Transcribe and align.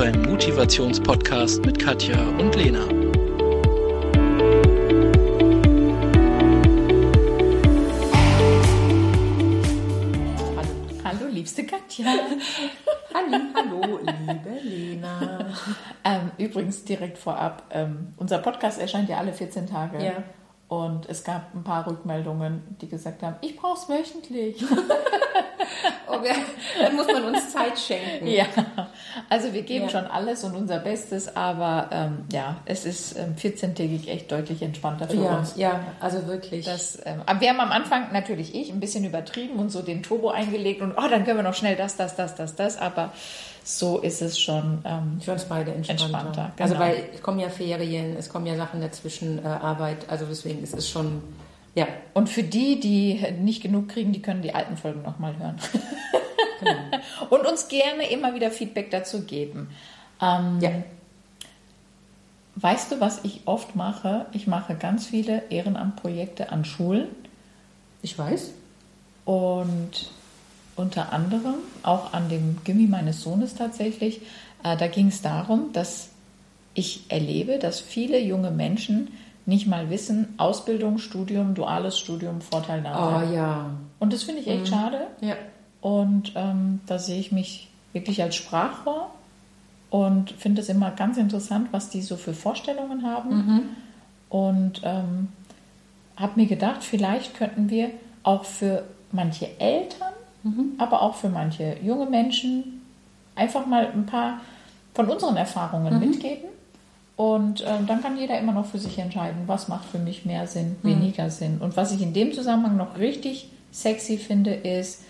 beim 0.00 0.22
Motivationspodcast 0.22 1.62
mit 1.66 1.78
Katja 1.78 2.16
und 2.38 2.56
Lena. 2.56 2.86
Hallo, 10.56 11.04
hallo 11.04 11.26
liebste 11.30 11.66
Katja. 11.66 12.06
Halli, 13.12 13.42
hallo, 13.54 13.98
liebe 13.98 14.58
Lena. 14.62 15.52
Ähm, 16.02 16.30
übrigens 16.38 16.82
direkt 16.84 17.18
vorab, 17.18 17.64
ähm, 17.70 18.14
unser 18.16 18.38
Podcast 18.38 18.80
erscheint 18.80 19.10
ja 19.10 19.18
alle 19.18 19.34
14 19.34 19.66
Tage. 19.66 20.02
Ja. 20.02 20.22
Und 20.68 21.10
es 21.10 21.24
gab 21.24 21.54
ein 21.54 21.62
paar 21.62 21.86
Rückmeldungen, 21.86 22.62
die 22.80 22.88
gesagt 22.88 23.22
haben, 23.22 23.36
ich 23.42 23.54
brauche 23.54 23.78
es 23.78 23.86
wöchentlich. 23.86 24.64
Oh, 26.08 26.22
wir, 26.22 26.32
dann 26.80 26.96
muss 26.96 27.06
man 27.06 27.24
uns 27.24 27.50
Zeit 27.52 27.78
schenken. 27.78 28.26
ja, 28.26 28.46
also 29.28 29.52
wir 29.52 29.62
geben 29.62 29.84
Ja. 29.86 29.90
schon 29.90 30.04
alles 30.06 30.44
und 30.44 30.54
unser 30.56 30.78
Bestes, 30.80 31.34
aber 31.36 31.88
ähm, 31.92 32.24
ja, 32.32 32.56
es 32.64 32.84
ist 32.84 33.16
ähm, 33.16 33.34
14-tägig 33.40 34.08
echt 34.08 34.30
deutlich 34.32 34.60
entspannter 34.62 35.08
für 35.08 35.16
Ja, 35.16 35.38
uns. 35.38 35.54
ja, 35.56 35.80
also 36.00 36.26
wirklich. 36.26 36.64
Das, 36.66 36.98
ähm, 37.04 37.22
wir 37.38 37.48
haben 37.50 37.60
am 37.60 37.72
Anfang 37.72 38.12
natürlich 38.12 38.54
ich 38.54 38.70
ein 38.72 38.80
bisschen 38.80 39.04
übertrieben 39.04 39.58
und 39.58 39.70
so 39.70 39.82
den 39.82 40.02
Turbo 40.02 40.30
eingelegt 40.30 40.82
und 40.82 40.92
oh, 40.96 41.08
dann 41.08 41.24
können 41.24 41.38
wir 41.38 41.42
noch 41.44 41.54
schnell 41.54 41.76
das, 41.76 41.96
das, 41.96 42.16
das, 42.16 42.34
das, 42.34 42.56
das. 42.56 42.76
Aber 42.78 43.12
so 43.62 43.98
ist 43.98 44.22
es 44.22 44.38
schon. 44.40 44.82
Ähm, 44.84 45.20
für 45.20 45.32
uns 45.32 45.44
beide 45.44 45.72
entspannter. 45.72 46.04
Entspannter, 46.04 46.52
Also 46.58 46.74
genau. 46.74 46.86
weil 46.86 47.04
es 47.14 47.22
kommen 47.22 47.38
ja 47.38 47.48
Ferien, 47.48 48.16
es 48.18 48.28
kommen 48.28 48.46
ja 48.46 48.56
Sachen 48.56 48.80
dazwischen, 48.80 49.38
äh, 49.44 49.48
Arbeit, 49.48 49.98
also 50.08 50.24
deswegen 50.26 50.62
ist 50.62 50.74
es 50.74 50.88
schon, 50.88 51.22
ja, 51.74 51.86
und 52.14 52.28
für 52.28 52.42
die, 52.42 52.80
die 52.80 53.24
nicht 53.40 53.62
genug 53.62 53.88
kriegen, 53.88 54.12
die 54.12 54.22
können 54.22 54.42
die 54.42 54.54
alten 54.54 54.76
Folgen 54.76 55.02
nochmal 55.02 55.38
hören. 55.38 55.56
Genau. 56.60 56.72
und 57.30 57.46
uns 57.46 57.68
gerne 57.68 58.10
immer 58.10 58.34
wieder 58.34 58.50
Feedback 58.50 58.90
dazu 58.90 59.22
geben. 59.22 59.68
Ähm, 60.20 60.58
ja. 60.60 60.70
Weißt 62.56 62.92
du, 62.92 63.00
was 63.00 63.20
ich 63.24 63.42
oft 63.46 63.76
mache? 63.76 64.26
Ich 64.32 64.46
mache 64.46 64.74
ganz 64.74 65.06
viele 65.06 65.50
Ehrenamtprojekte 65.50 66.50
an 66.50 66.64
Schulen. 66.64 67.08
Ich 68.02 68.18
weiß. 68.18 68.52
Und 69.24 70.10
unter 70.76 71.12
anderem 71.12 71.56
auch 71.82 72.12
an 72.12 72.28
dem 72.28 72.58
Gimmi 72.64 72.86
meines 72.86 73.22
Sohnes 73.22 73.54
tatsächlich. 73.54 74.22
Äh, 74.64 74.76
da 74.76 74.88
ging 74.88 75.08
es 75.08 75.22
darum, 75.22 75.72
dass 75.72 76.10
ich 76.74 77.04
erlebe, 77.10 77.58
dass 77.58 77.80
viele 77.80 78.20
junge 78.20 78.50
Menschen 78.50 79.08
nicht 79.50 79.66
mal 79.66 79.90
wissen, 79.90 80.34
Ausbildung, 80.38 80.98
Studium, 80.98 81.54
duales 81.54 81.98
Studium, 81.98 82.40
Vorteil, 82.40 82.80
Nachteil. 82.80 83.28
Oh 83.28 83.34
ja. 83.34 83.70
Und 83.98 84.12
das 84.12 84.22
finde 84.22 84.40
ich 84.40 84.48
echt 84.48 84.68
schade. 84.68 85.08
Ja. 85.20 85.34
Und 85.80 86.32
ähm, 86.36 86.80
da 86.86 86.98
sehe 86.98 87.20
ich 87.20 87.32
mich 87.32 87.68
wirklich 87.92 88.22
als 88.22 88.36
Sprachrohr 88.36 89.10
und 89.90 90.30
finde 90.30 90.62
es 90.62 90.68
immer 90.68 90.92
ganz 90.92 91.18
interessant, 91.18 91.68
was 91.72 91.90
die 91.90 92.00
so 92.00 92.16
für 92.16 92.32
Vorstellungen 92.32 93.02
haben. 93.02 93.76
Und 94.28 94.80
ähm, 94.84 95.28
habe 96.16 96.40
mir 96.40 96.46
gedacht, 96.46 96.84
vielleicht 96.84 97.34
könnten 97.34 97.70
wir 97.70 97.90
auch 98.22 98.44
für 98.44 98.84
manche 99.10 99.48
Eltern, 99.58 100.12
aber 100.78 101.02
auch 101.02 101.16
für 101.16 101.28
manche 101.28 101.76
junge 101.82 102.06
Menschen 102.06 102.82
einfach 103.34 103.66
mal 103.66 103.88
ein 103.92 104.06
paar 104.06 104.40
von 104.94 105.08
unseren 105.08 105.36
Erfahrungen 105.36 105.98
mitgeben. 105.98 106.48
Und 107.20 107.62
ähm, 107.66 107.86
dann 107.86 108.00
kann 108.00 108.16
jeder 108.16 108.38
immer 108.38 108.52
noch 108.52 108.64
für 108.64 108.78
sich 108.78 108.98
entscheiden, 108.98 109.42
was 109.44 109.68
macht 109.68 109.84
für 109.84 109.98
mich 109.98 110.24
mehr 110.24 110.46
Sinn, 110.46 110.76
weniger 110.82 111.28
Sinn. 111.28 111.58
Und 111.60 111.76
was 111.76 111.92
ich 111.92 112.00
in 112.00 112.14
dem 112.14 112.32
Zusammenhang 112.32 112.78
noch 112.78 112.96
richtig 112.96 113.50
sexy 113.72 114.16
finde, 114.16 114.54
ist, 114.54 115.02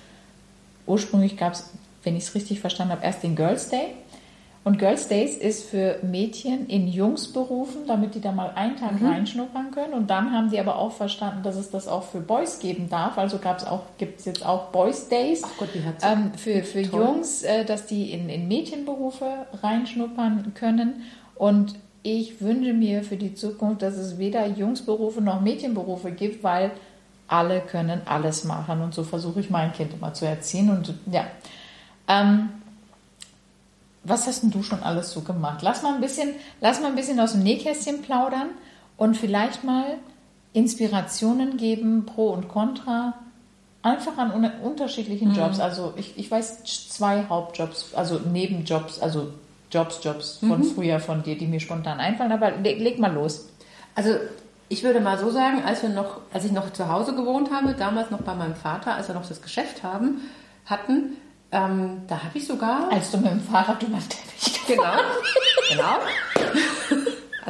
ursprünglich 0.88 1.36
gab 1.36 1.52
es, 1.52 1.70
wenn 2.02 2.16
ich 2.16 2.24
es 2.24 2.34
richtig 2.34 2.58
verstanden 2.58 2.94
habe, 2.94 3.04
erst 3.04 3.22
den 3.22 3.36
Girls 3.36 3.68
Day. 3.68 3.94
Und 4.64 4.80
Girls 4.80 5.06
Days 5.06 5.36
ist 5.36 5.66
für 5.70 6.00
Mädchen 6.02 6.66
in 6.66 6.88
Jungsberufen, 6.88 7.86
damit 7.86 8.16
die 8.16 8.20
da 8.20 8.32
mal 8.32 8.50
einen 8.56 8.74
Tag 8.76 8.94
reinschnuppern 9.00 9.70
können. 9.70 9.92
Und 9.94 10.10
dann 10.10 10.32
haben 10.32 10.50
die 10.50 10.58
aber 10.58 10.78
auch 10.80 10.90
verstanden, 10.90 11.44
dass 11.44 11.54
es 11.54 11.70
das 11.70 11.86
auch 11.86 12.02
für 12.02 12.18
Boys 12.18 12.58
geben 12.58 12.88
darf. 12.90 13.18
Also 13.18 13.38
gab's 13.38 13.62
auch, 13.62 13.82
gibt 13.98 14.18
es 14.18 14.26
jetzt 14.26 14.44
auch 14.44 14.72
Boys 14.72 15.08
Days 15.08 15.42
Ach 15.44 15.50
Gott, 15.60 15.68
wie 15.74 15.84
hat's- 15.84 16.04
ähm, 16.04 16.32
für, 16.36 16.64
für 16.64 16.82
Toll. 16.82 17.04
Jungs, 17.04 17.44
äh, 17.44 17.64
dass 17.64 17.86
die 17.86 18.10
in, 18.10 18.28
in 18.28 18.48
Mädchenberufe 18.48 19.46
reinschnuppern 19.62 20.54
können. 20.54 21.04
Und 21.36 21.76
ich 22.02 22.40
wünsche 22.40 22.72
mir 22.72 23.02
für 23.02 23.16
die 23.16 23.34
Zukunft, 23.34 23.82
dass 23.82 23.94
es 23.94 24.18
weder 24.18 24.46
Jungsberufe 24.46 25.20
noch 25.20 25.40
Mädchenberufe 25.40 26.10
gibt, 26.12 26.42
weil 26.42 26.70
alle 27.28 27.60
können 27.60 28.02
alles 28.06 28.44
machen. 28.44 28.80
Und 28.80 28.94
so 28.94 29.04
versuche 29.04 29.40
ich 29.40 29.50
mein 29.50 29.72
Kind 29.72 29.92
immer 29.94 30.14
zu 30.14 30.26
erziehen. 30.26 30.70
Und 30.70 30.94
ja. 31.10 31.26
Ähm, 32.08 32.50
was 34.02 34.26
hast 34.26 34.42
denn 34.42 34.50
du 34.50 34.62
schon 34.62 34.82
alles 34.82 35.12
so 35.12 35.20
gemacht? 35.20 35.60
Lass 35.62 35.82
mal 35.82 35.94
ein 35.94 36.00
bisschen, 36.00 36.30
lass 36.60 36.80
mal 36.80 36.88
ein 36.88 36.96
bisschen 36.96 37.20
aus 37.20 37.32
dem 37.32 37.42
Nähkästchen 37.42 38.02
plaudern 38.02 38.48
und 38.96 39.16
vielleicht 39.16 39.62
mal 39.62 39.98
Inspirationen 40.52 41.58
geben, 41.58 42.06
Pro 42.06 42.30
und 42.30 42.48
Contra, 42.48 43.14
einfach 43.82 44.16
an 44.18 44.32
un 44.32 44.50
unterschiedlichen 44.62 45.34
Jobs. 45.34 45.60
Also 45.60 45.92
ich, 45.96 46.18
ich 46.18 46.30
weiß 46.30 46.64
zwei 46.64 47.24
Hauptjobs, 47.28 47.94
also 47.94 48.18
Nebenjobs, 48.18 49.00
also 49.00 49.28
Jobs, 49.70 50.00
Jobs 50.02 50.38
von 50.38 50.64
früher 50.64 51.00
von 51.00 51.22
dir, 51.22 51.36
die 51.38 51.46
mir 51.46 51.60
spontan 51.60 52.00
einfallen. 52.00 52.32
Aber 52.32 52.50
leg, 52.52 52.80
leg 52.80 52.98
mal 52.98 53.12
los. 53.12 53.48
Also 53.94 54.14
ich 54.68 54.82
würde 54.82 55.00
mal 55.00 55.18
so 55.18 55.30
sagen, 55.30 55.62
als 55.64 55.82
wir 55.82 55.90
noch, 55.90 56.20
als 56.32 56.44
ich 56.44 56.52
noch 56.52 56.72
zu 56.72 56.88
Hause 56.88 57.14
gewohnt 57.14 57.50
habe, 57.50 57.74
damals 57.74 58.10
noch 58.10 58.22
bei 58.22 58.34
meinem 58.34 58.54
Vater, 58.54 58.94
als 58.94 59.08
wir 59.08 59.14
noch 59.14 59.26
das 59.26 59.42
Geschäft 59.42 59.82
haben, 59.82 60.20
hatten, 60.66 61.16
ähm, 61.52 62.02
da 62.06 62.22
habe 62.22 62.38
ich 62.38 62.46
sogar 62.46 62.90
Als 62.92 63.10
du 63.10 63.18
mit 63.18 63.32
dem 63.32 63.40
Fahrrad 63.40 63.82
über 63.82 63.96
den 63.96 64.08
Teppich 64.08 64.66
Genau, 64.68 64.82
genau. 65.70 66.99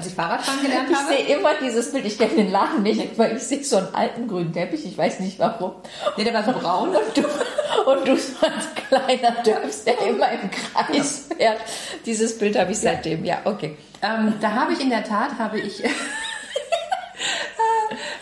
Als 0.00 0.06
ich 0.09 0.15
Fahrradfahren 0.15 0.62
gelernt 0.62 0.88
Ich 0.91 0.97
habe. 0.97 1.09
sehe 1.15 1.37
immer 1.37 1.50
dieses 1.62 1.93
Bild, 1.93 2.06
ich 2.06 2.16
kenne 2.16 2.34
den 2.37 2.50
Laden 2.50 2.83
nicht, 2.83 3.19
weil 3.19 3.37
ich 3.37 3.43
sehe 3.43 3.62
so 3.62 3.77
einen 3.77 3.94
alten 3.94 4.27
grünen 4.28 4.50
Teppich, 4.50 4.87
ich 4.87 4.97
weiß 4.97 5.21
nicht 5.21 5.38
warum. 5.38 5.72
Nee, 6.16 6.25
der 6.25 6.33
war 6.33 6.43
so 6.43 6.53
braun. 6.53 6.88
Und 6.88 7.16
du, 7.16 7.22
und 7.91 8.09
du 8.09 8.16
so 8.16 8.34
als 8.47 8.66
kleiner 8.88 9.43
Dörfs, 9.43 9.84
der 9.84 10.00
immer 10.06 10.31
im 10.33 10.50
Kreis 10.50 11.27
fährt. 11.37 11.59
Dieses 12.06 12.38
Bild 12.38 12.59
habe 12.59 12.72
ich 12.72 12.78
seitdem, 12.78 13.27
ja, 13.27 13.41
okay. 13.44 13.77
Ähm, 14.03 14.33
da 14.41 14.53
habe 14.53 14.72
ich 14.72 14.81
in 14.81 14.88
der 14.88 15.05
Tat, 15.05 15.38
habe 15.38 15.61
ich, 15.61 15.83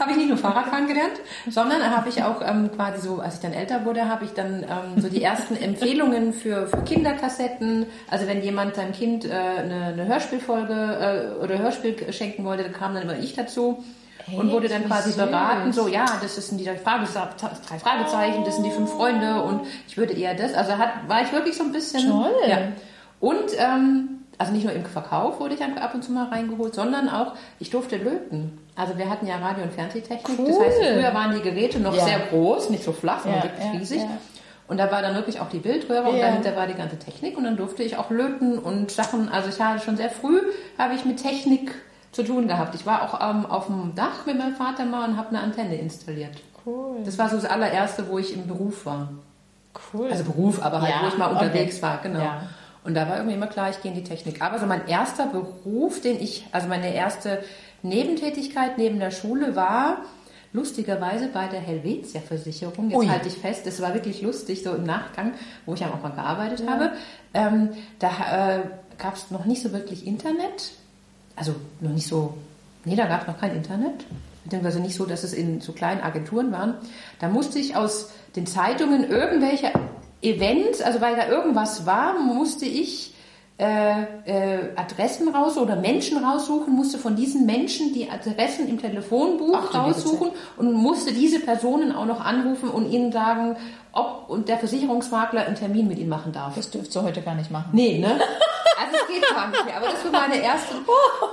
habe 0.09 0.19
ich 0.19 0.27
nicht 0.27 0.29
nur 0.29 0.39
Fahrradfahren 0.39 0.87
gelernt, 0.87 1.21
sondern 1.51 1.83
habe 1.95 2.09
ich 2.09 2.23
auch 2.23 2.41
ähm, 2.43 2.71
quasi 2.75 3.07
so, 3.07 3.21
als 3.21 3.35
ich 3.35 3.41
dann 3.41 3.53
älter 3.53 3.85
wurde, 3.85 4.09
habe 4.09 4.25
ich 4.25 4.33
dann 4.33 4.63
ähm, 4.63 5.01
so 5.01 5.09
die 5.09 5.23
ersten 5.23 5.55
Empfehlungen 5.63 6.33
für, 6.33 6.67
für 6.67 6.83
Kinderkassetten. 6.83 7.87
Also 8.11 8.27
wenn 8.27 8.43
jemand 8.43 8.77
seinem 8.77 8.93
Kind 8.93 9.27
äh, 9.27 9.33
eine, 9.33 9.85
eine 9.93 10.07
Hörspielfolge 10.07 11.35
äh, 11.41 11.45
oder 11.45 11.59
Hörspiel 11.59 12.11
schenken 12.13 12.45
wollte, 12.45 12.63
dann 12.63 12.73
kam 12.73 12.95
dann 12.95 13.03
immer 13.03 13.19
ich 13.19 13.35
dazu. 13.35 13.85
Und 14.33 14.47
Echt? 14.47 14.53
wurde 14.53 14.69
dann 14.69 14.85
quasi 14.87 15.11
süß. 15.11 15.17
beraten, 15.17 15.73
so, 15.73 15.89
ja, 15.89 16.05
das 16.21 16.37
sind 16.37 16.59
die 16.59 16.65
drei, 16.65 16.77
Frageze 16.77 17.19
drei 17.67 17.79
Fragezeichen, 17.79 18.45
das 18.45 18.57
sind 18.57 18.65
die 18.65 18.71
fünf 18.71 18.91
Freunde 18.91 19.43
und 19.43 19.63
ich 19.87 19.97
würde 19.97 20.13
eher 20.13 20.35
das. 20.35 20.53
Also 20.53 20.77
hat, 20.77 21.09
war 21.09 21.23
ich 21.23 21.33
wirklich 21.33 21.57
so 21.57 21.65
ein 21.65 21.73
bisschen. 21.73 22.11
Toll. 22.11 22.35
Ja. 22.47 22.59
Und 23.21 23.53
ähm, 23.57 24.19
also 24.39 24.53
nicht 24.53 24.65
nur 24.65 24.73
im 24.73 24.85
Verkauf 24.85 25.41
wurde 25.41 25.55
ich 25.55 25.61
dann 25.61 25.77
ab 25.79 25.95
und 25.95 26.05
zu 26.05 26.13
mal 26.13 26.29
reingeholt, 26.29 26.75
sondern 26.75 27.09
auch 27.09 27.35
ich 27.59 27.71
durfte 27.71 27.97
löten. 27.97 28.59
Also 28.79 28.97
wir 28.97 29.11
hatten 29.11 29.27
ja 29.27 29.37
Radio- 29.39 29.65
und 29.65 29.73
Fernsehtechnik. 29.73 30.37
Das 30.39 30.57
Cool. 30.57 30.65
heißt, 30.65 30.79
früher 30.79 31.13
waren 31.15 31.35
die 31.35 31.43
Geräte 31.43 31.81
noch 31.81 31.95
Ja. 31.97 32.05
sehr 32.05 32.19
groß, 32.31 32.71
nicht 32.71 32.85
so 32.85 32.93
flach, 32.93 33.21
sondern 33.23 33.41
Ja, 33.43 33.45
wirklich 33.65 33.81
riesig. 33.81 34.03
Und 34.69 34.77
da 34.79 34.91
war 34.93 35.03
dann 35.03 35.15
wirklich 35.15 35.41
auch 35.41 35.49
die 35.49 35.59
Bildröhre 35.59 36.09
und 36.11 36.21
dahinter 36.21 36.55
war 36.55 36.67
die 36.67 36.75
ganze 36.75 36.99
Technik 36.99 37.37
und 37.37 37.45
dann 37.45 37.57
durfte 37.57 37.83
ich 37.83 37.97
auch 37.97 38.11
löten 38.11 38.59
und 38.59 38.91
Sachen. 38.91 39.29
Also 39.31 39.49
ich 39.49 39.59
hatte 39.61 39.83
schon 39.85 39.97
sehr 39.97 40.11
früh 40.11 40.41
habe 40.79 40.95
ich 40.95 41.05
mit 41.07 41.21
Technik 41.23 41.75
zu 42.13 42.23
tun 42.23 42.47
gehabt. 42.49 42.75
Ich 42.75 42.85
war 42.87 43.03
auch 43.03 43.19
ähm, 43.31 43.47
auf 43.47 43.67
dem 43.67 43.95
Dach 43.95 44.27
mit 44.27 44.39
meinem 44.39 44.55
Vater 44.55 44.85
mal 44.85 45.09
und 45.09 45.17
habe 45.17 45.31
eine 45.31 45.41
Antenne 45.41 45.75
installiert. 45.77 46.37
Cool. 46.67 46.99
Das 47.05 47.19
war 47.19 47.29
so 47.31 47.37
das 47.37 47.47
allererste, 47.47 48.09
wo 48.09 48.19
ich 48.19 48.35
im 48.35 48.47
Beruf 48.47 48.85
war. 48.87 49.09
cool. 49.95 50.09
Also 50.11 50.25
Beruf, 50.25 50.63
aber 50.63 50.83
halt, 50.83 50.91
Ja, 50.95 51.03
wo 51.03 51.09
ich 51.09 51.17
mal 51.19 51.33
okay. 51.35 51.45
unterwegs 51.47 51.81
war, 51.83 51.99
genau. 52.03 52.21
Ja. 52.21 52.43
Und 52.85 52.95
da 52.95 53.09
war 53.09 53.17
irgendwie 53.17 53.35
immer 53.37 53.47
klar, 53.47 53.71
ich 53.71 53.81
gehe 53.83 53.91
in 53.93 53.97
die 53.99 54.05
Technik. 54.05 54.43
Aber 54.43 54.59
so 54.59 54.67
mein 54.67 54.87
erster 54.87 55.27
Beruf, 55.27 56.01
den 56.01 56.21
ich, 56.21 56.47
also 56.53 56.69
meine 56.69 56.93
erste 56.95 57.43
Nebentätigkeit 57.83 58.79
neben 58.79 58.99
der 58.99 59.11
Schule 59.11 59.57
war, 59.57 60.03
lustigerweise 60.53 61.29
bei 61.29 61.47
der 61.47 61.61
Helvetia 61.61 62.21
Versicherung. 62.21 62.91
Jetzt 62.91 62.99
Ui. 62.99 63.09
halte 63.09 63.29
ich 63.29 63.35
fest, 63.35 63.67
das 63.67 63.81
war 63.81 63.95
wirklich 63.95 64.23
lustig, 64.23 64.63
so 64.63 64.75
im 64.75 64.85
Nachgang, 64.85 65.35
wo 65.67 65.75
ich 65.75 65.81
ja 65.81 65.89
auch 65.89 66.03
mal 66.03 66.11
gearbeitet 66.11 66.69
habe. 66.69 66.93
Ähm, 67.35 67.71
da 67.99 68.09
äh, 68.59 68.61
gab 68.99 69.17
es 69.17 69.31
noch 69.31 69.45
nicht 69.45 69.63
so 69.63 69.73
wirklich 69.73 70.07
Internet. 70.07 70.73
Also 71.37 71.55
noch 71.81 71.93
nicht 71.93 72.07
so, 72.07 72.35
nee, 72.85 72.97
da 72.97 73.07
gab 73.07 73.23
es 73.23 73.27
noch 73.29 73.39
kein 73.39 73.55
Internet. 73.55 74.05
Beziehungsweise 74.45 74.81
nicht 74.81 74.97
so, 74.97 75.05
dass 75.05 75.25
es 75.25 75.35
in 75.35 75.61
so 75.61 75.73
kleinen 75.73 76.01
Agenturen 76.01 76.53
waren. 76.53 76.75
Da 77.21 77.29
musste 77.29 77.59
ich 77.59 77.77
aus 77.77 78.11
den 78.35 78.47
Zeitungen 78.47 79.09
irgendwelche 79.09 79.71
Events, 80.23 80.81
also 80.81 81.01
weil 81.01 81.17
da 81.17 81.29
irgendwas 81.29 81.87
war, 81.87 82.19
musste 82.19 82.65
ich 82.65 83.15
äh, 83.59 84.03
äh, 84.25 84.77
Adressen 84.77 85.29
raus 85.35 85.57
oder 85.57 85.75
Menschen 85.75 86.25
raussuchen, 86.25 86.73
musste 86.73 86.97
von 86.97 87.17
diesen 87.17 87.45
Menschen 87.45 87.93
die 87.93 88.09
Adressen 88.09 88.69
im 88.69 88.81
Telefonbuch 88.81 89.59
Ach, 89.69 89.75
raussuchen 89.75 90.31
und 90.57 90.73
musste 90.73 91.13
diese 91.13 91.41
Personen 91.41 91.91
auch 91.91 92.07
noch 92.07 92.25
anrufen 92.25 92.69
und 92.69 92.89
ihnen 92.89 93.11
sagen, 93.11 93.57
ob 93.91 94.29
und 94.29 94.49
der 94.49 94.59
Versicherungsmakler 94.59 95.45
einen 95.45 95.57
Termin 95.57 95.89
mit 95.89 95.99
ihnen 95.99 96.09
machen 96.09 96.33
darf. 96.33 96.55
Das 96.55 96.71
dürft 96.71 96.95
ihr 96.95 97.03
heute 97.03 97.21
gar 97.21 97.35
nicht 97.35 97.51
machen. 97.51 97.71
Nee, 97.73 97.99
ne? 97.99 98.21
Also 98.81 98.97
geht 99.13 99.29
gar 99.29 99.49
nicht 99.49 99.65
mehr. 99.65 99.77
Aber 99.77 99.87
das 99.87 100.05
war 100.05 100.21
meine 100.21 100.41
erste, 100.41 100.75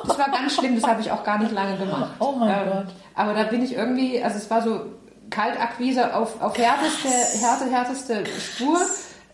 das 0.07 0.18
war 0.18 0.30
ganz 0.31 0.56
schlimm, 0.56 0.81
das 0.81 0.89
habe 0.89 1.01
ich 1.01 1.12
auch 1.12 1.24
gar 1.24 1.38
nicht 1.38 1.51
lange 1.51 1.78
gemacht. 1.78 2.13
Oh 2.18 2.31
mein 2.31 2.50
ähm, 2.50 2.74
Gott. 2.74 2.95
Aber 3.13 3.36
da 3.36 3.44
bin 3.44 3.63
ich 3.63 3.75
irgendwie, 3.75 4.24
also 4.24 4.38
es 4.38 4.50
war 4.50 4.63
so 4.63 4.81
Kaltakquise 5.30 6.16
auf, 6.16 6.42
auf 6.42 6.57
härteste, 6.57 7.07
härte, 7.39 7.66
härteste 7.69 8.24
Spur. 8.39 8.80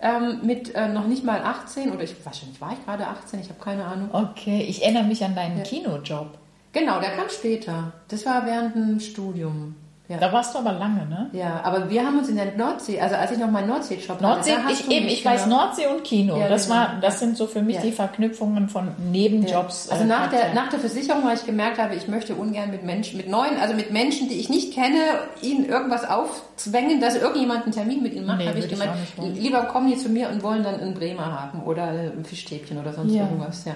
Ähm, 0.03 0.39
mit 0.43 0.73
äh, 0.73 0.87
noch 0.87 1.05
nicht 1.05 1.23
mal 1.23 1.41
18 1.41 1.91
oder 1.91 2.03
ich 2.03 2.15
wahrscheinlich 2.25 2.59
war 2.59 2.73
ich 2.73 2.83
gerade 2.83 3.05
18, 3.05 3.39
ich 3.39 3.49
habe 3.49 3.59
keine 3.59 3.85
Ahnung. 3.85 4.09
Okay, 4.11 4.65
ich 4.67 4.83
erinnere 4.83 5.03
mich 5.03 5.23
an 5.23 5.35
deinen 5.35 5.61
Kinojob. 5.61 6.39
Genau, 6.73 6.99
der 6.99 7.11
kam 7.11 7.29
später. 7.29 7.93
Das 8.07 8.25
war 8.25 8.45
während 8.45 8.75
dem 8.75 8.99
Studium. 8.99 9.75
Ja. 10.11 10.17
Da 10.17 10.33
warst 10.33 10.53
du 10.53 10.59
aber 10.59 10.73
lange, 10.73 11.05
ne? 11.05 11.29
Ja, 11.31 11.61
aber 11.63 11.89
wir 11.89 12.05
haben 12.05 12.19
uns 12.19 12.27
in 12.27 12.35
der 12.35 12.57
Nordsee, 12.57 12.99
also 12.99 13.15
als 13.15 13.31
ich 13.31 13.37
noch 13.37 13.49
meinen 13.49 13.69
Nordsee-Shop 13.69 14.19
Nordsee, 14.19 14.57
hatte, 14.57 14.73
ich, 14.73 14.91
eben, 14.91 15.07
ich 15.07 15.23
weiß 15.23 15.45
genau. 15.45 15.63
Nordsee 15.63 15.87
und 15.87 16.03
Kino. 16.03 16.37
Ja, 16.37 16.49
das, 16.49 16.65
genau. 16.65 16.75
war, 16.79 16.97
das 16.99 17.19
sind 17.21 17.37
so 17.37 17.47
für 17.47 17.61
mich 17.61 17.77
Ja. 17.77 17.81
die 17.81 17.93
Verknüpfungen 17.93 18.67
von 18.67 18.89
Nebenjobs. 19.09 19.87
Also 19.89 20.03
äh, 20.03 20.07
nach 20.07 20.29
der, 20.29 20.53
nach 20.53 20.67
der 20.67 20.79
Versicherung, 20.79 21.23
weil 21.23 21.35
ich 21.35 21.45
gemerkt 21.45 21.77
habe, 21.77 21.95
ich 21.95 22.09
möchte 22.09 22.35
ungern 22.35 22.71
mit 22.71 22.83
Menschen, 22.83 23.15
mit 23.15 23.29
neuen, 23.29 23.57
also 23.61 23.73
mit 23.73 23.91
Menschen, 23.93 24.27
die 24.27 24.35
ich 24.35 24.49
nicht 24.49 24.73
kenne, 24.73 24.97
ihnen 25.41 25.63
irgendwas 25.65 26.03
aufzwängen, 26.03 26.99
dass 26.99 27.15
irgendjemand 27.15 27.63
einen 27.63 27.71
Termin 27.71 28.03
mit 28.03 28.13
ihnen 28.13 28.25
macht, 28.25 28.39
Nee, 28.39 28.47
habe 28.49 28.59
ich 28.59 28.67
gemeint, 28.67 28.91
lieber 29.17 29.61
kommen 29.63 29.87
die 29.89 29.95
zu 29.97 30.09
mir 30.09 30.29
und 30.29 30.43
wollen 30.43 30.63
dann 30.63 30.77
einen 30.81 30.93
Bremer 30.93 31.39
haben 31.39 31.63
oder 31.63 31.85
ein 31.85 32.25
Fischstäbchen 32.25 32.77
oder 32.77 32.91
sonst 32.91 33.13
irgendwas, 33.13 33.63
ja. 33.63 33.75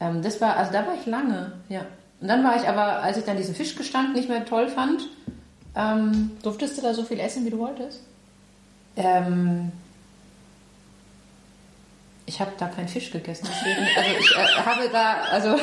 Ähm, 0.00 0.22
das 0.22 0.40
war, 0.40 0.56
also 0.56 0.72
da 0.72 0.86
war 0.86 0.94
ich 1.00 1.06
lange, 1.06 1.52
ja. 1.68 1.82
Und 2.20 2.26
dann 2.26 2.42
war 2.42 2.56
ich 2.56 2.68
aber, 2.68 3.00
als 3.02 3.16
ich 3.16 3.24
dann 3.24 3.36
diesen 3.36 3.54
Fischgestank 3.54 4.12
nicht 4.12 4.28
mehr 4.28 4.44
toll 4.44 4.66
fand, 4.66 5.02
ähm, 5.76 6.30
Durftest 6.42 6.78
du 6.78 6.82
da 6.82 6.94
so 6.94 7.04
viel 7.04 7.20
essen, 7.20 7.44
wie 7.44 7.50
du 7.50 7.58
wolltest? 7.58 8.02
Ähm, 8.96 9.70
ich 12.26 12.40
habe 12.40 12.52
da 12.58 12.68
keinen 12.68 12.88
Fisch 12.88 13.10
gegessen, 13.10 13.48
deswegen, 13.50 13.86
also 13.96 14.10
ich 14.20 14.36
äh, 14.36 14.60
habe 14.64 14.88
da, 14.90 15.20
also 15.30 15.56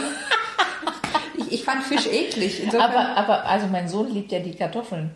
ich, 1.37 1.51
ich 1.51 1.63
fand 1.63 1.83
Fisch 1.83 2.07
eklig. 2.07 2.63
Insofern, 2.63 2.89
Aber, 2.89 3.17
aber 3.17 3.45
also 3.45 3.67
mein 3.67 3.87
Sohn 3.87 4.11
liebt 4.11 4.31
ja 4.31 4.39
die 4.39 4.55
Kartoffeln 4.55 5.11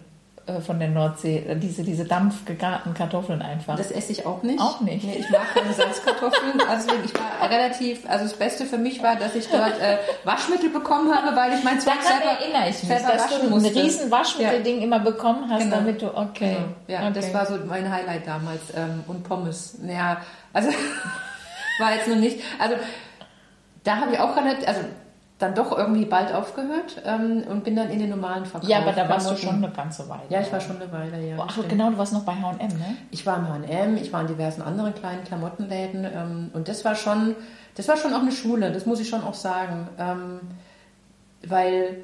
von 0.62 0.80
der 0.80 0.90
Nordsee, 0.90 1.38
äh, 1.48 1.56
diese, 1.56 1.84
diese 1.84 2.06
dampfgegarten 2.06 2.94
Kartoffeln 2.94 3.42
einfach. 3.42 3.76
das 3.76 3.92
esse 3.92 4.12
ich 4.12 4.26
auch 4.26 4.42
nicht. 4.44 4.60
Auch 4.60 4.82
nicht. 4.82 5.04
Nee, 5.06 5.18
ich 5.20 5.30
mag 5.30 5.54
keine 5.54 5.74
Salzkartoffeln. 5.74 6.62
Also 6.70 6.90
ich 7.06 7.14
war 7.14 7.50
relativ, 7.50 8.10
also 8.10 8.26
das 8.26 8.34
Beste 8.34 8.66
für 8.66 8.78
mich 8.78 9.02
war, 9.04 9.16
dass 9.16 9.36
ich 9.36 9.48
dort 9.48 9.80
äh, 9.80 9.98
Waschmittel 10.24 10.70
bekommen 10.70 11.14
habe, 11.16 11.36
weil 11.36 11.58
ich 11.58 11.64
mein 11.64 11.80
Zeug 11.80 12.02
selber, 12.02 12.40
erinnere 12.40 12.70
ich 12.70 12.82
mich, 12.84 12.90
selber 12.98 13.14
dass 13.14 13.26
waschen 13.26 13.40
du 13.42 13.46
ein 13.56 13.62
musste. 13.62 13.76
riesen 13.76 14.12
Waschmittelding 14.12 14.82
immer 14.82 15.00
bekommen 15.00 15.50
hast, 15.50 15.64
Genau. 15.64 15.76
damit 15.78 16.02
du, 16.02 16.08
okay. 16.18 16.56
Genau. 16.58 16.68
Ja, 16.88 17.00
okay. 17.10 17.12
das 17.16 17.34
war 17.34 17.46
so 17.46 17.58
mein 17.68 17.92
Highlight 17.92 18.26
damals. 18.28 18.62
Ähm, 18.76 19.04
und 19.08 19.24
Pommes. 19.24 19.78
Naja, 19.82 20.18
also 20.54 20.70
war 21.80 21.94
jetzt 21.96 22.08
noch 22.08 22.16
nicht. 22.18 22.40
Also 22.60 22.76
da 23.84 23.98
habe 23.98 24.14
ich 24.14 24.20
auch 24.20 24.36
relativ, 24.36 24.68
also 24.68 24.82
dann 25.40 25.56
doch 25.56 25.76
irgendwie 25.76 26.04
bald 26.04 26.34
aufgehört 26.34 27.02
ähm, 27.06 27.44
und 27.50 27.64
bin 27.64 27.76
dann 27.76 27.90
in 27.90 28.00
den 28.00 28.10
normalen 28.10 28.46
Verkauf. 28.46 28.70
ja, 28.70 28.80
aber 28.80 28.92
da 28.92 29.08
warst 29.08 29.32
du 29.32 29.38
schon 29.38 29.56
eine 29.56 29.70
ganze 29.70 30.08
Weile. 30.10 30.24
Ja, 30.28 30.42
ich 30.42 30.52
war 30.52 30.60
schon 30.60 30.82
eine 30.82 30.92
Weile, 30.92 31.26
ja. 31.26 31.38
Ach, 31.40 31.50
stimmt. 31.50 31.70
genau, 31.70 31.90
du 31.90 31.98
warst 31.98 32.12
noch 32.12 32.26
bei 32.26 32.34
H&M, 32.34 32.68
ne? 32.68 32.98
Ich 33.10 33.26
war 33.26 33.38
im 33.38 33.48
H&M, 33.48 33.96
ich 33.96 34.12
war 34.12 34.22
in 34.22 34.28
diversen 34.28 34.62
anderen 34.62 34.94
kleinen 34.94 35.24
Klamottenläden 35.24 36.06
ähm, 36.06 36.52
und 36.54 36.68
das 36.68 36.84
war 36.84 36.94
schon, 36.94 37.36
das 37.76 37.88
war 37.88 37.96
schon 37.96 38.14
auch 38.14 38.22
eine 38.22 38.34
Schule, 38.34 38.72
das 38.74 38.86
muss 38.86 39.00
ich 39.00 39.08
schon 39.08 39.24
auch 39.24 39.34
sagen, 39.34 39.88
ähm, 39.98 40.42
weil 41.48 42.04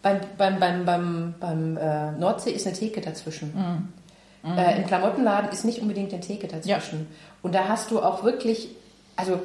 beim, 0.00 0.20
beim, 0.38 0.58
beim, 0.58 0.84
beim, 0.86 1.34
beim 1.38 1.76
äh, 1.76 2.12
Nordsee 2.12 2.52
ist 2.52 2.66
eine 2.66 2.74
Theke 2.74 3.02
dazwischen. 3.02 3.92
Äh, 4.42 4.78
Im 4.78 4.86
Klamottenladen 4.86 5.50
ist 5.50 5.66
nicht 5.66 5.82
unbedingt 5.82 6.14
eine 6.14 6.22
Theke 6.22 6.48
dazwischen. 6.48 7.08
Und 7.42 7.54
da 7.54 7.68
hast 7.68 7.90
du 7.90 8.00
auch 8.00 8.24
wirklich, 8.24 8.68
also 9.16 9.38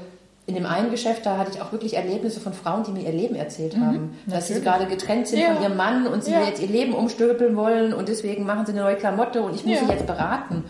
in 0.48 0.54
dem 0.56 0.66
einen 0.68 0.92
Geschäft, 0.92 1.26
da 1.26 1.38
hatte 1.38 1.52
ich 1.54 1.62
auch 1.62 1.72
wirklich 1.72 1.96
Erlebnisse 1.96 2.40
von 2.40 2.54
Frauen, 2.54 2.84
die 2.84 2.92
mir 2.92 3.02
ihr 3.02 3.12
Leben 3.12 3.34
erzählt 3.36 3.76
haben. 3.78 4.16
Dass 4.28 4.48
sie 4.48 4.62
gerade 4.62 4.86
getrennt 4.86 5.28
sind 5.28 5.40
Ja. 5.40 5.54
von 5.56 5.64
ihrem 5.64 5.76
Mann 5.76 6.06
und 6.06 6.24
sie 6.24 6.32
Ja. 6.34 6.44
jetzt 6.44 6.62
ihr 6.62 6.68
Leben 6.68 6.94
umstülpeln 6.94 7.56
wollen 7.56 7.94
und 7.94 8.08
deswegen 8.10 8.46
machen 8.46 8.66
sie 8.66 8.74
eine 8.74 8.82
neue 8.82 8.96
Klamotte 8.96 9.42
und 9.42 9.56
ich 9.56 9.66
muss 9.66 9.80
Ja. 9.82 9.86
sie 9.88 9.92
jetzt 9.94 10.06
beraten. 10.06 10.64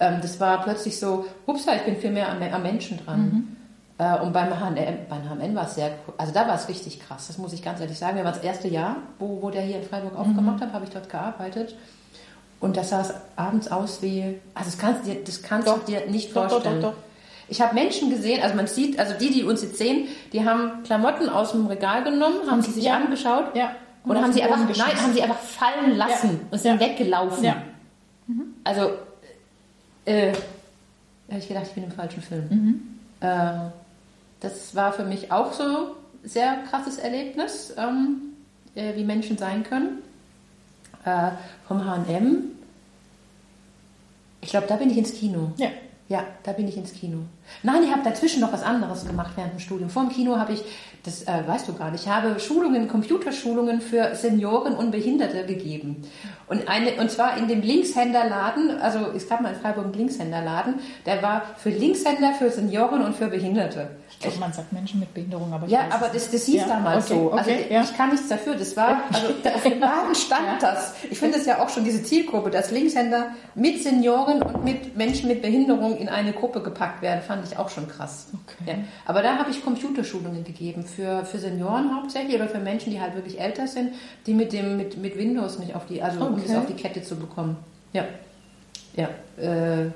Ähm, 0.00 0.18
das 0.22 0.40
war 0.40 0.62
plötzlich 0.62 0.98
so, 0.98 1.26
upsa, 1.46 1.74
ich 1.74 1.82
bin 1.82 1.96
viel 1.96 2.10
mehr 2.10 2.30
am, 2.30 2.40
am 2.42 2.62
Menschen 2.62 2.98
dran. 3.04 3.20
Mhm. 3.20 3.56
Äh, 3.98 4.18
und 4.20 4.32
beim 4.32 4.48
H&M, 4.58 4.96
beim 5.10 5.28
H&M 5.28 5.54
war 5.56 5.64
es 5.64 5.74
sehr, 5.74 5.90
also 6.16 6.32
da 6.32 6.46
war 6.48 6.54
es 6.54 6.68
richtig 6.68 7.00
krass, 7.00 7.26
das 7.26 7.36
muss 7.36 7.52
ich 7.52 7.62
ganz 7.62 7.80
ehrlich 7.80 7.98
sagen. 7.98 8.16
Wir 8.16 8.24
waren 8.24 8.32
das 8.32 8.42
erste 8.44 8.68
Jahr, 8.68 8.96
wo, 9.18 9.42
wo 9.42 9.50
der 9.50 9.62
hier 9.62 9.76
in 9.76 9.82
Freiburg 9.82 10.12
Mhm. 10.14 10.18
aufgemacht 10.20 10.60
hat, 10.62 10.72
habe 10.72 10.84
ich 10.84 10.90
dort 10.90 11.10
gearbeitet. 11.10 11.74
Und 12.60 12.76
das 12.76 12.90
sah 12.90 13.02
es 13.02 13.12
abends 13.36 13.70
aus 13.70 14.00
wie, 14.00 14.40
also 14.54 14.70
das 14.70 14.78
kannst, 14.78 15.04
du 15.06 15.10
dir, 15.12 15.22
das 15.24 15.42
kannst 15.42 15.68
Doch. 15.68 15.80
du 15.80 15.92
dir 15.92 16.06
nicht 16.08 16.34
Doch, 16.34 16.48
vorstellen. 16.48 16.80
doch. 16.80 16.94
Ich 17.48 17.60
habe 17.62 17.74
Menschen 17.74 18.10
gesehen, 18.10 18.42
also 18.42 18.54
man 18.54 18.66
sieht, 18.66 18.98
also 18.98 19.14
die, 19.18 19.30
die 19.30 19.42
uns 19.44 19.62
jetzt 19.62 19.78
sehen, 19.78 20.08
die 20.32 20.44
haben 20.44 20.82
Klamotten 20.84 21.28
aus 21.28 21.52
dem 21.52 21.66
Regal 21.66 22.04
genommen, 22.04 22.50
haben 22.50 22.60
sie 22.62 22.70
sich 22.72 22.84
Ja. 22.84 22.96
angeschaut 22.96 23.56
Ja. 23.56 23.72
und, 24.04 24.16
auf 24.16 24.22
haben 24.22 24.32
sie 24.32 24.42
einfach, 24.42 24.58
nein, 24.76 25.00
haben 25.02 25.12
sie 25.14 25.22
einfach 25.22 25.38
fallen 25.38 25.96
lassen 25.96 26.40
und 26.50 26.58
sind 26.58 26.78
weggelaufen. 26.80 27.44
Ja. 27.44 27.62
Also, 28.64 28.90
äh, 30.04 30.32
da 30.32 31.32
habe 31.34 31.38
ich 31.40 31.48
gedacht, 31.48 31.64
ich 31.68 31.72
bin 31.72 31.84
im 31.84 31.92
falschen 31.92 32.22
Film. 32.22 32.44
Mhm. 32.50 32.82
Äh, 33.20 33.70
das 34.40 34.74
war 34.74 34.92
für 34.92 35.04
mich 35.04 35.32
auch 35.32 35.52
so 35.54 35.62
ein 35.64 35.86
sehr 36.24 36.58
krasses 36.70 36.98
Erlebnis, 36.98 37.72
ähm, 37.78 38.34
äh, 38.74 38.94
wie 38.94 39.04
Menschen 39.04 39.38
sein 39.38 39.62
können. 39.64 40.02
Äh, 41.04 41.30
vom 41.66 41.84
H&M, 41.86 42.44
ich 44.42 44.50
glaube, 44.50 44.66
da 44.66 44.76
bin 44.76 44.90
ich 44.90 44.98
ins 44.98 45.14
Kino. 45.14 45.52
Ja. 45.56 45.68
Ja, 46.08 46.24
da 46.42 46.52
bin 46.52 46.66
ich 46.66 46.76
ins 46.78 46.94
Kino. 46.94 47.18
Nein, 47.62 47.82
ich 47.82 47.92
habe 47.92 48.02
dazwischen 48.02 48.40
noch 48.40 48.52
was 48.52 48.62
anderes 48.62 49.06
gemacht 49.06 49.32
während 49.36 49.52
dem 49.52 49.60
Studium. 49.60 49.90
Vor 49.90 50.04
dem 50.04 50.12
Kino 50.12 50.36
habe 50.38 50.54
ich, 50.54 50.64
das 51.08 51.22
äh, 51.22 51.46
weißt 51.46 51.66
du 51.68 51.74
gar 51.74 51.90
nicht, 51.90 52.04
ich 52.04 52.10
habe 52.10 52.38
Schulungen, 52.38 52.86
Computerschulungen 52.88 53.80
für 53.80 54.14
Senioren 54.14 54.74
und 54.74 54.90
Behinderte 54.90 55.46
gegeben. 55.46 56.02
Und, 56.48 56.68
eine, 56.68 56.92
und 57.00 57.10
zwar 57.10 57.36
in 57.36 57.48
dem 57.48 57.60
Linkshänderladen, 57.60 58.78
also 58.80 59.10
es 59.14 59.28
gab 59.28 59.40
mal 59.40 59.50
in 59.52 59.60
Freiburg 59.60 59.84
einen 59.84 59.94
Linkshänderladen, 59.94 60.74
der 61.06 61.22
war 61.22 61.42
für 61.56 61.70
Linkshänder, 61.70 62.32
für 62.38 62.50
Senioren 62.50 63.02
und 63.02 63.14
für 63.16 63.28
Behinderte. 63.28 63.90
Ich 64.10 64.18
glaube, 64.20 64.38
man 64.38 64.52
sagt 64.52 64.72
Menschen 64.72 64.98
mit 65.00 65.12
Behinderung, 65.14 65.52
aber 65.52 65.66
ich 65.66 65.72
Ja, 65.72 65.80
weiß 65.86 65.92
aber 65.94 66.08
das, 66.08 66.30
das 66.30 66.44
hieß 66.44 66.62
Ja, 66.62 66.66
damals 66.66 67.10
okay, 67.10 67.20
so. 67.20 67.30
Also 67.32 67.50
okay, 67.50 67.66
ja. 67.70 67.82
ich 67.82 67.96
kann 67.96 68.10
nichts 68.10 68.28
dafür. 68.28 68.54
Das 68.56 68.76
war, 68.76 69.02
also 69.12 69.26
auf 69.54 69.62
dem 69.62 69.78
Laden 69.78 70.14
stand 70.14 70.46
Ja. 70.46 70.58
das. 70.72 70.94
Ich 71.10 71.18
finde 71.18 71.38
es 71.38 71.46
ja 71.46 71.62
auch 71.62 71.68
schon 71.68 71.84
diese 71.84 72.02
Zielgruppe, 72.02 72.50
dass 72.50 72.70
Linkshänder 72.70 73.28
mit 73.54 73.82
Senioren 73.82 74.42
und 74.42 74.64
mit 74.64 74.96
Menschen 74.96 75.28
mit 75.28 75.42
Behinderung 75.42 75.96
in 75.98 76.08
eine 76.08 76.32
Gruppe 76.32 76.62
gepackt 76.62 77.00
werden, 77.02 77.20
fand 77.22 77.46
ich 77.46 77.58
auch 77.58 77.68
schon 77.68 77.86
krass. 77.88 78.28
Okay. 78.62 78.84
Aber 79.06 79.22
da 79.22 79.36
habe 79.38 79.50
ich 79.50 79.62
Computerschulungen 79.62 80.42
gegeben 80.44 80.84
für, 80.98 81.24
für 81.24 81.38
Senioren 81.38 81.94
hauptsächlich 81.94 82.34
oder 82.34 82.48
für 82.48 82.58
Menschen, 82.58 82.90
die 82.90 83.00
halt 83.00 83.14
wirklich 83.14 83.40
älter 83.40 83.68
sind, 83.68 83.92
die 84.26 84.34
mit 84.34 84.52
dem 84.52 84.76
mit, 84.76 84.96
mit 84.96 85.16
Windows 85.16 85.60
nicht 85.60 85.76
auf 85.76 85.86
die, 85.86 86.02
also 86.02 86.26
um 86.26 86.32
Okay. 86.34 86.42
das 86.48 86.56
auf 86.56 86.66
die 86.66 86.72
Kette 86.72 87.02
zu 87.04 87.14
bekommen. 87.14 87.56
Ja, 87.92 88.04
ja. 88.96 89.08
Äh, 89.40 89.92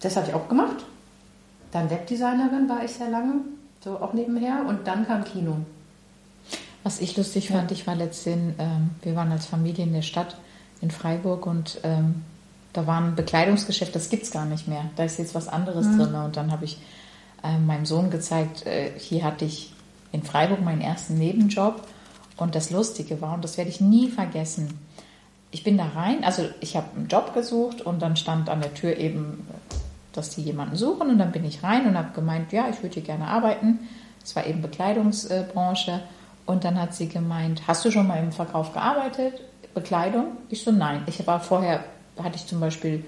das 0.00 0.16
habe 0.16 0.28
ich 0.28 0.34
auch 0.34 0.48
gemacht. 0.48 0.76
Dann 1.70 1.90
Webdesignerin 1.90 2.66
war 2.66 2.82
ich 2.82 2.92
sehr 2.92 3.10
lange, 3.10 3.42
so 3.84 3.98
auch 4.00 4.14
nebenher. 4.14 4.64
Und 4.66 4.86
dann 4.86 5.06
kam 5.06 5.22
Kino. 5.24 5.58
Was 6.82 7.00
ich 7.00 7.14
lustig 7.18 7.48
fand, 7.48 7.70
ich 7.72 7.86
war 7.86 7.94
letztens, 7.94 8.54
ähm, 8.58 8.92
wir 9.02 9.16
waren 9.16 9.30
als 9.32 9.44
Familie 9.44 9.84
in 9.84 9.92
der 9.92 10.02
Stadt 10.02 10.38
in 10.80 10.90
Freiburg 10.90 11.44
und 11.46 11.78
ähm, 11.82 12.22
da 12.72 12.86
war 12.86 13.02
ein 13.02 13.16
Bekleidungsgeschäft, 13.16 13.94
das 13.94 14.08
gibt 14.08 14.22
es 14.22 14.30
gar 14.30 14.46
nicht 14.46 14.66
mehr. 14.66 14.86
Da 14.96 15.04
ist 15.04 15.18
jetzt 15.18 15.34
was 15.34 15.48
anderes 15.48 15.84
drin. 15.86 16.14
Und 16.14 16.38
dann 16.38 16.52
habe 16.52 16.64
ich 16.64 16.78
ähm, 17.44 17.66
meinem 17.66 17.84
Sohn 17.84 18.10
gezeigt, 18.10 18.64
äh, 18.64 18.92
hier 18.98 19.22
hatte 19.22 19.44
ich 19.44 19.75
in 20.16 20.22
Freiburg 20.22 20.62
meinen 20.62 20.80
ersten 20.80 21.18
Nebenjob. 21.18 21.86
Und 22.36 22.54
das 22.54 22.70
Lustige 22.70 23.20
war, 23.20 23.34
und 23.34 23.44
das 23.44 23.56
werde 23.56 23.70
ich 23.70 23.80
nie 23.80 24.08
vergessen, 24.08 24.78
ich 25.50 25.62
bin 25.62 25.78
da 25.78 25.86
rein, 25.94 26.24
also 26.24 26.48
ich 26.60 26.76
habe 26.76 26.88
einen 26.96 27.08
Job 27.08 27.32
gesucht 27.32 27.80
und 27.80 28.02
dann 28.02 28.16
stand 28.16 28.50
an 28.50 28.60
der 28.60 28.74
Tür 28.74 28.96
eben, 28.96 29.46
dass 30.12 30.30
die 30.30 30.42
jemanden 30.42 30.76
suchen 30.76 31.08
und 31.08 31.18
dann 31.18 31.32
bin 31.32 31.44
ich 31.44 31.62
rein 31.62 31.86
und 31.86 31.96
habe 31.96 32.12
gemeint, 32.14 32.52
ja, 32.52 32.68
ich 32.68 32.82
würde 32.82 32.94
hier 32.94 33.04
gerne 33.04 33.28
arbeiten. 33.28 33.78
Es 34.22 34.34
war 34.34 34.46
eben 34.46 34.60
Bekleidungsbranche 34.60 36.00
und 36.46 36.64
dann 36.64 36.80
hat 36.80 36.94
sie 36.94 37.08
gemeint, 37.08 37.62
hast 37.66 37.84
du 37.84 37.90
schon 37.90 38.06
mal 38.06 38.18
im 38.18 38.32
Verkauf 38.32 38.72
gearbeitet? 38.72 39.40
Bekleidung? 39.72 40.38
Ich 40.48 40.64
so, 40.64 40.72
nein. 40.72 41.02
Ich 41.06 41.26
war 41.26 41.40
vorher, 41.40 41.84
hatte 42.22 42.36
ich 42.36 42.46
zum 42.46 42.60
Beispiel 42.60 43.04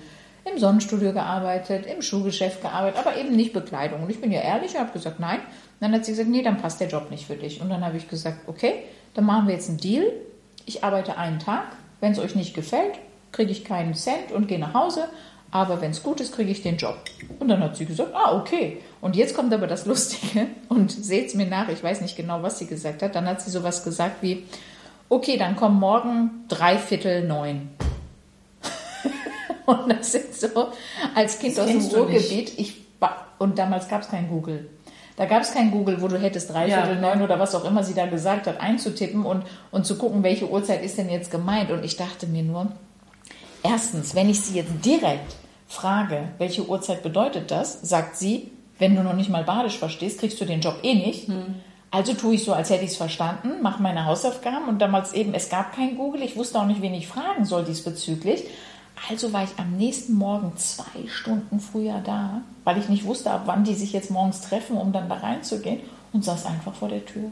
im 0.51 0.59
Sonnenstudio 0.59 1.13
gearbeitet, 1.13 1.87
im 1.87 2.03
Schuhgeschäft 2.03 2.63
gearbeitet, 2.63 3.01
aber 3.01 3.17
eben 3.17 3.35
nicht 3.35 3.53
Bekleidung. 3.53 4.03
Und 4.03 4.11
ich 4.11 4.21
bin 4.21 4.33
ja 4.33 4.41
ehrlich 4.41 4.75
und 4.75 4.81
habe 4.81 4.93
gesagt, 4.93 5.21
nein. 5.21 5.41
Und 5.81 5.85
dann 5.85 5.93
hat 5.93 6.05
sie 6.05 6.13
gesagt, 6.13 6.29
nee, 6.29 6.43
dann 6.43 6.57
passt 6.57 6.81
der 6.81 6.89
Job 6.89 7.11
nicht 7.11 7.27
für 7.27 7.37
dich. 7.37 7.61
Und 7.61 7.71
dann 7.71 7.85
habe 7.85 7.97
ich 7.97 8.09
gesagt, 8.09 8.49
okay, 8.49 8.83
dann 9.15 9.25
machen 9.25 9.47
wir 9.47 9.55
jetzt 9.55 9.69
einen 9.69 9.79
Deal. 9.79 10.13
Ich 10.67 10.83
arbeite 10.83 11.17
einen 11.17 11.39
Tag. 11.39 11.77
Wenn 12.01 12.13
es 12.13 12.19
euch 12.19 12.35
nicht 12.35 12.53
gefällt, 12.55 12.99
kriege 13.31 13.53
ich 13.53 13.65
keinen 13.65 13.95
Cent 13.95 14.33
und 14.33 14.49
gehe 14.49 14.59
nach 14.59 14.75
Hause. 14.75 15.09
Aber 15.51 15.81
wenn 15.81 15.93
es 15.93 16.03
gut 16.03 16.21
ist, 16.21 16.35
kriege 16.35 16.51
ich 16.51 16.63
den 16.63 16.77
Job. 16.77 16.99
Und 17.39 17.49
dann 17.49 17.61
hat 17.63 17.77
sie 17.77 17.87
gesagt, 17.87 18.13
ah, 18.13 18.37
okay. 18.37 18.79
Und 19.01 19.15
jetzt 19.15 19.35
kommt 19.35 19.53
aber 19.53 19.67
das 19.69 19.87
Lustige 19.87 20.49
und 20.69 20.91
seht's 20.91 21.35
mir 21.35 21.47
nach, 21.47 21.69
ich 21.69 21.83
weiß 21.83 22.01
nicht 22.01 22.17
genau, 22.17 22.43
was 22.43 22.59
sie 22.59 22.67
gesagt 22.67 23.03
hat. 23.03 23.15
Dann 23.15 23.27
hat 23.27 23.41
sie 23.41 23.51
sowas 23.51 23.85
gesagt 23.85 24.17
wie, 24.21 24.47
okay, 25.09 25.37
dann 25.37 25.55
komm 25.57 25.79
morgen 25.79 26.45
drei 26.49 26.77
Viertel 26.77 27.27
neun. 27.27 27.71
und 29.67 29.89
das 29.89 30.13
sind 30.13 30.35
so, 30.35 30.73
als 31.15 31.39
Kind 31.39 31.57
Das 31.57 31.67
aus 31.67 31.89
dem. 31.89 31.99
Ruhrgebiet, 31.99 32.59
ich, 32.59 32.83
und 33.39 33.59
damals 33.59 33.89
gab 33.89 34.03
es 34.03 34.09
kein 34.09 34.29
Google. 34.29 34.69
Da 35.19 35.27
gab 35.27 35.43
es 35.43 35.51
kein 35.51 35.73
Google, 35.73 36.01
wo 36.01 36.07
du 36.07 36.17
hättest 36.17 36.51
dreiviertel 36.51 36.95
ja. 36.95 37.01
neun 37.01 37.23
oder 37.23 37.41
was 37.41 37.53
auch 37.57 37.65
immer 37.65 37.83
sie 37.83 37.93
da 37.93 38.07
gesagt 38.07 38.47
hat, 38.47 38.61
einzutippen 38.61 39.27
und, 39.27 39.43
und 39.73 39.85
zu 39.85 39.99
gucken, 39.99 40.23
welche 40.23 40.49
Uhrzeit 40.49 40.81
ist 40.85 40.97
denn 40.97 41.11
jetzt 41.11 41.33
gemeint. 41.33 41.73
Und 41.73 41.85
ich 41.85 41.97
dachte 41.97 42.29
mir 42.29 42.45
nur, 42.45 42.69
erstens, 43.65 44.15
wenn 44.15 44.31
ich 44.31 44.41
sie 44.41 44.55
jetzt 44.55 44.71
direkt 44.85 45.35
frage, 45.67 46.29
welche 46.39 46.69
Uhrzeit 46.69 47.03
bedeutet 47.03 47.51
das, 47.51 47.83
sagt 47.83 48.17
sie, 48.17 48.53
wenn 48.79 48.95
du 48.95 49.03
noch 49.03 49.15
nicht 49.15 49.29
mal 49.29 49.43
Badisch 49.43 49.77
verstehst, 49.77 50.21
kriegst 50.21 50.41
du 50.41 50.45
den 50.45 50.61
Job 50.61 50.77
eh 50.85 50.95
nicht. 50.95 51.27
Hm. 51.27 51.57
Also 51.91 52.15
tue 52.15 52.37
ich 52.37 52.45
so, 52.45 52.53
als 52.53 52.71
hätte 52.71 52.85
ich 52.85 52.93
es 52.93 52.97
verstanden, 52.97 53.61
mache 53.61 53.83
meine 53.83 54.05
Hausaufgaben 54.05 54.69
und 54.69 54.79
damals 54.81 55.15
eben, 55.15 55.35
es 55.35 55.49
gab 55.49 55.75
kein 55.75 55.97
Google, 55.97 56.23
ich 56.23 56.37
wusste 56.37 56.61
auch 56.61 56.67
nicht, 56.67 56.81
wen 56.81 56.95
ich 56.95 57.09
fragen 57.09 57.45
soll 57.45 57.65
diesbezüglich. 57.65 58.45
Also 59.09 59.33
war 59.33 59.45
ich 59.45 59.51
am 59.59 59.77
nächsten 59.77 60.15
Morgen 60.15 60.57
zwei 60.57 61.09
Stunden 61.09 61.61
früher 61.61 62.01
da, 62.05 62.43
weil 62.65 62.79
ich 62.79 62.89
nicht 62.89 63.05
wusste, 63.05 63.31
ab 63.31 63.43
wann 63.47 63.65
die 63.65 63.75
sich 63.75 63.93
jetzt 63.93 64.11
morgens 64.11 64.41
treffen, 64.41 64.77
um 64.77 64.93
dann 64.93 65.09
da 65.09 65.17
reinzugehen 65.17 65.81
und 66.13 66.25
saß 66.25 66.47
einfach 66.47 66.75
vor 66.75 66.89
der 66.89 67.05
Tür. 67.05 67.31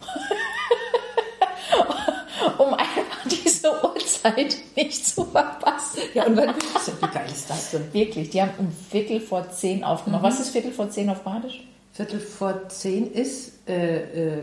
um 2.58 2.74
einfach 2.74 3.26
diese 3.30 3.70
Uhrzeit 3.84 4.56
nicht 4.76 5.06
zu 5.06 5.24
verpassen. 5.24 6.00
Ja, 6.14 6.26
und 6.26 6.36
wann, 6.36 6.54
wie 6.54 7.06
geil 7.06 7.26
ist 7.30 7.50
das 7.50 7.70
denn? 7.70 7.92
Wirklich, 7.92 8.30
die 8.30 8.40
haben 8.40 8.52
um 8.58 8.72
Viertel 8.90 9.20
vor 9.20 9.50
zehn 9.50 9.84
aufgenommen. 9.84 10.22
Mhm. 10.22 10.26
Was 10.26 10.40
ist 10.40 10.50
Viertel 10.50 10.72
vor 10.72 10.90
zehn 10.90 11.10
auf 11.10 11.22
Badisch? 11.22 11.62
Viertel 11.98 12.20
vor 12.20 12.68
zehn 12.68 13.10
ist, 13.10 13.68
äh, 13.68 13.96
äh, 13.96 14.38
äh, 14.38 14.42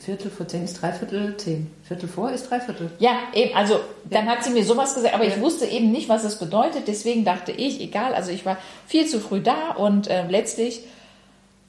Viertel 0.00 0.32
vor 0.32 0.48
zehn 0.48 0.64
ist 0.64 0.82
dreiviertel 0.82 1.36
zehn. 1.36 1.70
Viertel 1.84 2.08
vor 2.08 2.32
ist 2.32 2.50
dreiviertel. 2.50 2.90
Ja, 2.98 3.12
eben, 3.34 3.54
also 3.54 3.78
dann 4.10 4.26
hat 4.26 4.42
sie 4.42 4.50
mir 4.50 4.64
sowas 4.64 4.96
gesagt, 4.96 5.14
aber 5.14 5.22
ja. 5.22 5.30
ich 5.30 5.40
wusste 5.40 5.64
eben 5.64 5.92
nicht, 5.92 6.08
was 6.08 6.24
es 6.24 6.40
bedeutet. 6.40 6.88
Deswegen 6.88 7.24
dachte 7.24 7.52
ich, 7.52 7.80
egal, 7.80 8.14
also 8.14 8.32
ich 8.32 8.44
war 8.44 8.56
viel 8.88 9.06
zu 9.06 9.20
früh 9.20 9.40
da 9.40 9.74
und 9.76 10.08
äh, 10.08 10.26
letztlich 10.26 10.80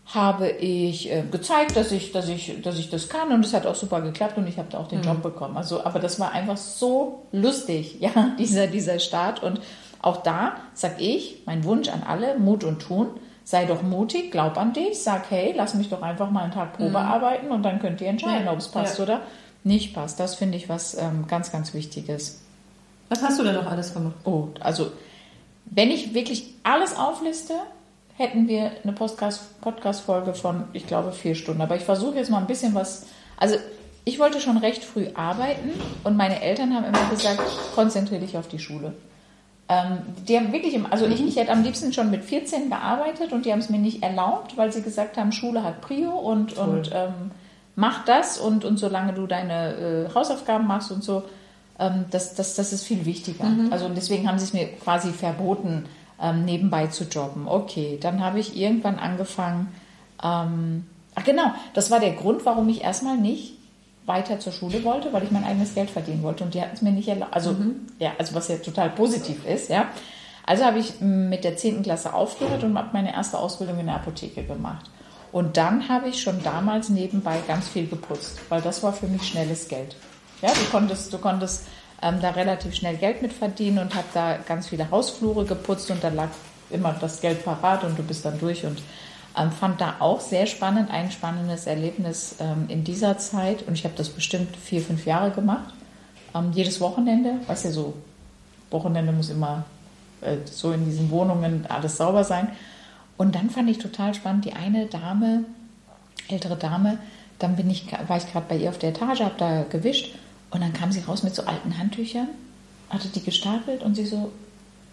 habe 0.07 0.49
ich 0.49 1.11
äh, 1.11 1.25
gezeigt, 1.29 1.75
dass 1.75 1.91
ich, 1.91 2.11
dass, 2.11 2.27
ich, 2.27 2.63
dass 2.63 2.79
ich 2.79 2.89
das 2.89 3.07
kann 3.07 3.31
und 3.31 3.45
es 3.45 3.53
hat 3.53 3.67
auch 3.67 3.75
super 3.75 4.01
geklappt 4.01 4.39
und 4.39 4.47
ich 4.47 4.57
habe 4.57 4.69
da 4.71 4.79
auch 4.79 4.87
den 4.87 5.01
mhm. 5.01 5.05
Job 5.05 5.21
bekommen. 5.21 5.57
Also, 5.57 5.85
aber 5.85 5.99
das 5.99 6.19
war 6.19 6.31
einfach 6.31 6.57
so 6.57 7.21
lustig, 7.31 7.97
ja, 7.99 8.35
dieser, 8.39 8.65
dieser 8.65 8.97
Start. 8.97 9.43
Und 9.43 9.61
auch 10.01 10.23
da 10.23 10.55
sage 10.73 11.03
ich, 11.03 11.43
mein 11.45 11.65
Wunsch 11.65 11.87
an 11.87 12.01
alle, 12.01 12.39
Mut 12.39 12.63
und 12.63 12.79
Tun 12.79 13.09
sei 13.51 13.65
doch 13.65 13.81
mutig, 13.83 14.31
glaub 14.31 14.57
an 14.57 14.71
dich, 14.71 15.03
sag, 15.03 15.29
hey, 15.29 15.53
lass 15.55 15.75
mich 15.75 15.89
doch 15.89 16.01
einfach 16.01 16.31
mal 16.31 16.43
einen 16.43 16.53
Tag 16.53 16.77
Probe 16.77 16.91
mhm. 16.91 16.95
arbeiten 16.95 17.51
und 17.51 17.63
dann 17.63 17.79
könnt 17.79 17.99
ihr 17.99 18.07
entscheiden, 18.07 18.45
ja. 18.45 18.53
ob 18.53 18.59
es 18.59 18.69
passt 18.69 18.97
ja. 18.97 19.03
oder 19.03 19.21
nicht 19.65 19.93
passt. 19.93 20.19
Das 20.19 20.35
finde 20.35 20.57
ich 20.57 20.69
was 20.69 20.97
ähm, 20.97 21.25
ganz, 21.27 21.51
ganz 21.51 21.73
Wichtiges. 21.73 22.41
Was 23.09 23.21
hast 23.21 23.39
du 23.39 23.43
denn 23.43 23.55
noch 23.55 23.69
alles 23.69 23.93
gemacht? 23.93 24.15
Oh, 24.23 24.47
also 24.61 24.93
wenn 25.65 25.91
ich 25.91 26.13
wirklich 26.13 26.53
alles 26.63 26.95
aufliste, 26.95 27.55
hätten 28.15 28.47
wir 28.47 28.71
eine 28.83 28.93
Podcast-Folge 28.93 30.33
von, 30.33 30.63
ich 30.71 30.87
glaube, 30.87 31.11
vier 31.11 31.35
Stunden. 31.35 31.61
Aber 31.61 31.75
ich 31.75 31.83
versuche 31.83 32.15
jetzt 32.15 32.29
mal 32.29 32.39
ein 32.39 32.47
bisschen 32.47 32.73
was. 32.73 33.05
Also 33.35 33.57
ich 34.05 34.17
wollte 34.17 34.39
schon 34.39 34.57
recht 34.57 34.83
früh 34.85 35.07
arbeiten 35.13 35.71
und 36.05 36.15
meine 36.15 36.41
Eltern 36.41 36.73
haben 36.73 36.85
immer 36.85 37.09
gesagt, 37.09 37.41
konzentriere 37.75 38.21
dich 38.21 38.37
auf 38.37 38.47
die 38.47 38.59
Schule. 38.59 38.93
Ähm, 39.71 39.99
die 40.27 40.35
haben 40.35 40.51
wirklich, 40.51 40.73
im, 40.73 40.85
also 40.91 41.05
ich, 41.05 41.25
ich 41.25 41.37
hätte 41.37 41.53
am 41.53 41.63
liebsten 41.63 41.93
schon 41.93 42.11
mit 42.11 42.25
14 42.25 42.69
gearbeitet 42.69 43.31
und 43.31 43.45
die 43.45 43.53
haben 43.53 43.59
es 43.59 43.69
mir 43.69 43.77
nicht 43.77 44.03
erlaubt, 44.03 44.57
weil 44.57 44.73
sie 44.73 44.81
gesagt 44.81 45.15
haben, 45.15 45.31
Schule 45.31 45.63
hat 45.63 45.79
Prio 45.79 46.11
und, 46.11 46.57
und 46.57 46.91
ähm, 46.93 47.31
mach 47.77 48.03
das 48.03 48.37
und, 48.37 48.65
und 48.65 48.77
solange 48.77 49.13
du 49.13 49.27
deine 49.27 50.09
äh, 50.09 50.13
Hausaufgaben 50.13 50.67
machst 50.67 50.91
und 50.91 51.05
so, 51.05 51.23
ähm, 51.79 52.03
das, 52.11 52.35
das, 52.35 52.55
das 52.55 52.73
ist 52.73 52.83
viel 52.83 53.05
wichtiger. 53.05 53.45
Mhm. 53.45 53.71
Also 53.71 53.87
deswegen 53.87 54.27
haben 54.27 54.39
sie 54.39 54.43
es 54.43 54.51
mir 54.51 54.67
quasi 54.73 55.11
verboten, 55.11 55.85
ähm, 56.21 56.43
nebenbei 56.43 56.87
zu 56.87 57.05
jobben. 57.05 57.47
Okay, 57.47 57.97
dann 58.01 58.19
habe 58.19 58.41
ich 58.41 58.57
irgendwann 58.57 58.99
angefangen, 58.99 59.69
ähm, 60.21 60.85
ach 61.15 61.23
genau, 61.23 61.53
das 61.73 61.89
war 61.91 62.01
der 62.01 62.11
Grund, 62.11 62.45
warum 62.45 62.67
ich 62.67 62.83
erstmal 62.83 63.15
nicht 63.15 63.53
weiter 64.05 64.39
zur 64.39 64.51
Schule 64.51 64.83
wollte, 64.83 65.13
weil 65.13 65.23
ich 65.23 65.31
mein 65.31 65.43
eigenes 65.43 65.75
Geld 65.75 65.89
verdienen 65.89 66.23
wollte 66.23 66.43
und 66.43 66.53
die 66.53 66.61
hatten 66.61 66.73
es 66.73 66.81
mir 66.81 66.91
nicht 66.91 67.07
erlaubt. 67.07 67.33
Also, 67.33 67.53
mhm. 67.53 67.87
ja, 67.99 68.11
also 68.17 68.33
was 68.35 68.47
ja 68.47 68.57
total 68.57 68.89
positiv 68.89 69.45
ist, 69.45 69.69
ja. 69.69 69.87
Also 70.45 70.65
habe 70.65 70.79
ich 70.79 70.99
mit 70.99 71.43
der 71.43 71.55
10. 71.55 71.83
Klasse 71.83 72.13
aufgehört 72.13 72.63
und 72.63 72.77
habe 72.77 72.89
meine 72.93 73.13
erste 73.13 73.37
Ausbildung 73.37 73.79
in 73.79 73.85
der 73.85 73.95
Apotheke 73.95 74.43
gemacht. 74.43 74.89
Und 75.31 75.55
dann 75.55 75.87
habe 75.87 76.09
ich 76.09 76.21
schon 76.21 76.43
damals 76.43 76.89
nebenbei 76.89 77.37
ganz 77.47 77.69
viel 77.69 77.87
geputzt, 77.87 78.39
weil 78.49 78.61
das 78.61 78.83
war 78.83 78.91
für 78.91 79.07
mich 79.07 79.23
schnelles 79.23 79.67
Geld. 79.67 79.95
Ja, 80.41 80.49
du 80.49 80.63
konntest, 80.71 81.13
du 81.13 81.19
konntest 81.19 81.67
ähm, 82.01 82.19
da 82.21 82.31
relativ 82.31 82.75
schnell 82.75 82.97
Geld 82.97 83.21
mit 83.21 83.31
verdienen 83.31 83.79
und 83.79 83.95
habe 83.95 84.07
da 84.13 84.37
ganz 84.37 84.67
viele 84.67 84.89
Hausflure 84.89 85.45
geputzt 85.45 85.89
und 85.91 86.03
da 86.03 86.09
lag 86.09 86.29
immer 86.69 86.95
das 86.99 87.21
Geld 87.21 87.45
parat 87.45 87.83
und 87.83 87.97
du 87.97 88.03
bist 88.03 88.25
dann 88.25 88.39
durch 88.39 88.65
und 88.65 88.81
ähm, 89.37 89.51
fand 89.51 89.79
da 89.79 89.95
auch 89.99 90.19
sehr 90.19 90.45
spannend, 90.45 90.91
ein 90.91 91.11
spannendes 91.11 91.67
Erlebnis 91.67 92.35
ähm, 92.39 92.65
in 92.67 92.83
dieser 92.83 93.17
Zeit. 93.17 93.67
Und 93.67 93.73
ich 93.73 93.83
habe 93.83 93.95
das 93.95 94.09
bestimmt 94.09 94.55
vier, 94.55 94.81
fünf 94.81 95.05
Jahre 95.05 95.31
gemacht. 95.31 95.73
Ähm, 96.35 96.51
jedes 96.53 96.81
Wochenende, 96.81 97.35
was 97.47 97.63
ja 97.63 97.71
so, 97.71 97.93
Wochenende 98.69 99.11
muss 99.11 99.29
immer 99.29 99.65
äh, 100.21 100.37
so 100.45 100.71
in 100.71 100.85
diesen 100.85 101.09
Wohnungen 101.09 101.65
alles 101.67 101.97
sauber 101.97 102.23
sein. 102.23 102.49
Und 103.17 103.35
dann 103.35 103.49
fand 103.49 103.69
ich 103.69 103.77
total 103.77 104.13
spannend, 104.13 104.45
die 104.45 104.53
eine 104.53 104.87
Dame, 104.87 105.45
ältere 106.27 106.57
Dame, 106.57 106.97
dann 107.39 107.55
bin 107.55 107.69
ich, 107.69 107.85
war 108.07 108.17
ich 108.17 108.31
gerade 108.31 108.45
bei 108.47 108.57
ihr 108.57 108.69
auf 108.69 108.77
der 108.77 108.89
Etage, 108.89 109.21
habe 109.21 109.35
da 109.37 109.63
gewischt 109.63 110.15
und 110.51 110.61
dann 110.61 110.73
kam 110.73 110.91
sie 110.91 111.01
raus 111.01 111.23
mit 111.23 111.35
so 111.35 111.43
alten 111.43 111.77
Handtüchern, 111.77 112.27
hatte 112.89 113.07
die 113.09 113.23
gestapelt 113.23 113.83
und 113.83 113.95
sie 113.95 114.05
so, 114.05 114.31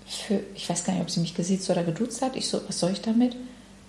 für, 0.06 0.40
ich 0.54 0.68
weiß 0.68 0.84
gar 0.84 0.94
nicht, 0.94 1.02
ob 1.02 1.10
sie 1.10 1.20
mich 1.20 1.34
gesiezt 1.34 1.68
oder 1.68 1.84
geduzt 1.84 2.22
hat. 2.22 2.36
Ich 2.36 2.48
so, 2.48 2.60
was 2.66 2.80
soll 2.80 2.92
ich 2.92 3.02
damit? 3.02 3.36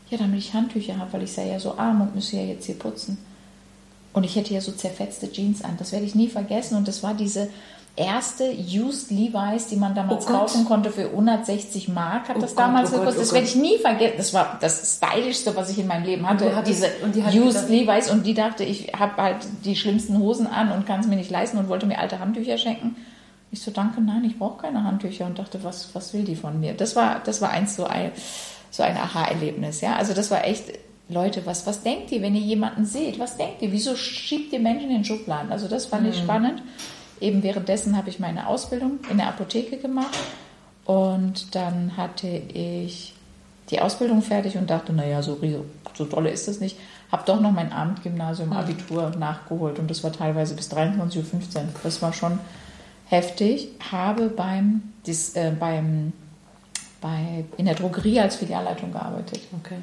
Ja, 0.10 0.18
damit 0.18 0.39
ich 0.39 0.54
Handtücher 0.54 0.98
habe, 0.98 1.13
weil 1.13 1.24
ich 1.24 1.32
sei 1.32 1.50
ja 1.50 1.60
so 1.60 1.78
arm 1.78 2.01
und 2.01 2.16
müsse 2.16 2.38
ja 2.38 2.44
jetzt 2.44 2.66
hier 2.66 2.78
putzen. 2.78 3.18
Und 4.13 4.24
ich 4.24 4.36
hätte 4.36 4.54
ja 4.54 4.62
so 4.62 4.72
zerfetzte 4.72 5.32
Jeans 5.32 5.63
an. 5.63 5.75
Das 5.78 5.92
werde 5.92 6.06
ich 6.06 6.16
nie 6.16 6.28
vergessen. 6.28 6.75
Und 6.78 6.88
das 6.88 7.04
war 7.04 7.13
diese 7.13 7.50
erste 7.96 8.51
Used 8.51 9.12
Levi's, 9.12 9.68
die 9.68 9.75
man 9.75 9.94
damals 9.94 10.25
oh 10.25 10.32
kaufen 10.32 10.66
konnte 10.66 10.89
für 10.89 11.06
160 11.06 11.89
Mark, 11.89 12.30
hat 12.30 12.38
oh 12.38 12.42
das 12.42 12.51
Gott, 12.51 12.60
damals 12.60 12.89
oh 12.89 13.00
gekostet. 13.00 13.18
Oh 13.18 13.22
das 13.22 13.34
werde 13.34 13.48
ich 13.48 13.56
nie 13.56 13.78
vergessen. 13.78 14.16
Das 14.18 14.34
war 14.34 14.58
das 14.60 14.98
Stylischste, 14.98 15.56
was 15.56 15.70
ich 15.70 15.80
in 15.80 15.88
meinem 15.88 16.06
Leben 16.06 16.28
hatte. 16.28 16.56
Hattest, 16.56 16.84
diese 16.84 17.32
die 17.32 17.39
Used 17.39 17.70
Levi's. 17.70 18.10
Und 18.10 18.25
die 18.25 18.34
dachte, 18.34 18.63
ich 18.63 18.94
habe 18.98 19.22
halt 19.22 19.38
die 19.66 19.75
schlimmsten 19.75 20.18
Hosen 20.18 20.48
an 20.48 20.72
und 20.72 20.86
kann 20.86 21.01
es 21.01 21.08
mir 21.08 21.18
nicht 21.18 21.30
leisten 21.30 21.58
und 21.58 21.68
wollte 21.68 21.86
mir 21.86 22.00
alte 22.00 22.20
Handtücher 22.20 22.58
schenken. 22.58 22.96
Ich 23.51 23.62
so, 23.62 23.72
danke, 23.72 24.00
nein, 24.00 24.24
ich 24.24 24.39
brauche 24.39 24.62
keine 24.62 24.84
Handtücher. 24.84 25.25
Und 25.25 25.38
dachte, 25.38 25.63
was, 25.63 25.89
was 25.94 26.13
will 26.13 26.24
die 26.24 26.36
von 26.36 26.60
mir? 26.60 26.74
Das 26.74 26.96
war, 26.96 27.20
das 27.24 27.42
war 27.42 27.50
eins 27.50 27.75
so 27.75 27.86
ein 27.86 28.12
so 28.72 28.84
ein 28.84 28.98
Aha-Erlebnis. 28.98 29.82
Ja? 29.82 29.96
Also 29.96 30.14
das 30.14 30.32
war 30.32 30.46
echt, 30.46 30.66
Leute, 31.08 31.46
was, 31.46 31.66
was 31.66 31.82
denkt 31.82 32.12
ihr, 32.12 32.22
wenn 32.22 32.36
ihr 32.36 32.42
jemanden 32.42 32.86
seht? 32.86 33.20
Was 33.20 33.38
denkt 33.38 33.62
ihr? 33.62 33.72
Wieso 33.72 33.96
schiebt 33.96 34.54
ihr 34.54 34.60
Menschen 34.60 34.92
in 34.92 35.04
Schubladen? 35.04 35.52
Also 35.52 35.68
das 35.68 35.88
fand 35.88 36.04
mhm. 36.04 36.10
ich 36.10 36.18
spannend. 36.18 36.62
Eben 37.22 37.44
währenddessen 37.44 37.98
habe 37.98 38.10
ich 38.10 38.20
meine 38.20 38.48
Ausbildung 38.48 39.00
in 39.10 39.18
der 39.18 39.28
Apotheke 39.28 39.78
gemacht 39.78 40.18
und 40.86 41.54
dann 41.54 41.98
hatte 41.98 42.28
ich 42.28 43.14
die 43.70 43.82
Ausbildung 43.82 44.22
fertig 44.22 44.58
und 44.58 44.70
dachte, 44.70 44.94
naja, 44.94 45.22
so, 45.22 45.38
so 45.94 46.06
tolle 46.06 46.32
ist 46.32 46.48
das 46.48 46.60
nicht. 46.60 46.78
Habe 47.12 47.24
doch 47.26 47.42
noch 47.42 47.52
mein 47.52 47.72
Abendgymnasium, 47.72 48.54
Abitur 48.54 49.12
nachgeholt 49.18 49.80
und 49.80 49.90
das 49.90 50.04
war 50.04 50.12
teilweise 50.12 50.56
bis 50.56 50.72
23.15 50.72 51.18
Uhr. 51.18 51.24
Das 51.84 52.02
war 52.02 52.14
schon 52.14 52.40
heftig. 53.06 53.70
Habe 53.92 54.30
beim, 54.30 54.94
dies, 55.06 55.36
äh, 55.36 55.52
beim 55.52 56.14
bei, 57.01 57.46
in 57.58 57.65
der 57.65 57.75
Drogerie 57.75 58.20
als 58.20 58.36
Filialleitung 58.36 58.91
gearbeitet. 58.91 59.41
Okay. 59.60 59.77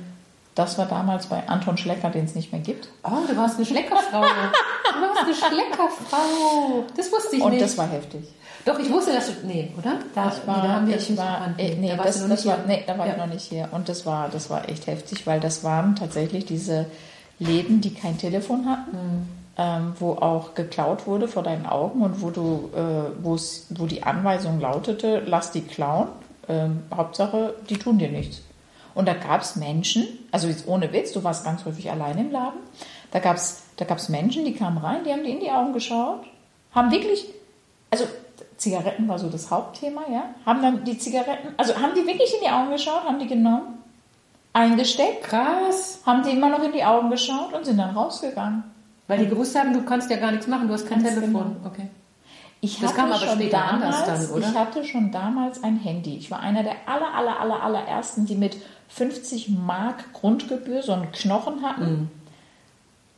Das 0.54 0.78
war 0.78 0.87
damals 0.87 1.26
bei 1.26 1.46
Anton 1.49 1.76
Schlecker, 1.76 2.08
den 2.08 2.25
es 2.25 2.35
nicht 2.35 2.50
mehr 2.50 2.62
gibt. 2.62 2.88
Oh, 3.04 3.11
du 3.28 3.37
warst 3.37 3.56
eine 3.56 3.66
Schleckerfrau. 3.66 4.23
du 4.23 5.00
warst 5.02 5.23
eine 5.23 5.35
Schleckerfrau. 5.35 6.85
Das 6.96 7.12
wusste 7.12 7.37
ich 7.37 7.42
Und 7.42 7.50
nicht. 7.50 7.61
Und 7.61 7.68
das 7.68 7.76
war 7.76 7.88
heftig. 7.88 8.25
Doch, 8.64 8.78
ich 8.78 8.90
wusste, 8.90 9.12
dass 9.12 9.26
du. 9.26 9.46
Nee, 9.46 9.70
oder? 9.76 9.99
Da, 10.14 10.32
ich 10.35 10.46
war, 10.46 10.62
da 10.62 10.68
haben 10.73 10.88
wir 10.88 10.96
ich 10.96 11.16
war, 11.16 11.54
äh, 11.58 11.75
nee, 11.75 11.94
da 11.94 12.02
das, 12.02 12.26
das 12.26 12.46
war, 12.46 12.58
nee, 12.66 12.82
da 12.87 12.96
war 12.96 13.06
ja. 13.06 13.12
ich 13.12 13.18
noch 13.18 13.26
nicht 13.26 13.44
hier. 13.44 13.68
Und 13.70 13.90
das 13.90 14.06
war, 14.06 14.30
das 14.30 14.49
war 14.49 14.68
echt 14.68 14.87
heftig, 14.87 15.26
weil 15.26 15.40
das 15.40 15.62
waren 15.62 15.94
tatsächlich 15.94 16.46
diese 16.46 16.87
Läden, 17.38 17.82
die 17.82 17.92
kein 17.92 18.16
Telefon 18.16 18.66
hatten. 18.66 18.96
Mhm. 18.96 19.28
Ähm, 19.58 19.94
wo 19.99 20.12
auch 20.12 20.54
geklaut 20.54 21.06
wurde 21.06 21.28
vor 21.28 21.42
deinen 21.42 21.64
Augen 21.64 22.02
und 22.02 22.20
wo 22.20 22.28
du, 22.28 22.68
äh, 22.76 23.11
wo 23.23 23.87
die 23.87 24.02
Anweisung 24.02 24.61
lautete, 24.61 25.23
lass 25.25 25.50
die 25.50 25.62
klauen 25.62 26.08
ähm, 26.49 26.83
Hauptsache, 26.95 27.55
die 27.69 27.79
tun 27.79 27.99
dir 27.99 28.09
nichts. 28.09 28.43
Und 28.95 29.07
da 29.07 29.15
gab 29.15 29.43
es 29.43 29.57
Menschen, 29.57 30.07
also 30.33 30.49
jetzt 30.49 30.67
ohne 30.67 30.93
Witz, 30.93 31.12
du 31.12 31.23
warst 31.23 31.45
ganz 31.45 31.65
häufig 31.65 31.91
allein 31.91 32.19
im 32.19 32.31
Laden, 32.31 32.61
da 33.11 33.19
gab 33.19 33.37
es 33.37 33.62
da 33.76 33.85
gab's 33.85 34.09
Menschen, 34.09 34.45
die 34.45 34.55
kamen 34.55 34.79
rein, 34.79 35.05
die 35.05 35.12
haben 35.12 35.23
dir 35.23 35.35
in 35.35 35.41
die 35.41 35.50
Augen 35.50 35.73
geschaut, 35.73 36.25
haben 36.73 36.91
wirklich, 36.91 37.26
also 37.91 38.05
Zigaretten 38.57 39.07
war 39.07 39.19
so 39.19 39.29
das 39.29 39.50
Hauptthema, 39.50 40.03
ja, 40.11 40.35
haben 40.47 40.62
dann 40.62 40.85
die 40.85 40.99
Zigaretten, 40.99 41.49
also 41.59 41.76
haben 41.76 41.93
die 41.95 42.07
wirklich 42.07 42.33
in 42.33 42.41
die 42.43 42.50
Augen 42.50 42.71
geschaut, 42.71 43.05
haben 43.05 43.19
die 43.19 43.26
genommen, 43.26 43.83
eingesteckt, 44.55 45.25
krass, 45.25 46.00
haben 46.07 46.23
die 46.23 46.31
immer 46.31 46.49
noch 46.49 46.62
in 46.62 46.73
die 46.73 46.83
Augen 46.83 47.11
geschaut 47.11 47.53
und 47.53 47.67
sind 47.67 47.76
dann 47.76 47.95
rausgegangen. 47.95 48.65
Weil 49.09 49.19
die 49.19 49.29
gewusst 49.29 49.57
haben, 49.57 49.73
du 49.73 49.85
kannst 49.85 50.11
ja 50.11 50.17
gar 50.17 50.33
nichts 50.33 50.47
machen, 50.47 50.67
du 50.67 50.75
hast 50.75 50.88
kein 50.88 51.05
Telefon. 51.05 51.57
Genau. 51.59 51.67
Okay. 51.67 51.88
Ich 52.66 52.80
das 52.80 52.94
kam 52.94 53.11
aber 53.12 53.20
schon 53.20 53.35
später 53.38 53.58
damals, 53.58 53.96
anders 53.96 54.28
dann, 54.28 54.37
oder? 54.37 54.49
Ich 54.49 54.54
hatte 54.56 54.85
schon 54.85 55.12
damals 55.12 55.62
ein 55.62 55.78
Handy. 55.78 56.16
Ich 56.16 56.30
war 56.30 56.40
einer 56.40 56.62
der 56.62 56.75
aller, 56.87 57.14
aller, 57.14 57.40
aller, 57.40 57.62
allerersten, 57.62 58.26
die 58.26 58.35
mit 58.35 58.56
50 58.88 59.50
Mark 59.50 60.12
Grundgebühr 60.12 60.82
so 60.82 60.92
einen 60.92 61.11
Knochen 61.12 61.62
hatten. 61.62 61.85
Mhm. 61.90 62.11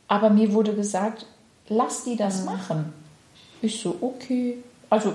Aber 0.07 0.29
mir 0.29 0.53
wurde 0.53 0.73
gesagt, 0.75 1.25
lass 1.67 2.03
die 2.03 2.13
Mhm. 2.13 2.17
das 2.17 2.45
machen. 2.45 2.93
Ich 3.61 3.81
so, 3.81 3.95
okay. 4.01 4.57
Also 4.89 5.13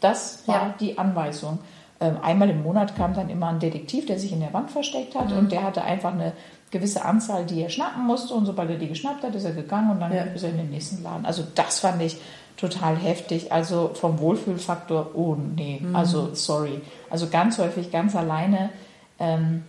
das 0.00 0.46
war 0.46 0.54
Ja. 0.68 0.74
die 0.78 0.98
Anweisung. 0.98 1.58
Ähm, 1.98 2.18
einmal 2.22 2.50
im 2.50 2.62
Monat 2.62 2.94
kam 2.94 3.14
dann 3.14 3.30
immer 3.30 3.48
ein 3.48 3.58
Detektiv, 3.58 4.06
der 4.06 4.18
sich 4.18 4.32
in 4.32 4.40
der 4.40 4.52
Wand 4.52 4.70
versteckt 4.70 5.14
hat 5.14 5.30
Mhm. 5.30 5.38
und 5.38 5.52
der 5.52 5.62
hatte 5.62 5.82
einfach 5.82 6.12
eine 6.12 6.32
gewisse 6.70 7.04
Anzahl, 7.04 7.46
die 7.46 7.62
er 7.62 7.70
schnappen 7.70 8.04
musste 8.04 8.34
und 8.34 8.44
sobald 8.46 8.68
er 8.70 8.76
die 8.76 8.88
geschnappt 8.88 9.22
hat, 9.22 9.34
ist 9.34 9.44
er 9.44 9.52
gegangen 9.52 9.90
und 9.92 10.00
dann 10.00 10.12
Ja. 10.12 10.24
ist 10.24 10.42
er 10.42 10.50
in 10.50 10.58
den 10.58 10.70
nächsten 10.70 11.02
Laden. 11.02 11.24
Also 11.24 11.42
das 11.54 11.80
fand 11.80 12.02
ich 12.02 12.16
total 12.56 12.96
heftig. 12.96 13.52
Also 13.52 13.90
vom 13.94 14.18
Wohlfühlfaktor, 14.18 15.10
oh 15.14 15.36
nee, 15.36 15.80
Mhm. 15.82 15.94
also 15.96 16.34
sorry. 16.34 16.80
Also 17.10 17.28
ganz 17.28 17.58
häufig, 17.58 17.90
ganz 17.90 18.14
alleine. 18.16 18.70
Ähm, 19.18 19.64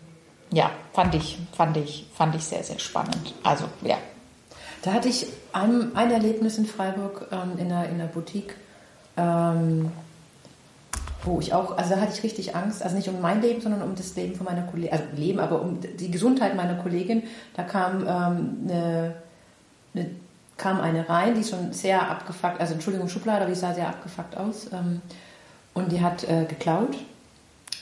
ja, 0.52 0.72
fand 0.94 1.14
ich, 1.16 1.38
fand 1.52 1.76
ich, 1.78 2.06
fand 2.14 2.36
ich 2.36 2.44
sehr, 2.46 2.64
sehr 2.64 2.80
spannend. 2.80 3.34
Also 3.44 3.66
ja, 3.82 3.98
Da 4.84 4.94
hatte 4.94 5.10
ich 5.10 5.28
ein, 5.52 5.96
ein 5.96 6.12
Erlebnis 6.12 6.58
in 6.58 6.66
Freiburg 6.66 7.28
ähm, 7.32 7.58
in, 7.60 7.70
der, 7.70 7.90
in 7.90 7.98
der 7.98 8.06
Boutique, 8.06 8.56
ähm, 9.18 9.92
wo 11.24 11.40
ich 11.42 11.54
auch, 11.54 11.78
also 11.78 11.96
da 11.96 12.00
hatte 12.00 12.14
ich 12.14 12.24
richtig 12.24 12.56
Angst, 12.56 12.82
also 12.84 12.96
nicht 12.96 13.10
um 13.10 13.20
mein 13.20 13.42
Leben, 13.42 13.60
sondern 13.60 13.82
um 13.82 13.96
das 13.96 14.16
Leben 14.16 14.36
von 14.36 14.46
meiner 14.46 14.62
Kollegin, 14.64 14.94
also 14.94 15.04
Leben, 15.16 15.40
aber 15.40 15.62
um 15.62 15.80
die 15.82 16.12
Gesundheit 16.12 16.56
meiner 16.56 16.76
Kollegin. 16.76 17.24
Da 17.56 17.64
kam 17.64 18.02
ähm, 18.02 18.70
eine, 18.70 19.16
eine, 19.94 20.10
kam 20.58 20.82
eine 20.82 21.08
rein, 21.08 21.36
die 21.36 21.44
schon 21.44 21.72
sehr 21.72 22.10
abgefuckt, 22.10 22.60
also 22.60 22.74
Entschuldigung, 22.74 23.08
Schublade, 23.08 23.42
aber 23.44 23.54
die 23.54 23.60
sah 23.60 23.74
sehr 23.74 23.88
abgefuckt 23.88 24.36
aus. 24.36 24.68
Ähm, 24.74 25.02
und 25.74 25.92
die 25.92 26.02
hat 26.02 26.24
äh, 26.24 26.46
geklaut. 26.46 26.96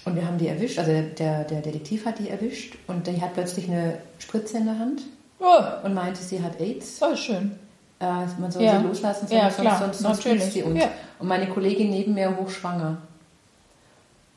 Und 0.04 0.16
wir 0.16 0.28
haben 0.28 0.38
die 0.38 0.48
erwischt, 0.48 0.78
also 0.78 0.92
der, 0.92 1.46
der 1.46 1.62
Detektiv 1.62 2.06
hat 2.06 2.20
die 2.20 2.30
erwischt 2.30 2.76
und 2.86 3.08
die 3.08 3.20
hat 3.22 3.34
plötzlich 3.34 3.68
eine 3.68 3.98
Spritze 4.20 4.58
in 4.58 4.66
der 4.66 4.78
Hand 4.78 5.02
oh, 5.40 5.86
und 5.86 5.96
meinte, 5.96 6.22
sie 6.22 6.44
hat 6.44 6.60
AIDS. 6.60 7.00
voll 7.00 7.18
schön. 7.18 7.54
Äh, 8.00 8.06
man 8.40 8.52
soll 8.52 8.62
Ja. 8.64 8.80
sie 8.80 8.86
loslassen, 8.86 9.28
Ja, 9.32 9.50
sonst, 9.50 9.62
klar, 9.62 9.80
sonst, 9.80 10.00
sonst 10.00 10.22
kriegt 10.22 10.44
sie 10.44 10.62
uns. 10.62 10.80
Ja. 10.80 10.90
Und 11.18 11.28
meine 11.28 11.48
Kollegin 11.48 11.90
neben 11.90 12.14
mir 12.14 12.38
hochschwanger. 12.38 12.98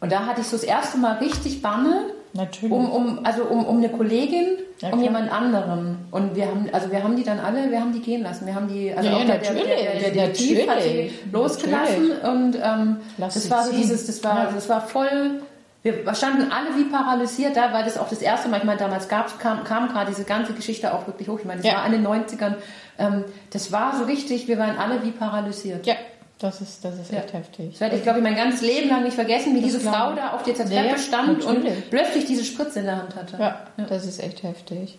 Und 0.00 0.12
da 0.12 0.25
hatte 0.25 0.40
ich 0.40 0.47
so 0.47 0.57
das 0.57 0.64
erste 0.64 0.97
Mal 0.97 1.18
richtig 1.18 1.61
Bange, 1.61 2.12
Natürlich. 2.33 2.73
um, 2.73 2.90
um, 2.90 3.26
also 3.26 3.42
um, 3.42 3.66
um 3.66 3.78
eine 3.78 3.90
Kollegin, 3.90 4.59
Ja, 4.81 4.91
um 4.91 5.03
jemand 5.03 5.33
anderen. 5.33 5.99
Und 6.13 6.37
wir 6.37 6.47
haben, 6.47 6.69
also 6.73 6.91
wir 6.93 7.03
haben 7.03 7.17
die 7.17 7.25
dann 7.25 7.41
alle, 7.41 7.71
wir 7.71 7.81
haben 7.81 7.93
die 7.93 8.01
gehen 8.01 8.23
lassen. 8.23 8.47
Wir 8.47 8.55
haben 8.55 8.69
die, 8.69 8.93
also 8.95 9.09
Ja, 9.09 9.17
auch 9.17 9.21
ja, 9.21 9.25
der, 9.27 9.39
der, 9.39 9.53
der, 9.55 9.65
der, 9.65 9.75
der 9.75 9.95
natürlich, 9.95 10.13
Detektiv 10.15 10.69
hat 10.69 10.77
natürlich. 10.77 11.13
losgelassen 11.33 12.11
und 12.23 12.57
ähm, 12.63 12.97
das 13.19 13.51
war 13.51 13.65
so 13.65 13.73
dieses, 13.73 14.07
das 14.07 14.23
war, 14.23 14.53
das 14.55 14.69
war 14.69 14.81
voll. 14.81 15.43
Wir 15.83 16.15
standen 16.15 16.51
alle 16.53 16.77
wie 16.77 16.85
paralysiert 16.85 17.57
da, 17.57 17.73
weil 17.73 17.85
das 17.85 17.99
auch 17.99 18.09
das 18.09 18.21
erste 18.21 18.49
Mal, 18.49 18.59
ich 18.59 18.65
meine, 18.65 18.79
damals 18.79 19.09
gab's, 19.09 19.39
kam, 19.39 19.63
kam 19.65 19.89
gerade 19.89 20.11
diese 20.11 20.25
ganze 20.25 20.53
Geschichte 20.53 20.93
auch 20.93 21.07
wirklich 21.07 21.29
hoch. 21.29 21.39
Ich 21.39 21.45
meine, 21.45 21.63
das 21.63 21.73
war 21.73 21.87
in 21.87 21.93
den 21.93 22.07
90ern. 22.07 22.55
Ähm, 22.99 23.25
das 23.53 23.71
war 23.71 23.97
so 23.97 24.05
richtig, 24.05 24.49
wir 24.49 24.59
waren 24.59 24.77
alle 24.77 25.05
wie 25.05 25.13
paralysiert. 25.13 25.87
ja, 25.87 25.95
das 26.38 26.61
ist, 26.61 26.85
das 26.85 26.99
ist 26.99 27.11
Ja. 27.12 27.18
echt 27.21 27.33
heftig. 27.33 27.73
Das 27.73 27.80
werde 27.80 27.97
ich, 27.97 28.02
glaube 28.02 28.18
ich, 28.18 28.25
mein 28.25 28.37
ganzes 28.37 28.61
Leben 28.62 28.88
lang 28.88 29.04
nicht 29.04 29.14
vergessen, 29.14 29.54
wie 29.57 29.61
diese 29.61 29.78
glaub 29.80 29.95
Frau 29.95 30.12
da 30.14 30.33
auf 30.33 30.47
Ja, 30.47 30.52
Treppe 30.54 30.73
ja, 30.75 30.99
stand 30.99 31.45
und 31.45 31.62
natürlich. 31.64 31.90
plötzlich 31.90 32.25
diese 32.26 32.45
Spritze 32.45 32.80
in 32.80 32.87
der 32.87 32.97
Hand 32.97 33.14
hatte. 33.16 33.37
Ja, 33.38 33.66
das 33.88 34.07
ist 34.07 34.23
echt 34.23 34.42
heftig. 34.42 34.99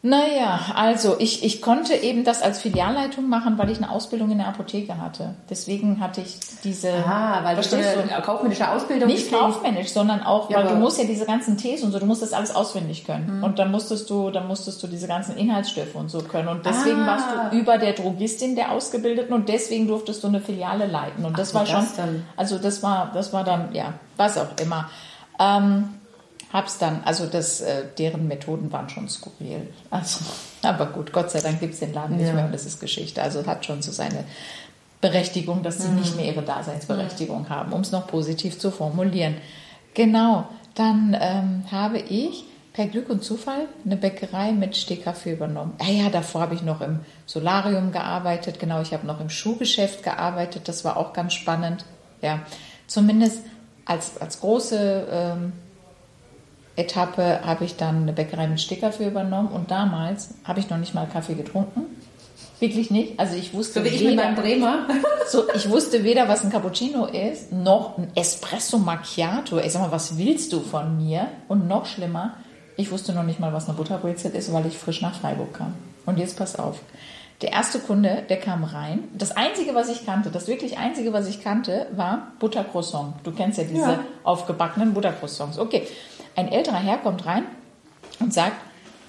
Naja, 0.00 0.60
also 0.76 1.16
ich, 1.18 1.42
ich 1.44 1.60
konnte 1.60 1.92
eben 1.92 2.22
das 2.22 2.40
als 2.40 2.60
Filialleitung 2.60 3.28
machen, 3.28 3.58
weil 3.58 3.68
ich 3.68 3.78
eine 3.78 3.90
Ausbildung 3.90 4.30
in 4.30 4.38
der 4.38 4.46
Apotheke 4.46 4.96
hatte. 5.00 5.34
Deswegen 5.50 5.98
hatte 5.98 6.20
ich 6.20 6.38
diese. 6.62 6.92
Ah, 7.04 7.40
weil 7.42 7.56
du 7.56 7.76
eine 7.76 8.22
kaufmännische 8.22 8.70
Ausbildung 8.70 9.08
Nicht 9.08 9.32
kaufmännisch, 9.32 9.88
sondern 9.88 10.22
auch, 10.22 10.50
Ja, 10.50 10.58
weil 10.58 10.68
du 10.68 10.74
musst 10.76 11.00
ja 11.00 11.04
diese 11.04 11.26
ganzen 11.26 11.56
Thesen 11.56 11.86
und 11.86 11.92
so, 11.92 11.98
du 11.98 12.06
musst 12.06 12.22
das 12.22 12.32
alles 12.32 12.54
auswendig 12.54 13.02
Mhm. 13.02 13.06
können. 13.12 13.42
Und 13.42 13.58
dann 13.58 13.72
musstest 13.72 14.08
du, 14.08 14.30
dann 14.30 14.46
musstest 14.46 14.80
du 14.84 14.86
diese 14.86 15.08
ganzen 15.08 15.36
Inhaltsstoffe 15.36 15.96
und 15.96 16.10
so 16.10 16.20
können. 16.22 16.46
Und 16.46 16.64
deswegen 16.64 17.00
Ah. 17.00 17.06
warst 17.08 17.52
du 17.52 17.58
über 17.58 17.76
der 17.78 17.94
Drogistin 17.94 18.54
der 18.54 18.70
Ausgebildeten 18.70 19.34
und 19.34 19.48
deswegen 19.48 19.88
durftest 19.88 20.22
du 20.22 20.28
eine 20.28 20.40
Filiale 20.40 20.86
leiten. 20.86 21.24
Und 21.24 21.36
das 21.36 21.50
Ach, 21.50 21.54
war 21.60 21.66
schon, 21.66 21.80
das 21.96 22.06
also 22.36 22.58
das 22.58 22.84
war, 22.84 23.10
das 23.12 23.32
war 23.32 23.42
dann, 23.42 23.74
ja, 23.74 23.94
was 24.16 24.38
auch 24.38 24.56
immer. 24.60 24.88
Ähm, 25.40 25.88
hab's 26.52 26.78
dann, 26.78 27.02
also 27.04 27.26
das, 27.26 27.60
äh, 27.60 27.84
deren 27.98 28.26
Methoden 28.28 28.72
waren 28.72 28.88
schon 28.88 29.08
skurril. 29.08 29.68
Also, 29.90 30.20
aber 30.62 30.86
gut, 30.86 31.12
Gott 31.12 31.30
sei 31.30 31.40
Dank 31.40 31.60
gibt's 31.60 31.80
den 31.80 31.92
Laden 31.92 32.16
nicht 32.16 32.28
Ja. 32.28 32.32
mehr 32.34 32.46
und 32.46 32.52
das 32.52 32.64
ist 32.66 32.80
Geschichte. 32.80 33.22
Also 33.22 33.44
hat 33.46 33.64
schon 33.66 33.82
so 33.82 33.92
seine 33.92 34.24
Berechtigung, 35.00 35.62
dass 35.62 35.78
sie 35.78 35.88
nicht 35.88 36.16
mehr 36.16 36.24
ihre 36.24 36.42
Daseinsberechtigung 36.42 37.48
haben, 37.48 37.72
um 37.72 37.82
es 37.82 37.92
noch 37.92 38.06
positiv 38.08 38.58
zu 38.58 38.70
formulieren. 38.72 39.36
Genau, 39.94 40.48
dann 40.74 41.16
ähm, 41.20 41.64
habe 41.70 41.98
ich 41.98 42.44
per 42.72 42.86
Glück 42.86 43.08
und 43.08 43.22
Zufall 43.24 43.66
eine 43.84 43.96
Bäckerei 43.96 44.52
mit 44.52 44.76
Stehkaffee 44.76 45.32
übernommen. 45.32 45.74
Ah 45.78 45.90
ja, 45.90 46.08
davor 46.10 46.40
habe 46.40 46.54
ich 46.54 46.62
noch 46.62 46.80
im 46.80 47.00
Solarium 47.26 47.92
gearbeitet, 47.92 48.58
genau, 48.58 48.80
ich 48.82 48.92
habe 48.92 49.06
noch 49.06 49.20
im 49.20 49.30
Schuhgeschäft 49.30 50.02
gearbeitet, 50.02 50.68
das 50.68 50.84
war 50.84 50.96
auch 50.96 51.12
ganz 51.12 51.34
spannend. 51.34 51.84
Ja, 52.22 52.40
zumindest 52.88 53.42
als, 53.84 54.20
als 54.20 54.40
große 54.40 55.06
ähm, 55.10 55.52
Etappe 56.78 57.40
habe 57.44 57.64
ich 57.64 57.76
dann 57.76 58.02
eine 58.02 58.12
Bäckerei 58.12 58.46
mit 58.46 58.60
Stehkaffee 58.60 59.06
übernommen 59.08 59.48
und 59.48 59.70
damals 59.70 60.30
habe 60.44 60.60
ich 60.60 60.70
noch 60.70 60.78
nicht 60.78 60.94
mal 60.94 61.06
Kaffee 61.06 61.34
getrunken. 61.34 61.82
Wirklich 62.60 62.90
nicht. 62.90 63.20
Also 63.20 63.36
ich 63.36 63.54
wusste 63.54 63.80
So 63.80 63.84
wie 63.84 63.88
ich 63.88 64.00
mit 64.02 64.12
weder- 64.12 64.24
meinem 64.24 64.34
Bremer. 64.36 64.86
so, 65.28 65.44
ich 65.54 65.68
wusste 65.70 66.02
weder, 66.02 66.28
was 66.28 66.42
ein 66.44 66.50
Cappuccino 66.50 67.06
ist, 67.06 67.52
noch 67.52 67.98
ein 67.98 68.10
Espresso 68.16 68.78
Macchiato. 68.78 69.58
Ich 69.58 69.72
sag 69.72 69.82
mal, 69.82 69.92
was 69.92 70.18
willst 70.18 70.52
du 70.52 70.60
von 70.60 70.96
mir? 70.96 71.28
Und 71.46 71.68
noch 71.68 71.86
schlimmer, 71.86 72.34
ich 72.76 72.90
wusste 72.90 73.12
noch 73.12 73.22
nicht 73.22 73.38
mal, 73.38 73.52
was 73.52 73.68
eine 73.68 73.76
Butterbrezel 73.76 74.32
ist, 74.32 74.52
weil 74.52 74.66
ich 74.66 74.76
frisch 74.76 75.02
nach 75.02 75.14
Freiburg 75.14 75.54
kam. 75.54 75.74
Und 76.06 76.18
jetzt 76.18 76.36
pass 76.36 76.56
auf. 76.56 76.80
Der 77.42 77.52
erste 77.52 77.78
Kunde, 77.78 78.24
der 78.28 78.38
kam 78.40 78.64
rein. 78.64 79.04
Das 79.16 79.36
Einzige, 79.36 79.72
was 79.76 79.88
ich 79.88 80.04
kannte, 80.04 80.30
das 80.30 80.48
wirklich 80.48 80.78
Einzige, 80.78 81.12
was 81.12 81.28
ich 81.28 81.40
kannte, 81.44 81.86
war 81.94 82.32
Buttercroissant. 82.40 83.14
Du 83.22 83.30
kennst 83.30 83.58
ja 83.58 83.64
diese 83.64 83.80
Ja. 83.92 83.98
aufgebackenen 84.24 84.92
Buttercroissants. 84.94 85.58
Okay. 85.60 85.86
Ein 86.38 86.52
älterer 86.52 86.78
Herr 86.78 86.98
kommt 86.98 87.26
rein 87.26 87.46
und 88.20 88.32
sagt, 88.32 88.54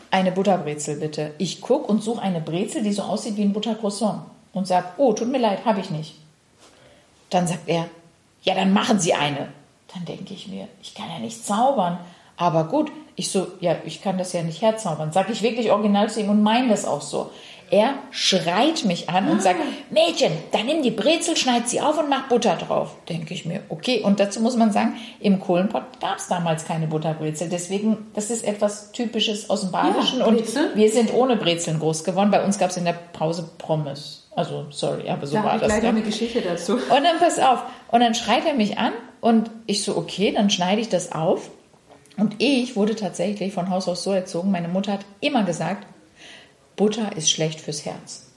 eine 0.10 0.32
Butterbrezel 0.32 0.96
bitte. 0.96 1.36
Ich 1.38 1.62
gucke 1.62 1.86
und 1.86 2.04
suche 2.04 2.24
eine 2.24 2.42
Brezel, 2.42 2.82
die 2.82 2.92
so 2.92 3.04
aussieht 3.04 3.38
wie 3.38 3.44
ein 3.44 3.54
Buttercroissant. 3.54 4.24
Und 4.52 4.66
sage, 4.66 4.88
oh, 4.98 5.14
tut 5.14 5.28
mir 5.28 5.38
leid, 5.38 5.64
habe 5.64 5.80
ich 5.80 5.92
nicht. 5.92 6.16
Dann 7.30 7.46
sagt 7.46 7.68
er, 7.70 7.86
ja, 8.42 8.56
dann 8.56 8.74
machen 8.74 9.00
Sie 9.00 9.14
eine. 9.14 9.50
Dann 9.94 10.06
denke 10.06 10.34
ich 10.34 10.48
mir, 10.48 10.68
ich 10.82 10.96
kann 10.96 11.08
ja 11.08 11.20
nicht 11.20 11.46
zaubern. 11.46 12.00
Aber 12.36 12.64
gut, 12.64 12.92
ich 13.16 13.30
so, 13.30 13.46
ja, 13.60 13.76
ich 13.86 14.02
kann 14.02 14.18
das 14.18 14.34
ja 14.34 14.42
nicht 14.42 14.64
herzaubern. 14.64 15.12
Sag 15.12 15.30
ich 15.30 15.44
wirklich 15.44 15.70
original 15.70 16.10
zu 16.10 16.22
ihm 16.22 16.30
und 16.30 16.42
meine 16.42 16.70
das 16.70 16.84
auch 16.84 17.02
so. 17.02 17.30
Er 17.72 17.96
schreit 18.12 18.86
mich 18.86 19.10
an 19.10 19.30
und 19.30 19.42
sagt, 19.42 19.60
Mädchen, 19.92 20.32
dann 20.52 20.66
nimm 20.66 20.82
die 20.82 20.92
Brezel, 20.92 21.38
schneid 21.38 21.70
sie 21.70 21.82
auf 21.82 22.00
und 22.00 22.10
mach 22.10 22.28
Butter 22.28 22.56
drauf. 22.56 22.96
Denke 23.08 23.34
ich 23.34 23.46
mir, 23.46 23.62
okay. 23.70 24.02
Und 24.02 24.20
dazu 24.20 24.42
muss 24.42 24.56
man 24.56 24.72
sagen, 24.72 24.96
im 25.20 25.40
Kohlenpott 25.40 26.00
gab 26.00 26.18
es 26.18 26.28
damals 26.28 26.66
keine 26.66 26.88
Butterbrezel. 26.88 27.50
Deswegen, 27.50 28.08
das 28.14 28.32
ist 28.32 28.44
etwas 28.44 28.92
Typisches 28.92 29.50
aus 29.50 29.62
dem 29.62 29.72
Badischen. 29.72 30.20
Ja, 30.20 30.26
und 30.26 30.42
wir 30.76 30.92
sind 30.92 31.14
ohne 31.14 31.36
Brezeln 31.36 31.80
groß 31.80 32.04
geworden. 32.04 32.32
Bei 32.32 32.44
uns 32.44 32.58
gab 32.58 32.72
es 32.72 32.78
in 32.78 32.86
der 32.86 32.94
Pause 32.94 33.50
Pommes. 33.58 34.28
Also, 34.36 34.68
sorry, 34.70 35.10
aber 35.10 35.28
so 35.28 35.36
da 35.36 35.44
war 35.44 35.56
ich 35.56 35.62
das. 35.62 35.70
gleich 35.70 35.84
ne? 35.84 35.90
eine 35.90 36.02
Geschichte 36.02 36.42
dazu. 36.42 36.74
Und 36.74 37.04
dann 37.04 37.20
pass 37.20 37.40
auf. 37.40 37.64
Und 37.90 38.00
dann 38.00 38.16
schreit 38.16 38.46
er 38.46 38.54
mich 38.54 38.78
an 38.78 38.94
und 39.22 39.52
ich 39.66 39.84
so, 39.84 39.98
okay, 39.98 40.32
dann 40.32 40.50
schneide 40.50 40.82
ich 40.82 40.90
das 40.90 41.12
auf. 41.12 41.50
Und 42.18 42.36
ich 42.40 42.76
wurde 42.76 42.96
tatsächlich 42.96 43.54
von 43.54 43.70
Haus 43.70 43.88
aus 43.88 44.04
so 44.04 44.12
erzogen, 44.12 44.52
meine 44.52 44.68
Mutter 44.68 44.94
hat 44.94 45.06
immer 45.22 45.44
gesagt, 45.44 45.86
Butter 46.80 47.12
ist 47.18 47.30
schlecht 47.30 47.60
fürs 47.60 47.84
Herz. 47.84 48.28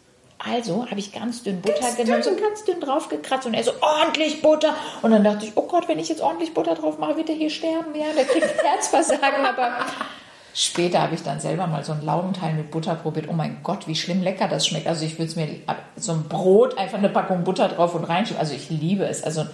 Also 0.40 0.87
habe 0.90 0.98
ich 0.98 1.12
ganz 1.12 1.44
dünn 1.44 1.61
Butter 1.61 1.78
Ganz 1.78 1.96
genommen, 1.96 2.22
dünn. 2.22 2.37
so 2.37 2.42
ganz 2.42 2.64
dünn 2.64 2.81
draufgekratzt 2.81 3.46
und 3.46 3.55
er 3.55 3.62
so 3.62 3.70
ordentlich 3.81 4.42
Butter. 4.42 4.74
Und 5.02 5.12
dann 5.12 5.22
dachte 5.22 5.46
ich, 5.46 5.52
oh 5.55 5.68
Gott, 5.68 5.87
wenn 5.87 6.00
ich 6.00 6.09
jetzt 6.09 6.20
ordentlich 6.20 6.52
Butter 6.52 6.74
drauf 6.74 6.98
mache, 6.98 7.16
wird 7.18 7.28
er 7.28 7.37
hier 7.37 7.50
sterben. 7.50 7.94
Ja, 7.94 8.07
der 8.16 8.24
kriegt 8.24 8.48
Herzversagen. 8.64 9.46
Aber 9.46 9.70
später 10.52 11.00
habe 11.02 11.14
ich 11.14 11.22
dann 11.22 11.38
selber 11.38 11.68
mal 11.68 11.85
so 11.85 11.92
einen 11.92 12.05
Laugenteil 12.05 12.55
mit 12.55 12.72
Butter 12.72 12.96
probiert. 12.96 13.26
Oh 13.31 13.33
mein 13.33 13.59
Gott, 13.62 13.87
wie 13.87 13.94
schlimm 13.94 14.20
lecker 14.20 14.48
das 14.48 14.66
schmeckt. 14.66 14.88
Also 14.88 15.05
ich 15.05 15.12
würde 15.20 15.31
es 15.31 15.37
mir 15.37 15.48
so 15.94 16.11
ein 16.11 16.24
Brot, 16.24 16.76
einfach 16.76 16.98
eine 16.98 17.11
Packung 17.11 17.44
Butter 17.44 17.68
drauf 17.68 17.94
und 17.94 18.02
reinschieben. 18.02 18.40
Also 18.40 18.55
ich 18.55 18.68
liebe 18.70 19.05
es. 19.05 19.22
Also 19.22 19.46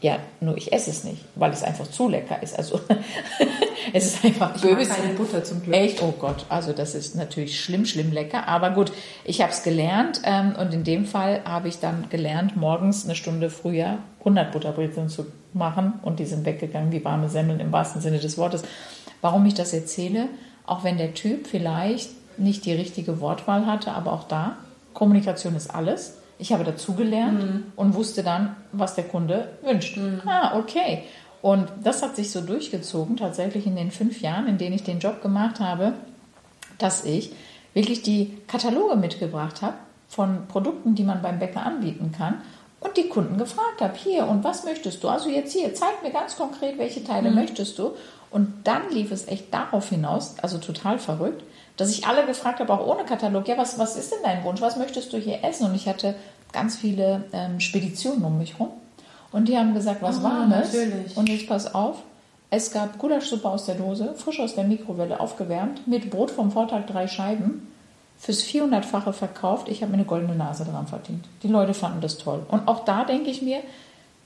ja, 0.00 0.18
nur 0.40 0.56
ich 0.56 0.72
esse 0.72 0.90
es 0.90 1.04
nicht, 1.04 1.24
weil 1.34 1.52
es 1.52 1.62
einfach 1.62 1.86
zu 1.88 2.08
lecker 2.08 2.42
ist. 2.42 2.56
Also 2.58 2.80
es 3.92 4.06
ist 4.06 4.24
einfach 4.24 4.54
Ich 4.56 4.64
mag 4.64 4.76
böse. 4.76 4.90
keine 4.90 5.14
Butter 5.14 5.42
zum 5.42 5.62
Glück. 5.62 5.74
Echt? 5.74 6.02
Oh 6.02 6.12
Gott, 6.18 6.44
also 6.48 6.72
das 6.72 6.94
ist 6.94 7.14
natürlich 7.16 7.58
schlimm, 7.58 7.86
schlimm 7.86 8.12
lecker. 8.12 8.46
Aber 8.46 8.70
gut, 8.70 8.92
ich 9.24 9.40
habe 9.40 9.52
es 9.52 9.62
gelernt 9.62 10.20
ähm, 10.24 10.54
und 10.58 10.74
in 10.74 10.84
dem 10.84 11.06
Fall 11.06 11.42
habe 11.44 11.68
ich 11.68 11.78
dann 11.78 12.08
gelernt, 12.10 12.56
morgens 12.56 13.04
eine 13.04 13.14
Stunde 13.14 13.48
früher 13.48 13.98
100 14.20 14.52
Butterbrezeln 14.52 15.08
zu 15.08 15.26
machen 15.54 15.94
und 16.02 16.18
die 16.18 16.26
sind 16.26 16.44
weggegangen 16.44 16.92
wie 16.92 17.04
warme 17.04 17.28
Semmeln 17.28 17.60
im 17.60 17.72
wahrsten 17.72 18.02
Sinne 18.02 18.18
des 18.18 18.36
Wortes. 18.36 18.62
Warum 19.22 19.46
ich 19.46 19.54
das 19.54 19.72
erzähle, 19.72 20.28
auch 20.66 20.84
wenn 20.84 20.98
der 20.98 21.14
Typ 21.14 21.46
vielleicht 21.46 22.10
nicht 22.38 22.66
die 22.66 22.74
richtige 22.74 23.20
Wortwahl 23.20 23.64
hatte, 23.64 23.92
aber 23.92 24.12
auch 24.12 24.24
da, 24.24 24.58
Kommunikation 24.92 25.56
ist 25.56 25.74
alles. 25.74 26.18
Ich 26.38 26.52
habe 26.52 26.64
dazugelernt 26.64 27.42
Mhm. 27.42 27.64
und 27.76 27.94
wusste 27.94 28.22
dann, 28.22 28.56
was 28.72 28.94
der 28.94 29.04
Kunde 29.04 29.48
wünscht. 29.62 29.98
Ah, 30.26 30.58
okay. 30.58 31.02
Und 31.42 31.68
das 31.82 32.02
hat 32.02 32.16
sich 32.16 32.30
so 32.30 32.40
durchgezogen, 32.40 33.16
tatsächlich 33.16 33.66
in 33.66 33.76
den 33.76 33.90
fünf 33.90 34.20
Jahren, 34.20 34.48
in 34.48 34.58
denen 34.58 34.74
ich 34.74 34.82
den 34.82 34.98
Job 34.98 35.22
gemacht 35.22 35.60
habe, 35.60 35.92
dass 36.78 37.04
ich 37.04 37.32
wirklich 37.74 38.02
die 38.02 38.36
Kataloge 38.48 38.96
mitgebracht 38.96 39.62
habe 39.62 39.74
von 40.08 40.46
Produkten, 40.48 40.94
die 40.94 41.04
man 41.04 41.22
beim 41.22 41.38
Bäcker 41.38 41.64
anbieten 41.64 42.12
kann 42.16 42.40
und 42.80 42.96
die 42.96 43.08
Kunden 43.08 43.38
gefragt 43.38 43.80
habe, 43.80 43.94
hier 43.96 44.26
und 44.26 44.44
was 44.44 44.64
möchtest 44.64 45.02
du? 45.04 45.08
Also 45.08 45.28
jetzt 45.28 45.52
hier, 45.52 45.74
zeig 45.74 46.02
mir 46.02 46.10
ganz 46.10 46.36
konkret, 46.36 46.78
welche 46.78 47.04
Teile 47.04 47.30
möchtest 47.30 47.78
du? 47.78 47.92
Und 48.30 48.52
dann 48.64 48.82
lief 48.90 49.10
es 49.12 49.28
echt 49.28 49.52
darauf 49.54 49.88
hinaus, 49.88 50.34
also 50.42 50.58
total 50.58 50.98
verrückt, 50.98 51.42
dass 51.76 51.90
ich 51.90 52.06
alle 52.06 52.24
gefragt 52.26 52.60
habe, 52.60 52.72
auch 52.72 52.86
ohne 52.86 53.04
Katalog, 53.04 53.46
ja, 53.48 53.56
was, 53.58 53.78
was 53.78 53.96
ist 53.96 54.12
denn 54.12 54.20
dein 54.22 54.44
Wunsch? 54.44 54.60
Was 54.60 54.76
möchtest 54.76 55.12
du 55.12 55.18
hier 55.18 55.44
essen? 55.44 55.66
Und 55.66 55.74
ich 55.74 55.88
hatte 55.88 56.14
ganz 56.52 56.76
viele 56.76 57.24
ähm, 57.32 57.60
Speditionen 57.60 58.24
um 58.24 58.38
mich 58.38 58.58
rum. 58.58 58.68
Und 59.32 59.48
die 59.48 59.58
haben 59.58 59.74
gesagt, 59.74 60.00
was 60.02 60.18
Ah, 60.20 60.22
Warmes. 60.22 60.72
natürlich. 60.72 61.16
Und 61.16 61.28
jetzt 61.28 61.48
pass 61.48 61.74
auf, 61.74 61.96
es 62.48 62.70
gab 62.70 62.98
Gulaschsuppe 62.98 63.48
aus 63.48 63.66
der 63.66 63.74
Dose, 63.74 64.14
frisch 64.16 64.40
aus 64.40 64.54
der 64.54 64.64
Mikrowelle, 64.64 65.18
aufgewärmt, 65.20 65.86
mit 65.86 66.10
Brot 66.10 66.30
vom 66.30 66.50
Vortag 66.52 66.86
drei 66.86 67.08
Scheiben, 67.08 67.66
fürs 68.18 68.42
400-fache 68.44 69.12
verkauft. 69.12 69.68
Ich 69.68 69.82
habe 69.82 69.90
mir 69.90 69.98
eine 69.98 70.06
goldene 70.06 70.36
Nase 70.36 70.64
dran 70.64 70.86
verdient. 70.86 71.24
Die 71.42 71.48
Leute 71.48 71.74
fanden 71.74 72.00
das 72.00 72.16
toll. 72.16 72.40
Und 72.48 72.66
auch 72.68 72.84
da 72.84 73.04
denke 73.04 73.28
ich 73.30 73.42
mir, 73.42 73.58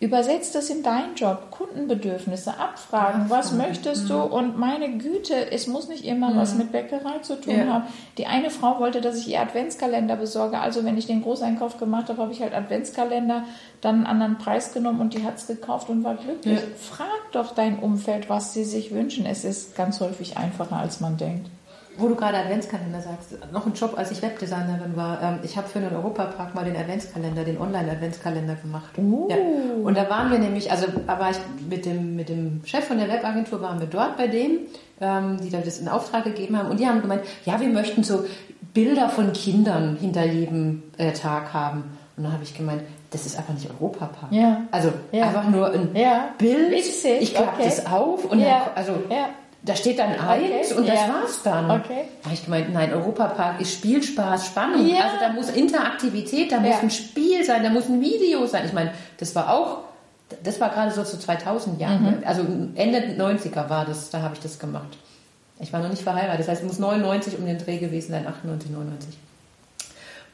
übersetzt 0.00 0.54
das 0.54 0.70
in 0.70 0.82
deinen 0.82 1.14
Job, 1.14 1.50
Kundenbedürfnisse 1.50 2.58
abfragen, 2.58 3.26
was 3.28 3.52
möchtest 3.52 4.08
du? 4.08 4.18
Und 4.18 4.58
meine 4.58 4.96
Güte, 4.96 5.52
es 5.52 5.66
muss 5.66 5.88
nicht 5.88 6.06
immer 6.06 6.34
was 6.34 6.54
mit 6.54 6.72
Bäckerei 6.72 7.18
zu 7.20 7.38
tun 7.38 7.54
Ja. 7.54 7.66
haben. 7.66 7.84
Die 8.16 8.26
eine 8.26 8.48
Frau 8.48 8.80
wollte, 8.80 9.02
dass 9.02 9.18
ich 9.18 9.28
ihr 9.28 9.40
Adventskalender 9.42 10.16
besorge. 10.16 10.58
Also 10.58 10.84
wenn 10.86 10.96
ich 10.96 11.06
den 11.06 11.22
Großeinkauf 11.22 11.76
gemacht 11.76 12.08
habe, 12.08 12.22
habe 12.22 12.32
ich 12.32 12.40
halt 12.40 12.54
Adventskalender, 12.54 13.44
dann 13.82 13.96
einen 13.96 14.06
anderen 14.06 14.38
Preis 14.38 14.72
genommen 14.72 15.00
und 15.02 15.12
die 15.12 15.22
hat 15.22 15.36
es 15.36 15.46
gekauft 15.46 15.90
und 15.90 16.02
war 16.02 16.14
glücklich. 16.14 16.58
Ja. 16.60 16.66
Frag 16.78 17.32
doch 17.32 17.54
dein 17.54 17.78
Umfeld, 17.78 18.30
was 18.30 18.54
sie 18.54 18.64
sich 18.64 18.94
wünschen. 18.94 19.26
Es 19.26 19.44
ist 19.44 19.76
ganz 19.76 20.00
häufig 20.00 20.38
einfacher, 20.38 20.76
als 20.76 21.00
man 21.00 21.18
denkt. 21.18 21.50
Wo 22.00 22.08
du 22.08 22.14
gerade 22.16 22.38
Adventskalender 22.38 23.00
sagst, 23.00 23.36
noch 23.52 23.66
ein 23.66 23.74
Job, 23.74 23.94
als 23.96 24.10
ich 24.10 24.22
Webdesignerin 24.22 24.96
war. 24.96 25.20
Ähm, 25.22 25.38
ich 25.42 25.56
habe 25.56 25.68
für 25.68 25.80
den 25.80 25.94
Europapark 25.94 26.54
mal 26.54 26.64
den 26.64 26.76
Adventskalender, 26.76 27.44
den 27.44 27.58
Online-Adventskalender 27.60 28.54
gemacht. 28.54 28.96
Uh. 28.96 29.28
Ja. 29.28 29.36
Und 29.84 29.96
da 29.96 30.08
waren 30.08 30.30
wir 30.30 30.38
nämlich, 30.38 30.70
also 30.72 30.86
da 31.06 31.18
war 31.20 31.30
ich 31.30 31.36
mit 31.68 31.84
dem, 31.84 32.16
mit 32.16 32.28
dem 32.30 32.62
Chef 32.64 32.84
von 32.86 32.98
der 32.98 33.08
Webagentur, 33.08 33.60
waren 33.60 33.78
wir 33.80 33.86
dort 33.86 34.16
bei 34.16 34.28
dem, 34.28 34.60
ähm, 35.00 35.36
die 35.42 35.50
da 35.50 35.58
das 35.58 35.78
in 35.78 35.88
Auftrag 35.88 36.24
gegeben 36.24 36.56
haben. 36.56 36.70
Und 36.70 36.80
die 36.80 36.86
haben 36.86 37.02
gemeint, 37.02 37.22
ja, 37.44 37.60
wir 37.60 37.68
möchten 37.68 38.02
so 38.02 38.24
Bilder 38.72 39.08
von 39.10 39.32
Kindern 39.32 39.96
hinter 40.00 40.24
jedem 40.24 40.82
äh, 40.96 41.12
Tag 41.12 41.52
haben. 41.52 41.84
Und 42.16 42.24
dann 42.24 42.32
habe 42.32 42.44
ich 42.44 42.54
gemeint, 42.54 42.82
das 43.10 43.26
ist 43.26 43.36
einfach 43.38 43.54
nicht 43.54 43.68
Europapark. 43.70 44.30
Ja. 44.30 44.62
Also 44.70 44.90
Ja. 45.12 45.24
einfach 45.24 45.48
nur 45.48 45.72
ein 45.72 45.90
Ja. 45.94 46.30
Bild. 46.38 46.70
Witzig, 46.70 47.20
Ich 47.22 47.34
klappe 47.34 47.54
okay. 47.58 47.64
das 47.64 47.86
auf 47.86 48.24
und 48.24 48.38
Ja. 48.38 48.46
dann, 48.66 48.76
also 48.76 48.92
Ja. 49.10 49.28
Da 49.62 49.76
steht 49.76 49.98
dann 49.98 50.12
eins 50.18 50.70
Okay, 50.72 50.74
und 50.80 50.88
das 50.88 50.94
ja. 51.00 51.08
war's 51.08 51.42
dann. 51.42 51.70
Okay. 51.70 52.04
Da 52.22 52.24
habe 52.26 52.34
ich 52.34 52.44
gemeint, 52.44 52.72
nein, 52.72 52.92
Europapark 52.94 53.60
ist 53.60 53.72
Spielspaß, 53.74 54.46
Spannung. 54.46 54.86
Ja. 54.88 55.04
Also 55.04 55.16
da 55.20 55.28
muss 55.32 55.50
Interaktivität, 55.50 56.50
da 56.52 56.60
muss 56.60 56.70
Ja. 56.70 56.78
ein 56.80 56.90
Spiel 56.90 57.44
sein, 57.44 57.62
da 57.62 57.68
muss 57.70 57.88
ein 57.88 58.00
Video 58.00 58.46
sein. 58.46 58.62
Ich 58.64 58.72
meine, 58.72 58.92
das 59.18 59.34
war 59.34 59.52
auch, 59.52 59.78
das 60.42 60.60
war 60.60 60.70
gerade 60.70 60.90
so 60.92 61.02
zu 61.04 61.18
2000 61.18 61.78
Jahren. 61.80 62.02
Mhm. 62.20 62.22
Also 62.24 62.42
Ende 62.74 62.98
90er 63.22 63.68
war 63.68 63.84
das, 63.84 64.08
da 64.10 64.22
habe 64.22 64.34
ich 64.34 64.40
das 64.40 64.58
gemacht. 64.58 64.96
Ich 65.58 65.72
war 65.74 65.80
noch 65.80 65.90
nicht 65.90 66.02
verheiratet, 66.02 66.40
das 66.40 66.48
heißt, 66.48 66.62
es 66.62 66.66
muss 66.66 66.78
99 66.78 67.38
um 67.38 67.44
den 67.44 67.58
Dreh 67.58 67.76
gewesen 67.76 68.12
sein, 68.12 68.26
98, 68.26 68.70
99. 68.70 69.14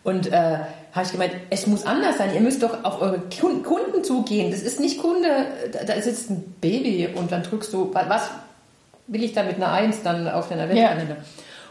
Und 0.04 0.28
äh, 0.32 0.58
habe 0.92 1.04
ich 1.04 1.10
gemeint, 1.10 1.32
es 1.50 1.66
muss 1.66 1.84
anders 1.84 2.18
sein. 2.18 2.32
Ihr 2.32 2.40
müsst 2.40 2.62
doch 2.62 2.84
auf 2.84 3.00
eure 3.02 3.20
Kun- 3.40 3.64
Kunden 3.64 4.04
zugehen. 4.04 4.52
Das 4.52 4.60
ist 4.62 4.78
nicht 4.78 5.02
Kunde, 5.02 5.46
da, 5.84 6.00
sitzt 6.00 6.30
ein 6.30 6.54
Baby 6.60 7.08
und 7.12 7.32
dann 7.32 7.42
drückst 7.42 7.72
du, 7.72 7.92
wa- 7.92 8.04
was 8.06 8.30
will 9.06 9.22
ich 9.22 9.32
da 9.32 9.42
mit 9.42 9.56
einer 9.56 9.72
Eins 9.72 10.02
dann 10.02 10.28
auf 10.28 10.48
den 10.48 10.58
Adventskalender? 10.58 11.16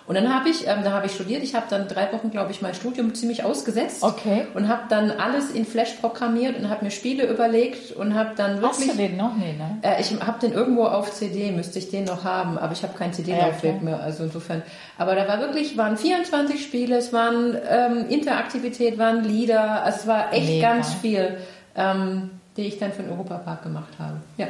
Und 0.08 0.14
dann 0.14 0.32
habe 0.32 0.50
ich, 0.50 0.68
ähm, 0.68 0.84
da 0.84 0.92
habe 0.92 1.08
ich 1.08 1.14
studiert. 1.14 1.42
Ich 1.42 1.56
habe 1.56 1.66
dann 1.68 1.88
drei 1.88 2.12
Wochen, 2.14 2.30
glaube 2.30 2.52
ich, 2.52 2.62
mein 2.62 2.76
Studium 2.76 3.16
ziemlich 3.16 3.44
ausgesetzt. 3.44 4.04
Okay. 4.04 4.46
Und 4.54 4.68
habe 4.68 4.84
dann 4.88 5.10
alles 5.10 5.50
in 5.50 5.66
Flash 5.66 5.94
programmiert 5.94 6.60
und 6.60 6.70
habe 6.70 6.86
mir 6.86 6.92
Spiele 6.92 7.26
überlegt 7.26 7.92
und 7.92 8.14
habe 8.14 8.32
dann 8.36 8.62
Hast 8.62 8.80
wirklich... 8.80 8.92
du 8.92 8.98
den 8.98 9.18
noch? 9.18 9.36
Nee, 9.36 9.54
ne? 9.54 9.80
Äh, 9.82 10.00
ich 10.00 10.12
habe 10.22 10.40
den 10.40 10.54
irgendwo 10.54 10.84
auf 10.84 11.12
CD, 11.12 11.52
müsste 11.52 11.80
ich 11.80 11.90
den 11.90 12.04
noch 12.04 12.24
haben, 12.24 12.60
aber 12.60 12.74
ich 12.74 12.84
habe 12.84 12.96
kein 12.96 13.14
CD-Laufwerk 13.14 13.78
Ja, 13.78 13.82
mehr, 13.82 14.00
also 14.00 14.26
insofern. 14.26 14.62
Aber 15.00 15.16
da 15.16 15.28
war 15.28 15.40
wirklich, 15.40 15.76
waren 15.76 15.98
24 15.98 16.64
Spiele, 16.64 16.98
es 16.98 17.12
waren 17.12 17.58
ähm, 17.68 18.06
Interaktivität, 18.08 19.00
waren 19.00 19.24
Lieder, 19.24 19.86
es 19.88 20.06
war 20.06 20.32
echt 20.34 20.48
Mega. 20.48 20.76
ganz 20.76 20.94
viel, 20.94 21.38
ähm, 21.76 22.30
die 22.58 22.68
ich 22.68 22.78
dann 22.78 22.94
für 22.94 23.02
den 23.02 23.12
Europapark 23.12 23.64
gemacht 23.64 23.94
habe. 23.98 24.18
Ja, 24.38 24.48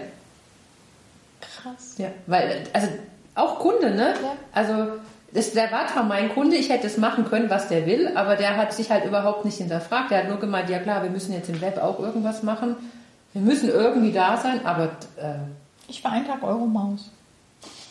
Krass. 1.66 1.96
ja, 1.98 2.08
weil, 2.28 2.64
also 2.74 2.88
auch 3.36 3.60
Kunde, 3.60 3.92
ne? 3.92 4.14
Ja. 4.22 4.32
Also 4.54 4.88
das, 5.34 5.52
der 5.52 5.72
war 5.72 5.88
zwar 5.88 6.04
mein 6.04 6.34
Kunde, 6.34 6.56
ich 6.56 6.70
hätte 6.70 6.88
es 6.88 6.98
machen 6.98 7.26
können, 7.26 7.50
was 7.50 7.68
der 7.68 7.86
will, 7.86 8.12
aber 8.16 8.36
der 8.36 8.56
hat 8.56 8.72
sich 8.74 8.90
halt 8.92 9.04
überhaupt 9.06 9.44
nicht 9.44 9.58
hinterfragt. 9.58 10.12
Der 10.12 10.20
hat 10.20 10.30
nur 10.30 10.40
gemeint, 10.40 10.70
ja 10.70 10.80
klar, 10.80 11.04
wir 11.04 11.10
müssen 11.10 11.34
jetzt 11.34 11.50
im 11.50 11.60
Web 11.60 11.78
auch 11.82 12.00
irgendwas 12.00 12.44
machen. 12.44 12.76
Wir 13.34 13.42
müssen 13.42 13.68
irgendwie 13.70 14.14
da 14.14 14.38
sein, 14.38 14.66
aber 14.66 14.84
äh, 15.18 15.34
Ich 15.90 16.02
war 16.04 16.12
einen 16.14 16.26
Tag 16.28 16.42
Euro-Maus. 16.44 17.12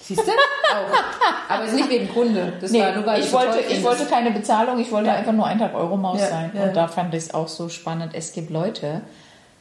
Siehst 0.00 0.20
du? 0.26 0.30
Auch. 0.70 1.50
Aber 1.54 1.64
es 1.64 1.70
ist 1.72 1.76
nicht 1.76 1.90
wegen 1.90 2.08
Kunde. 2.12 2.52
Das 2.60 2.70
Nee, 2.70 2.80
war 2.80 2.92
nur, 2.92 3.04
weil 3.06 3.20
ich, 3.20 3.32
wollte, 3.32 3.58
ich 3.60 3.82
wollte 3.82 4.06
keine 4.06 4.30
Bezahlung, 4.30 4.78
ich 4.78 4.90
wollte 4.92 5.08
Ja. 5.08 5.14
einfach 5.16 5.32
nur 5.32 5.46
einen 5.46 5.60
Tag 5.60 5.74
Euro-Maus 5.74 6.20
Ja, 6.20 6.26
sein. 6.28 6.50
ja. 6.54 6.62
Und 6.64 6.76
da 6.76 6.88
fand 6.88 7.12
ich 7.14 7.24
es 7.24 7.34
auch 7.34 7.48
so 7.48 7.68
spannend. 7.68 8.14
Es 8.14 8.32
gibt 8.32 8.50
Leute, 8.50 9.00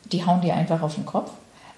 die 0.05 0.25
hauen 0.25 0.39
dir 0.41 0.53
einfach 0.53 0.81
auf 0.81 0.95
den 0.95 1.05
Kopf. 1.05 1.31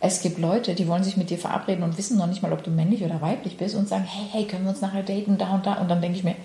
Es 0.06 0.22
gibt 0.22 0.38
Leute, 0.38 0.76
die 0.76 0.88
wollen 0.88 1.04
sich 1.04 1.18
mit 1.18 1.32
dir 1.32 1.40
verabreden 1.40 1.84
und 1.84 1.98
wissen 1.98 2.18
noch 2.18 2.28
nicht 2.28 2.44
mal, 2.44 2.54
ob 2.54 2.64
du 2.64 2.70
männlich 2.70 3.04
oder 3.04 3.22
weiblich 3.22 3.58
bist 3.58 3.76
und 3.76 3.90
sagen, 3.90 4.04
hey, 4.04 4.28
hey, 4.32 4.46
können 4.46 4.64
wir 4.64 4.70
uns 4.70 4.82
nachher 4.82 5.02
daten, 5.02 5.40
da 5.40 5.56
und 5.56 5.66
da. 5.66 5.76
Und 5.76 5.90
dann 5.90 6.00
denke 6.00 6.18
ich 6.18 6.24
mir, 6.24 6.36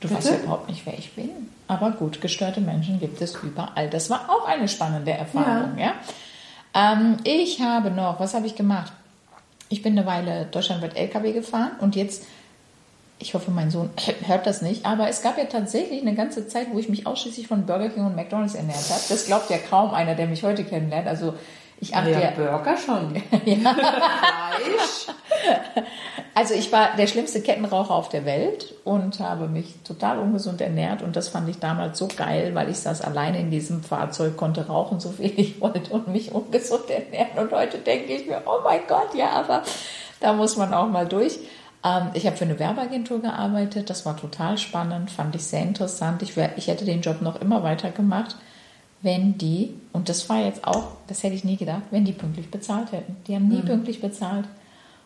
du 0.00 0.08
weißt 0.08 0.26
ja 0.26 0.32
Bitte? 0.32 0.44
überhaupt 0.44 0.68
nicht, 0.68 0.86
wer 0.86 0.96
ich 0.96 1.12
bin. 1.14 1.30
Aber 1.66 1.90
gut, 1.90 2.20
gestörte 2.20 2.60
Menschen 2.60 3.00
gibt 3.00 3.20
es 3.20 3.36
überall. 3.42 3.90
Das 3.90 4.10
war 4.10 4.30
auch 4.30 4.46
eine 4.46 4.68
spannende 4.68 5.10
Erfahrung. 5.10 5.76
Ja. 5.76 5.94
Ähm, 6.72 7.16
ich 7.24 7.60
habe 7.60 7.90
noch, 7.90 8.20
was 8.20 8.34
habe 8.34 8.46
ich 8.46 8.54
gemacht? 8.54 8.92
Ich 9.70 9.82
bin 9.82 9.98
eine 9.98 10.06
Weile 10.06 10.46
deutschlandweit 10.46 10.96
LKW 10.96 11.32
gefahren 11.32 11.72
und 11.80 11.96
jetzt 11.96 12.24
ich 13.20 13.34
hoffe, 13.34 13.50
mein 13.50 13.70
Sohn 13.70 13.90
hört 14.26 14.46
das 14.46 14.62
nicht, 14.62 14.86
aber 14.86 15.08
es 15.08 15.22
gab 15.22 15.38
ja 15.38 15.44
tatsächlich 15.44 16.02
eine 16.02 16.14
ganze 16.14 16.46
Zeit, 16.46 16.68
wo 16.72 16.78
ich 16.78 16.88
mich 16.88 17.06
ausschließlich 17.06 17.48
von 17.48 17.66
Burger 17.66 17.88
King 17.88 18.06
und 18.06 18.14
McDonalds 18.14 18.54
ernährt 18.54 18.88
habe. 18.90 19.02
Das 19.08 19.26
glaubt 19.26 19.50
ja 19.50 19.58
kaum 19.58 19.90
einer, 19.90 20.14
der 20.14 20.28
mich 20.28 20.44
heute 20.44 20.64
kennenlernt. 20.64 21.08
Also 21.08 21.34
ich 21.80 21.94
achte 21.94 22.10
ja, 22.10 22.20
ja, 22.20 22.30
Burger 22.30 22.76
schon. 22.76 23.14
Fleisch. 23.30 25.06
also 26.34 26.54
ich 26.54 26.72
war 26.72 26.96
der 26.96 27.06
schlimmste 27.06 27.40
Kettenraucher 27.40 27.94
auf 27.94 28.08
der 28.08 28.24
Welt 28.24 28.74
und 28.84 29.20
habe 29.20 29.48
mich 29.48 29.76
total 29.84 30.18
ungesund 30.18 30.60
ernährt 30.60 31.02
und 31.02 31.16
das 31.16 31.28
fand 31.28 31.48
ich 31.48 31.58
damals 31.58 31.98
so 31.98 32.08
geil, 32.08 32.54
weil 32.54 32.68
ich 32.68 32.78
saß 32.78 33.02
alleine 33.02 33.38
in 33.38 33.50
diesem 33.50 33.82
Fahrzeug, 33.82 34.36
konnte 34.36 34.66
rauchen, 34.66 35.00
so 35.00 35.10
viel 35.10 35.32
ich 35.36 35.60
wollte 35.60 35.92
und 35.92 36.08
mich 36.08 36.32
ungesund 36.32 36.90
ernähren 36.90 37.38
und 37.38 37.52
heute 37.52 37.78
denke 37.78 38.12
ich 38.12 38.26
mir, 38.26 38.42
oh 38.46 38.60
mein 38.64 38.80
Gott, 38.88 39.14
ja, 39.14 39.30
aber 39.30 39.62
da 40.20 40.32
muss 40.32 40.56
man 40.56 40.74
auch 40.74 40.88
mal 40.88 41.06
durch. 41.06 41.38
Ähm, 41.84 42.10
ich 42.14 42.26
habe 42.26 42.36
für 42.36 42.44
eine 42.44 42.58
Werbeagentur 42.58 43.20
gearbeitet, 43.20 43.90
das 43.90 44.04
war 44.04 44.16
total 44.16 44.58
spannend, 44.58 45.10
fand 45.10 45.34
ich 45.34 45.44
sehr 45.44 45.62
interessant. 45.62 46.22
Ich, 46.22 46.36
wär, 46.36 46.56
ich 46.56 46.66
hätte 46.66 46.84
den 46.84 47.02
Job 47.02 47.22
noch 47.22 47.40
immer 47.40 47.62
weiter 47.62 47.90
gemacht, 47.90 48.36
wenn 49.02 49.38
die, 49.38 49.74
und 49.92 50.08
das 50.08 50.28
war 50.28 50.40
jetzt 50.44 50.66
auch, 50.66 50.84
das 51.06 51.22
hätte 51.22 51.34
ich 51.34 51.44
nie 51.44 51.56
gedacht, 51.56 51.82
wenn 51.90 52.04
die 52.04 52.12
pünktlich 52.12 52.50
bezahlt 52.50 52.92
hätten. 52.92 53.16
Die 53.26 53.34
haben 53.34 53.48
nie 53.48 53.62
pünktlich 53.62 54.00
bezahlt. 54.00 54.44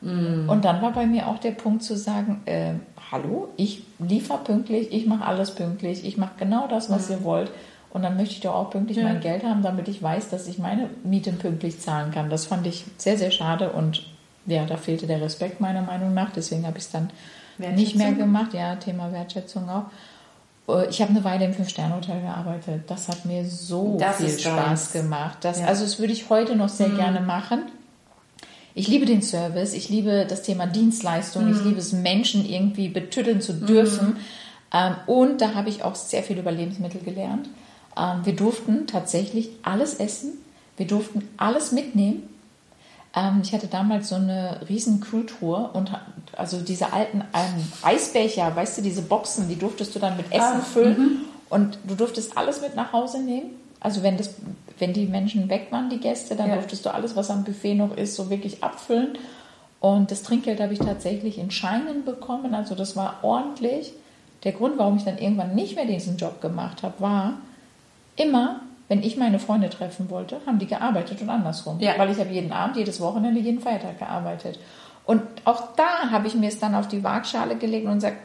Und 0.01 0.63
dann 0.65 0.83
war 0.83 0.91
bei 0.93 1.07
mir 1.07 1.29
auch 1.29 1.39
der 1.39 1.53
Punkt 1.53 1.85
zu 1.85 1.97
sagen, 1.97 2.41
äh, 2.47 2.73
hallo, 3.13 3.51
ich 3.57 3.85
liefere 4.01 4.39
pünktlich, 4.39 4.93
ich 4.93 5.07
mache 5.07 5.25
alles 5.25 5.55
pünktlich, 5.55 6.05
ich 6.05 6.17
mache 6.17 6.33
genau 6.41 6.67
das, 6.67 6.91
was 6.91 7.09
ihr 7.09 7.23
wollt. 7.23 7.53
Und 7.91 8.03
dann 8.03 8.17
möchte 8.17 8.35
ich 8.35 8.41
doch 8.41 8.55
auch 8.55 8.71
pünktlich 8.71 8.99
Ja. 8.99 9.05
mein 9.05 9.21
Geld 9.21 9.45
haben, 9.45 9.63
damit 9.63 9.87
ich 9.87 10.03
weiß, 10.03 10.29
dass 10.31 10.49
ich 10.49 10.59
meine 10.59 10.91
Miete 11.05 11.31
pünktlich 11.31 11.79
zahlen 11.79 12.11
kann. 12.11 12.31
Das 12.31 12.47
fand 12.47 12.67
ich 12.67 12.85
sehr, 12.97 13.17
sehr 13.17 13.31
schade 13.31 13.71
und 13.71 14.05
ja, 14.47 14.65
da 14.67 14.77
fehlte 14.77 15.07
der 15.07 15.21
Respekt 15.21 15.61
meiner 15.61 15.83
Meinung 15.83 16.15
nach. 16.15 16.33
Deswegen 16.33 16.67
habe 16.67 16.79
ich 16.79 16.85
es 16.85 16.91
dann 16.91 17.11
nicht 17.59 17.95
mehr 17.95 18.13
gemacht. 18.13 18.55
Ja, 18.55 18.75
Thema 18.75 19.13
Wertschätzung 19.13 19.69
auch. 19.69 19.85
Äh, 20.69 20.89
Ich 20.89 21.01
habe 21.01 21.11
eine 21.11 21.25
Weile 21.25 21.45
im 21.45 21.55
Fünf-Sterne-Hotel 21.55 22.21
gearbeitet. 22.23 22.83
Das 22.87 23.09
hat 23.09 23.25
mir 23.25 23.45
so 23.45 23.97
Das 23.99 24.17
viel 24.17 24.39
Spaß 24.39 24.93
gemacht. 24.93 25.39
Das, 25.43 25.61
Ja. 25.61 25.67
Also 25.67 25.85
das 25.85 25.99
würde 25.99 26.13
ich 26.13 26.31
heute 26.31 26.57
noch 26.57 26.69
sehr 26.69 26.91
gerne 26.91 27.21
machen. 27.21 27.63
Ich 28.75 28.89
liebe 28.89 29.05
den 29.05 29.21
Service, 29.21 29.75
ich 29.75 29.91
liebe 29.91 30.25
das 30.27 30.43
Thema 30.43 30.67
Dienstleistung, 30.67 31.51
ich 31.51 31.63
liebe 31.63 31.79
es, 31.79 31.93
Menschen 31.93 32.49
irgendwie 32.49 32.89
betütteln 32.89 33.43
zu 33.43 33.53
dürfen. 33.53 34.17
Ähm, 34.73 34.95
und 35.07 35.43
da 35.43 35.55
habe 35.55 35.69
ich 35.69 35.83
auch 35.85 35.95
sehr 35.95 36.23
viel 36.23 36.39
über 36.39 36.51
Lebensmittel 36.51 37.03
gelernt. 37.03 37.51
Ähm, 37.97 38.25
wir 38.25 38.35
durften 38.35 38.87
tatsächlich 38.87 39.51
alles 39.63 39.95
essen, 39.95 40.39
wir 40.79 40.87
durften 40.87 41.29
alles 41.37 41.73
mitnehmen. 41.73 42.23
Ähm, 43.15 43.41
ich 43.43 43.53
hatte 43.53 43.67
damals 43.67 44.09
so 44.09 44.15
eine 44.15 44.61
riesen 44.69 45.01
Kühltruhe 45.01 45.71
und 45.73 45.91
also 46.37 46.61
diese 46.61 46.93
alten 46.93 47.21
ähm, 47.35 47.73
Eisbecher, 47.83 48.55
weißt 48.55 48.79
du, 48.79 48.83
diese 48.83 49.03
Boxen, 49.03 49.49
die 49.49 49.57
durftest 49.59 49.95
du 49.95 49.99
dann 49.99 50.17
mit 50.17 50.27
Essen 50.33 50.61
Ah, 50.61 50.61
füllen 50.61 51.21
und 51.51 51.79
du 51.85 51.95
durftest 51.95 52.37
alles 52.39 52.61
mit 52.63 52.75
nach 52.75 52.93
Hause 52.93 53.21
nehmen. 53.23 53.51
Also 53.81 54.03
wenn 54.03 54.17
das, 54.17 54.31
wenn 54.79 54.93
die 54.95 55.07
Menschen 55.07 55.49
weg 55.51 55.67
waren, 55.71 55.91
die 55.91 55.99
Gäste, 55.99 56.37
dann 56.37 56.49
Ja. 56.49 56.55
durftest 56.55 56.87
du 56.87 56.95
alles, 56.95 57.15
was 57.17 57.31
am 57.31 57.45
Buffet 57.45 57.75
noch 57.75 57.97
ist, 57.97 58.15
so 58.15 58.31
wirklich 58.31 58.63
abfüllen. 58.63 59.19
Und 59.81 60.11
das 60.11 60.23
Trinkgeld 60.23 60.61
habe 60.61 60.73
ich 60.73 60.79
tatsächlich 60.79 61.39
in 61.39 61.51
Scheinen 61.51 62.05
bekommen. 62.05 62.55
Also 62.55 62.75
das 62.77 62.95
war 62.97 63.17
ordentlich. 63.23 63.93
Der 64.45 64.53
Grund, 64.53 64.79
warum 64.79 64.97
ich 64.97 65.05
dann 65.05 65.19
irgendwann 65.19 65.55
nicht 65.55 65.75
mehr 65.77 65.85
diesen 65.85 66.17
Job 66.17 66.41
gemacht 66.41 66.83
habe, 66.85 66.95
war 67.01 67.33
immer, 68.17 68.61
wenn 68.93 69.03
ich 69.03 69.17
meine 69.17 69.39
Freunde 69.39 69.71
treffen 69.71 70.11
wollte, 70.11 70.37
haben 70.45 70.59
die 70.59 70.67
gearbeitet 70.67 71.23
und 71.23 71.31
andersrum. 71.31 71.81
Ja. 71.81 71.95
Weil 71.97 72.11
ich 72.11 72.19
habe 72.19 72.29
jeden 72.29 72.53
Abend, 72.53 72.77
jedes 72.77 73.01
Wochenende, 73.01 73.41
jeden 73.41 73.59
Feiertag 73.59 73.99
gearbeitet. 73.99 74.59
Und 75.07 75.23
auch 75.47 75.75
da 75.77 76.11
habe 76.11 76.27
ich 76.27 76.35
mir 76.35 76.49
es 76.49 76.59
dann 76.59 76.75
auf 76.75 76.89
die 76.89 77.03
Waagschale 77.03 77.57
gelegt 77.57 77.87
und 77.87 77.95
gesagt, 77.95 78.19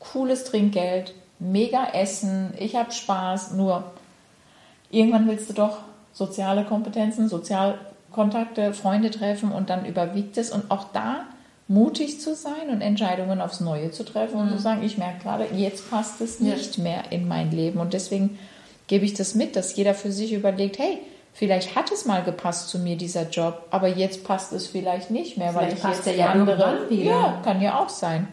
cooles 0.00 0.42
Trinkgeld, 0.42 1.14
mega 1.38 1.84
Essen, 1.92 2.52
ich 2.58 2.74
habe 2.74 2.90
Spaß, 2.90 3.52
nur 3.52 3.84
irgendwann 4.90 5.28
willst 5.28 5.48
du 5.50 5.54
doch 5.54 5.78
soziale 6.12 6.64
Kompetenzen, 6.64 7.28
Sozialkontakte, 7.28 8.74
Freunde 8.74 9.12
treffen 9.12 9.52
und 9.52 9.70
dann 9.70 9.84
überwiegt 9.86 10.36
es. 10.36 10.50
Und 10.50 10.68
auch 10.72 10.86
da 10.92 11.26
mutig 11.68 12.20
zu 12.20 12.34
sein 12.34 12.70
und 12.72 12.80
Entscheidungen 12.80 13.40
aufs 13.40 13.60
Neue 13.60 13.92
zu 13.92 14.04
treffen 14.04 14.40
und 14.40 14.50
zu 14.50 14.58
sagen, 14.58 14.82
ich 14.82 14.98
merke 14.98 15.22
gerade, 15.22 15.46
jetzt 15.54 15.88
passt 15.92 16.20
es 16.20 16.40
Ja. 16.40 16.56
nicht 16.56 16.78
mehr 16.78 17.04
in 17.10 17.28
mein 17.28 17.52
Leben. 17.52 17.78
Und 17.78 17.92
deswegen 17.92 18.36
gebe 18.92 19.06
ich 19.06 19.14
das 19.14 19.34
mit, 19.34 19.56
dass 19.56 19.74
jeder 19.74 19.94
für 19.94 20.12
sich 20.12 20.34
überlegt, 20.34 20.78
hey, 20.78 20.98
vielleicht 21.32 21.76
hat 21.76 21.90
es 21.90 22.04
mal 22.04 22.22
gepasst 22.22 22.68
zu 22.68 22.78
mir, 22.78 22.94
dieser 22.94 23.26
Job, 23.30 23.66
aber 23.70 23.88
jetzt 23.88 24.22
passt 24.22 24.52
es 24.52 24.66
vielleicht 24.66 25.10
nicht 25.10 25.38
mehr, 25.38 25.54
weil 25.54 25.68
Vielleicht 25.68 25.76
ich 25.78 25.82
passt 25.82 26.04
jetzt 26.04 26.18
ja 26.18 26.26
andere... 26.26 26.90
wieder. 26.90 27.04
Ja, 27.04 27.40
kann 27.42 27.62
ja 27.62 27.80
auch 27.80 27.88
sein. 27.88 28.28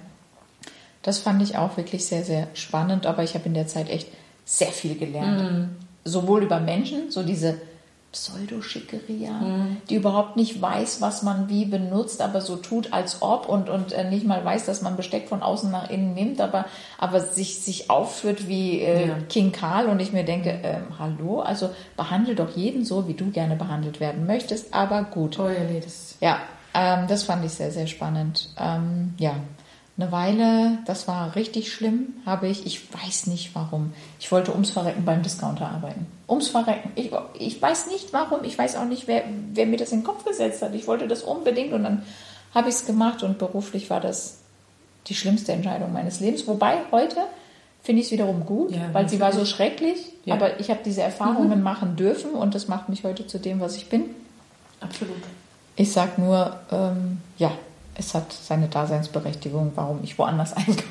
Das 1.02 1.19
fand 1.19 1.41
ich 1.41 1.58
auch 1.58 1.78
wirklich 1.78 2.06
sehr, 2.06 2.26
sehr 2.26 2.50
spannend, 2.56 3.06
aber 3.06 3.24
ich 3.24 3.36
habe 3.36 3.45
in 3.45 3.54
der 3.54 3.67
Zeit 3.67 3.89
echt 3.89 4.10
sehr 4.43 4.74
viel 4.74 4.98
gelernt. 4.98 5.41
Mhm. 5.41 5.69
Sowohl 6.04 6.43
über 6.43 6.60
Menschen, 6.60 7.10
so 7.10 7.24
diese 7.24 7.56
Pseudoschickeria, 8.12 9.32
Mhm. 9.32 9.78
die 9.89 9.95
überhaupt 9.95 10.36
nicht 10.36 10.62
weiß, 10.62 11.02
was 11.02 11.24
man 11.24 11.50
wie 11.50 11.65
benutzt, 11.65 12.22
aber 12.22 12.41
so 12.41 12.56
tut, 12.56 12.91
als 12.93 13.22
ob 13.22 13.48
und, 13.48 13.69
und 13.69 13.91
äh, 13.91 14.10
nicht 14.10 14.26
mal 14.26 14.43
weiß, 14.43 14.65
dass 14.65 14.82
man 14.82 14.95
Besteck 14.98 15.28
von 15.30 15.41
außen 15.43 15.69
nach 15.72 15.89
innen 15.89 16.13
nimmt, 16.13 16.41
aber, 16.41 16.65
aber 16.98 17.22
sich, 17.22 17.60
sich 17.62 17.89
aufführt 17.89 18.48
wie 18.48 18.82
äh, 18.82 19.08
Ja. 19.10 19.15
King 19.30 19.52
Karl 19.52 19.88
und 19.88 20.00
ich 20.00 20.12
mir 20.12 20.24
denke, 20.26 20.60
ähm, 20.63 20.84
hallo, 20.98 21.41
also 21.41 21.69
behandle 21.98 22.36
doch 22.36 22.56
jeden 22.56 22.84
so, 22.86 23.08
wie 23.08 23.13
du 23.13 23.30
gerne 23.32 23.56
behandelt 23.56 24.00
werden 24.00 24.26
möchtest, 24.26 24.74
aber 24.74 25.04
gut. 25.04 25.38
Oh 25.39 25.48
ja, 25.48 25.63
nee, 25.69 25.80
das. 25.84 26.15
Ja, 26.19 26.39
ähm, 26.74 27.06
das 27.08 27.24
fand 27.24 27.45
ich 27.45 27.52
sehr, 27.52 27.72
sehr 27.72 27.88
spannend. 27.88 28.50
Ähm, 28.60 29.13
ja, 29.17 29.34
eine 30.00 30.12
Weile, 30.12 30.78
das 30.86 31.08
war 31.08 31.36
richtig 31.36 31.74
schlimm, 31.74 32.14
habe 32.26 32.48
ich, 32.48 32.66
ich 32.66 32.82
weiß 32.94 33.28
nicht 33.28 33.54
warum. 33.54 33.94
Ich 34.20 34.32
wollte 34.32 34.52
ums 34.54 34.70
Verrecken 34.72 35.04
beim 35.04 35.24
Discounter 35.24 35.68
arbeiten. 35.70 36.08
Ums 36.28 36.48
Verrecken. 36.48 36.92
Ich, 36.96 37.12
ich 37.38 37.62
weiß 37.62 37.88
nicht 37.88 38.14
warum, 38.14 38.44
ich 38.44 38.58
weiß 38.58 38.78
auch 38.78 38.86
nicht, 38.86 39.08
wer, 39.08 39.24
wer 39.54 39.66
mir 39.66 39.78
das 39.78 39.92
in 39.92 40.00
den 40.00 40.06
Kopf 40.06 40.24
gesetzt 40.24 40.62
hat. 40.62 40.74
Ich 40.74 40.88
wollte 40.88 41.08
das 41.08 41.24
unbedingt 41.24 41.74
und 41.74 41.84
dann 41.84 42.04
habe 42.56 42.70
ich 42.70 42.76
es 42.76 42.86
gemacht 42.86 43.24
und 43.24 43.38
beruflich 43.38 43.90
war 43.90 44.00
das 44.00 44.38
die 45.08 45.16
schlimmste 45.16 45.52
Entscheidung 45.52 45.92
meines 45.92 46.20
Lebens. 46.20 46.48
Wobei 46.48 46.78
heute 46.92 47.18
finde 47.84 48.02
ich 48.02 48.08
es 48.08 48.12
wiederum 48.14 48.46
gut, 48.46 48.72
Ja, 48.72 48.94
weil 48.94 49.10
sie 49.10 49.20
war 49.20 49.34
so 49.34 49.44
schrecklich, 49.46 50.14
Ja. 50.26 50.36
aber 50.36 50.60
ich 50.60 50.70
habe 50.70 50.80
diese 50.86 51.02
Erfahrungen 51.02 51.62
machen 51.62 51.96
dürfen 51.96 52.32
und 52.32 52.56
das 52.56 52.68
macht 52.68 52.88
mich 52.90 53.04
heute 53.04 53.28
zu 53.28 53.38
dem, 53.40 53.60
was 53.60 53.76
ich 53.76 53.90
bin. 53.90 54.06
Absolut. 54.80 55.18
Ich 55.76 55.92
sag 55.92 56.18
nur, 56.18 56.58
ähm, 56.72 57.20
ja, 57.38 57.52
es 58.00 58.14
hat 58.16 58.32
seine 58.34 58.68
Daseinsberechtigung, 58.68 59.74
warum 59.76 60.00
ich 60.04 60.18
woanders 60.18 60.54
einkaufe. 60.58 60.84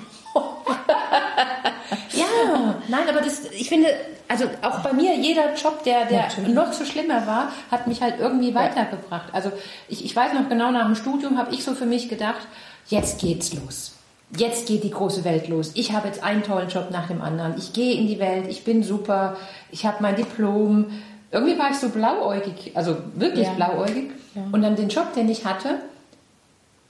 Ja, 2.12 2.74
nein, 2.88 3.08
aber 3.08 3.20
das, 3.20 3.44
ich 3.52 3.68
finde, 3.68 3.88
also 4.28 4.44
auch 4.62 4.80
bei 4.80 4.92
mir, 4.92 5.14
jeder 5.16 5.54
Job, 5.54 5.82
der, 5.84 6.04
der 6.06 6.22
Natürlich. 6.22 6.54
noch 6.54 6.72
so 6.72 6.84
schlimmer 6.84 7.26
war, 7.26 7.48
hat 7.70 7.86
mich 7.86 8.02
halt 8.02 8.16
irgendwie 8.18 8.54
weitergebracht. 8.54 9.28
Also 9.32 9.50
ich, 9.88 10.04
ich 10.04 10.14
weiß 10.14 10.32
noch 10.34 10.48
genau, 10.48 10.70
nach 10.70 10.86
dem 10.86 10.94
Studium 10.94 11.38
habe 11.38 11.54
ich 11.54 11.64
so 11.64 11.74
für 11.74 11.86
mich 11.86 12.08
gedacht, 12.08 12.46
jetzt 12.88 13.20
geht's 13.20 13.52
los. 13.54 13.92
Jetzt 14.36 14.66
geht 14.66 14.84
die 14.84 14.90
große 14.90 15.24
Welt 15.24 15.48
los. 15.48 15.70
Ich 15.74 15.92
habe 15.92 16.08
jetzt 16.08 16.22
einen 16.22 16.42
tollen 16.42 16.68
Job 16.68 16.90
nach 16.90 17.06
dem 17.08 17.22
anderen. 17.22 17.54
Ich 17.56 17.72
gehe 17.72 17.94
in 17.98 18.06
die 18.06 18.18
Welt, 18.18 18.46
ich 18.48 18.62
bin 18.64 18.82
super, 18.82 19.36
ich 19.70 19.86
habe 19.86 19.98
mein 20.00 20.16
Diplom. 20.16 20.86
Irgendwie 21.30 21.58
war 21.58 21.70
ich 21.70 21.76
so 21.78 21.88
blauäugig, 21.88 22.72
also 22.74 22.96
wirklich 23.14 23.46
Ja. 23.46 23.54
blauäugig. 23.54 24.10
Ja. 24.34 24.42
Und 24.52 24.62
dann 24.62 24.76
den 24.76 24.88
Job, 24.88 25.14
den 25.14 25.28
ich 25.30 25.46
hatte, 25.46 25.78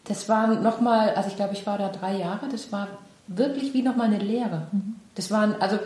das 0.08 0.28
war 0.28 0.46
nochmal, 0.48 1.10
also 1.10 1.28
ich 1.28 1.36
glaube, 1.36 1.54
ich 1.54 1.66
war 1.66 1.78
da 1.78 1.88
drei 1.88 2.16
Jahre, 2.16 2.48
das 2.50 2.72
war 2.72 2.88
wirklich 3.26 3.74
wie 3.74 3.82
nochmal 3.82 4.06
eine 4.06 4.18
Lehre. 4.18 4.66
Das 5.14 5.30
waren, 5.30 5.54
also 5.60 5.78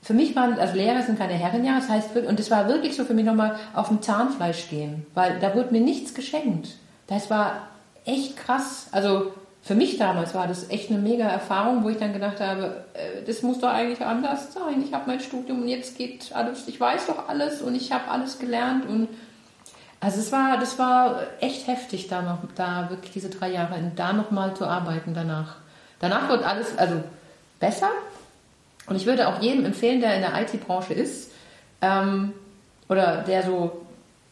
für 0.00 0.14
mich 0.14 0.36
waren, 0.36 0.58
also 0.58 0.74
Lehre 0.74 1.02
sind 1.02 1.18
keine 1.18 1.32
Herrenjahre, 1.32 1.80
das 1.80 1.88
heißt, 1.88 2.16
und 2.16 2.38
das 2.38 2.50
war 2.50 2.68
wirklich 2.68 2.94
so 2.94 3.04
für 3.04 3.14
mich 3.14 3.24
nochmal 3.24 3.56
auf 3.74 3.88
dem 3.88 4.00
Zahnfleisch 4.00 4.68
gehen, 4.68 5.06
weil 5.14 5.40
da 5.40 5.54
wurde 5.54 5.72
mir 5.72 5.80
nichts 5.80 6.14
geschenkt. 6.14 6.68
Das 7.06 7.30
war 7.30 7.68
echt 8.04 8.36
krass. 8.36 8.86
Also 8.92 9.32
für 9.62 9.74
mich 9.74 9.96
damals 9.96 10.34
war 10.34 10.46
das 10.46 10.68
echt 10.70 10.90
eine 10.90 11.00
mega 11.00 11.24
Erfahrung, 11.24 11.84
wo 11.84 11.88
ich 11.88 11.96
dann 11.96 12.12
gedacht 12.12 12.38
habe, 12.38 12.84
äh, 12.92 13.24
das 13.26 13.42
muss 13.42 13.58
doch 13.60 13.70
eigentlich 13.70 14.04
anders 14.04 14.52
sein. 14.52 14.84
Ich 14.84 14.92
habe 14.92 15.04
mein 15.06 15.20
Studium 15.20 15.62
und 15.62 15.68
jetzt 15.68 15.96
geht 15.96 16.30
alles, 16.34 16.68
ich 16.68 16.78
weiß 16.78 17.06
doch 17.06 17.28
alles 17.28 17.62
und 17.62 17.74
ich 17.74 17.90
habe 17.90 18.10
alles 18.10 18.38
gelernt 18.38 18.86
und 18.86 19.08
also 20.04 20.20
es 20.20 20.30
war, 20.32 20.58
das 20.58 20.78
war 20.78 21.22
echt 21.40 21.66
heftig, 21.66 22.08
da 22.08 22.20
noch, 22.20 22.40
da 22.56 22.90
wirklich 22.90 23.12
diese 23.12 23.30
drei 23.30 23.52
Jahre, 23.52 23.80
da 23.96 24.12
nochmal 24.12 24.54
zu 24.54 24.66
arbeiten 24.66 25.14
danach. 25.14 25.56
Danach 25.98 26.28
wird 26.28 26.44
alles, 26.44 26.76
also 26.76 26.96
besser. 27.58 27.88
Und 28.86 28.96
ich 28.96 29.06
würde 29.06 29.26
auch 29.28 29.40
jedem 29.40 29.64
empfehlen, 29.64 30.02
der 30.02 30.14
in 30.16 30.20
der 30.20 30.38
IT-Branche 30.42 30.92
ist, 30.92 31.30
ähm, 31.80 32.34
oder 32.90 33.24
der 33.26 33.44
so 33.44 33.80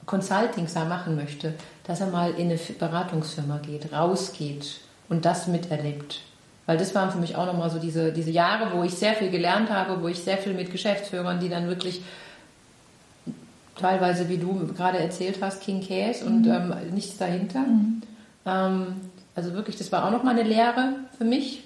Consultings 0.04 0.74
da 0.74 0.84
machen 0.84 1.16
möchte, 1.16 1.54
dass 1.84 2.02
er 2.02 2.08
mal 2.08 2.32
in 2.32 2.50
eine 2.50 2.58
Beratungsfirma 2.78 3.56
geht, 3.58 3.94
rausgeht 3.94 4.80
und 5.08 5.24
das 5.24 5.46
miterlebt. 5.46 6.20
Weil 6.66 6.76
das 6.76 6.94
waren 6.94 7.10
für 7.10 7.18
mich 7.18 7.34
auch 7.34 7.46
nochmal 7.46 7.70
so 7.70 7.78
diese, 7.78 8.12
diese 8.12 8.30
Jahre, 8.30 8.76
wo 8.76 8.82
ich 8.82 8.92
sehr 8.94 9.14
viel 9.14 9.30
gelernt 9.30 9.70
habe, 9.70 10.02
wo 10.02 10.08
ich 10.08 10.22
sehr 10.22 10.36
viel 10.36 10.52
mit 10.52 10.70
Geschäftsführern, 10.70 11.40
die 11.40 11.48
dann 11.48 11.66
wirklich 11.66 12.02
teilweise, 13.76 14.28
wie 14.28 14.38
du 14.38 14.72
gerade 14.74 14.98
erzählt 14.98 15.38
hast, 15.40 15.62
King 15.62 15.86
Case 15.86 16.24
und 16.24 16.46
ähm, 16.46 16.74
nichts 16.92 17.18
dahinter. 17.18 17.64
Ähm, 18.46 18.86
also 19.34 19.54
wirklich, 19.54 19.76
das 19.76 19.92
war 19.92 20.06
auch 20.06 20.10
nochmal 20.10 20.38
eine 20.38 20.48
Lehre 20.48 20.94
für 21.16 21.24
mich, 21.24 21.64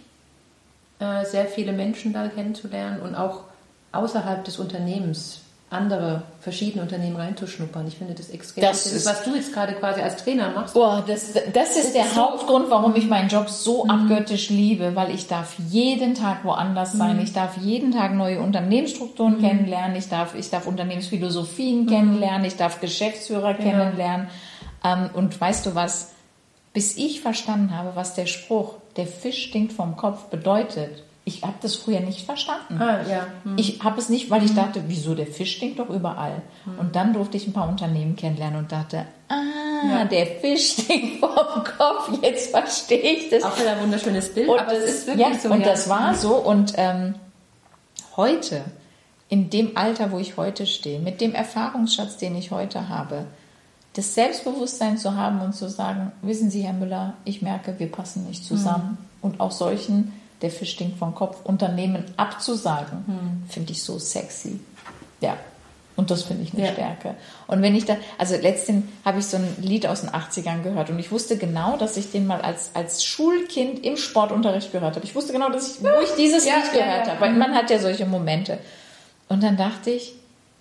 äh, 0.98 1.24
sehr 1.24 1.46
viele 1.46 1.72
Menschen 1.72 2.12
da 2.12 2.28
kennenzulernen 2.28 3.00
und 3.00 3.14
auch 3.14 3.44
außerhalb 3.92 4.44
des 4.44 4.58
Unternehmens 4.58 5.40
andere 5.68 6.22
verschiedene 6.40 6.83
Unternehmen 6.83 7.16
reinzuschnuppern. 7.16 7.88
Ich 7.88 7.96
finde 7.96 8.14
das 8.14 8.31
extrem. 8.31 8.62
Das 8.62 8.85
Das, 8.85 8.92
ist- 8.92 8.98
ist, 8.98 9.07
was 9.07 9.24
du 9.24 9.35
jetzt 9.35 9.52
gerade 9.52 9.72
quasi 9.74 10.00
als 10.00 10.16
Trainer 10.22 10.50
machst. 10.50 10.74
Boah, 10.74 11.02
das, 11.07 11.33
das 11.52 11.76
ist 11.76 11.92
der 11.94 12.14
Hauptgrund, 12.14 12.70
warum 12.70 12.94
ich 12.94 13.09
meinen 13.09 13.29
Job 13.29 13.48
so 13.48 13.85
abgöttisch 13.87 14.48
liebe, 14.48 14.94
weil 14.94 15.12
ich 15.12 15.26
darf 15.26 15.55
jeden 15.68 16.14
Tag 16.14 16.44
woanders 16.44 16.92
sein. 16.92 17.18
Ich 17.20 17.33
darf 17.33 17.57
jeden 17.57 17.90
Tag 17.90 18.14
neue 18.14 18.40
Unternehmensstrukturen 18.40 19.40
kennenlernen. 19.40 19.96
Ich 19.96 20.09
darf, 20.09 20.37
ich 20.37 20.50
darf 20.50 20.66
Unternehmensphilosophien 20.68 21.87
kennenlernen. 21.87 22.44
Ich 22.46 22.57
darf 22.57 22.81
Geschäftsführer 22.81 23.55
kennenlernen. 23.55 24.29
Ähm, 24.85 25.11
und 25.14 25.40
weißt 25.40 25.66
du 25.66 25.74
was? 25.74 26.12
Bis 26.74 26.96
ich 26.96 27.22
verstanden 27.22 27.76
habe, 27.76 27.92
was 27.96 28.14
der 28.14 28.26
Spruch, 28.26 28.74
der 28.96 29.07
Fisch 29.07 29.44
stinkt 29.48 29.72
vom 29.72 29.96
Kopf 29.96 30.26
bedeutet. 30.26 31.02
Ich 31.28 31.42
habe 31.42 31.54
das 31.60 31.74
früher 31.74 31.98
nicht 31.98 32.24
verstanden. 32.24 32.80
Ah, 32.80 33.00
ja. 33.02 33.26
Ich 33.56 33.82
habe 33.82 33.98
es 33.98 34.08
nicht, 34.08 34.30
weil 34.30 34.44
ich 34.44 34.54
dachte, 34.54 34.84
wieso 34.86 35.16
der 35.16 35.26
Fisch 35.26 35.56
stinkt 35.56 35.80
doch 35.80 35.90
überall. 35.90 36.40
Und 36.78 36.94
dann 36.94 37.12
durfte 37.12 37.36
ich 37.36 37.48
ein 37.48 37.52
paar 37.52 37.68
Unternehmen 37.68 38.14
kennenlernen 38.14 38.60
und 38.60 38.70
dachte, 38.70 39.06
ah, 39.28 39.34
Ja. 39.88 40.04
der 40.04 40.26
Fisch 40.26 40.70
stinkt 40.84 41.18
vom 41.18 41.32
Kopf. 41.64 42.12
Jetzt 42.22 42.52
verstehe 42.52 43.00
ich 43.00 43.28
das. 43.28 43.42
Auch 43.42 43.58
wieder 43.58 43.72
ein 43.72 43.82
wunderschönes 43.82 44.32
Bild, 44.32 44.48
Und 44.48 44.60
aber 44.60 44.72
das, 44.74 44.84
es 44.84 44.94
ist 44.98 45.06
wirklich 45.08 45.26
ja, 45.26 45.36
so. 45.36 45.50
und 45.50 45.60
ja. 45.62 45.66
das 45.66 45.88
war 45.88 46.14
so. 46.14 46.36
Und 46.36 46.74
ähm, 46.76 47.16
heute, 48.16 48.62
in 49.28 49.50
dem 49.50 49.76
Alter, 49.76 50.12
wo 50.12 50.20
ich 50.20 50.36
heute 50.36 50.64
stehe, 50.64 51.00
mit 51.00 51.20
dem 51.20 51.34
Erfahrungsschatz, 51.34 52.18
den 52.18 52.36
ich 52.36 52.52
heute 52.52 52.88
habe, 52.88 53.26
das 53.94 54.14
Selbstbewusstsein 54.14 54.96
zu 54.96 55.16
haben 55.16 55.40
und 55.40 55.54
zu 55.56 55.68
sagen, 55.68 56.12
wissen 56.22 56.50
Sie, 56.50 56.62
Herr 56.62 56.72
Müller, 56.74 57.14
ich 57.24 57.42
merke, 57.42 57.74
wir 57.78 57.90
passen 57.90 58.26
nicht 58.28 58.44
zusammen. 58.44 58.98
Und 59.22 59.40
auch 59.40 59.50
solchen, 59.50 60.12
der 60.46 60.50
Fisch 60.59 60.72
stinkt 60.72 60.98
vom 60.98 61.14
Kopf, 61.14 61.38
Unternehmen 61.44 62.04
abzusagen, 62.16 63.44
finde 63.48 63.72
ich 63.72 63.82
so 63.82 63.98
sexy. 63.98 64.61
Ja. 65.20 65.37
Und 65.96 66.11
das 66.11 66.24
finde 66.24 66.42
ich 66.42 66.52
eine 66.52 66.66
Ja. 66.66 66.72
Stärke. 66.72 67.14
Und 67.46 67.62
wenn 67.62 67.74
ich 67.74 67.87
da, 67.87 67.96
also 68.18 68.37
letztens 68.37 68.85
habe 69.04 69.18
ich 69.18 69.26
so 69.26 69.38
ein 69.38 69.56
Lied 69.62 69.87
aus 69.87 70.02
den 70.02 70.11
80ern 70.11 70.62
gehört 70.62 70.90
und 70.90 70.98
ich 70.98 71.11
wusste 71.11 71.38
genau, 71.38 71.78
dass 71.78 71.96
ich 71.96 72.11
den 72.12 72.26
mal 72.26 72.42
als, 72.42 72.70
als 72.74 73.02
Schulkind 73.02 73.82
im 73.85 73.96
Sportunterricht 73.96 74.72
gehört 74.72 74.94
habe. 74.96 75.06
Ich 75.06 75.14
wusste 75.14 75.32
genau, 75.32 75.48
dass 75.48 75.70
ich, 75.76 75.82
wo 75.82 75.88
ich 76.04 76.11
dieses 76.18 76.44
Ja, 76.44 76.56
Lied 76.56 76.64
ja, 76.66 76.85
gehört 76.85 77.06
ja. 77.06 77.12
habe. 77.14 77.20
Weil 77.22 77.32
man 77.32 77.54
hat 77.54 77.70
ja 77.70 77.78
solche 77.78 78.04
Momente. 78.04 78.59
Und 79.30 79.42
dann 79.42 79.56
dachte 79.56 79.90
ich, 79.90 80.12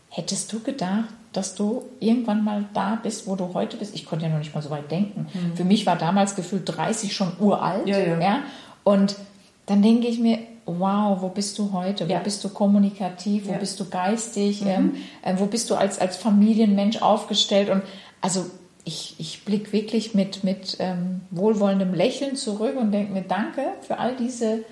hättest 0.10 0.54
du 0.54 0.62
gedacht, 0.62 1.10
dass 1.34 1.54
du 1.54 1.84
irgendwann 2.00 2.46
mal 2.46 2.64
da 2.74 2.98
bist, 3.04 3.28
wo 3.28 3.36
du 3.36 3.54
heute 3.54 3.76
bist? 3.76 3.94
Ich 3.94 4.06
konnte 4.06 4.24
ja 4.26 4.32
noch 4.32 4.40
nicht 4.40 4.56
mal 4.56 4.62
so 4.62 4.70
weit 4.70 4.90
denken. 4.90 5.28
Für 5.56 5.66
mich 5.66 5.86
war 5.86 5.98
damals 5.98 6.36
gefühlt 6.38 6.64
30 6.66 7.14
schon 7.14 7.34
uralt. 7.42 7.86
Ja, 7.88 7.98
ja. 8.00 8.40
Und 8.86 9.18
dann 9.66 9.82
denke 9.82 10.08
ich 10.08 10.20
mir, 10.20 10.40
wow, 10.66 11.22
wo 11.22 11.30
bist 11.30 11.58
du 11.60 11.72
heute? 11.74 12.06
Ja. 12.06 12.20
Wo 12.20 12.24
bist 12.24 12.44
du 12.44 12.50
kommunikativ? 12.50 13.48
Wo 13.48 13.52
Ja. 13.54 13.58
bist 13.58 13.80
du 13.80 13.86
geistig? 13.90 14.64
Ähm, 14.66 14.96
äh, 15.22 15.36
wo 15.38 15.46
bist 15.46 15.70
du 15.70 15.76
als, 15.76 16.00
als 16.00 16.18
Familienmensch 16.18 17.02
aufgestellt? 17.02 17.70
Und 17.70 17.84
also 18.22 18.46
ich, 18.84 19.16
ich 19.18 19.44
blicke 19.46 19.72
wirklich 19.74 20.14
mit, 20.14 20.44
mit 20.44 20.78
ähm, 20.80 21.22
wohlwollendem 21.32 21.94
Lächeln 21.94 22.36
zurück 22.36 22.76
und 22.80 22.92
denke 22.92 23.14
mir, 23.14 23.22
danke 23.24 23.62
für 23.82 23.98
all 24.00 24.16
diese 24.16 24.64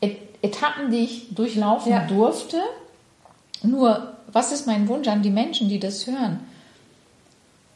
Et 0.00 0.18
Etappen, 0.42 0.90
die 0.90 0.98
ich 1.04 1.34
durchlaufen 1.34 1.90
Ja. 1.92 2.06
durfte. 2.06 2.60
Nur, 3.62 4.14
was 4.30 4.52
ist 4.52 4.66
mein 4.66 4.88
Wunsch 4.88 5.08
an 5.08 5.22
die 5.22 5.30
Menschen, 5.30 5.68
die 5.68 5.78
das 5.80 6.06
hören? 6.06 6.40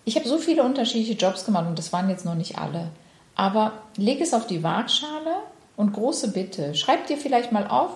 Ich 0.05 0.17
habe 0.17 0.29
so 0.29 0.39
viele 0.39 0.63
unterschiedliche 0.63 1.15
Jobs 1.15 1.45
gemacht 1.45 1.67
und 1.67 1.79
das 1.79 1.93
waren 1.93 2.09
jetzt 2.11 2.25
noch 2.25 2.35
nicht 2.35 2.59
alle. 2.59 2.89
Aber 3.35 3.73
leg 3.97 4.21
es 4.21 4.35
auf 4.35 4.47
die 4.47 4.63
Waagschale 4.63 5.37
und 5.79 5.93
große 5.93 6.33
Bitte. 6.33 6.75
Schreib 6.75 7.07
dir 7.07 7.17
vielleicht 7.17 7.53
mal 7.53 7.67
auf, 7.69 7.91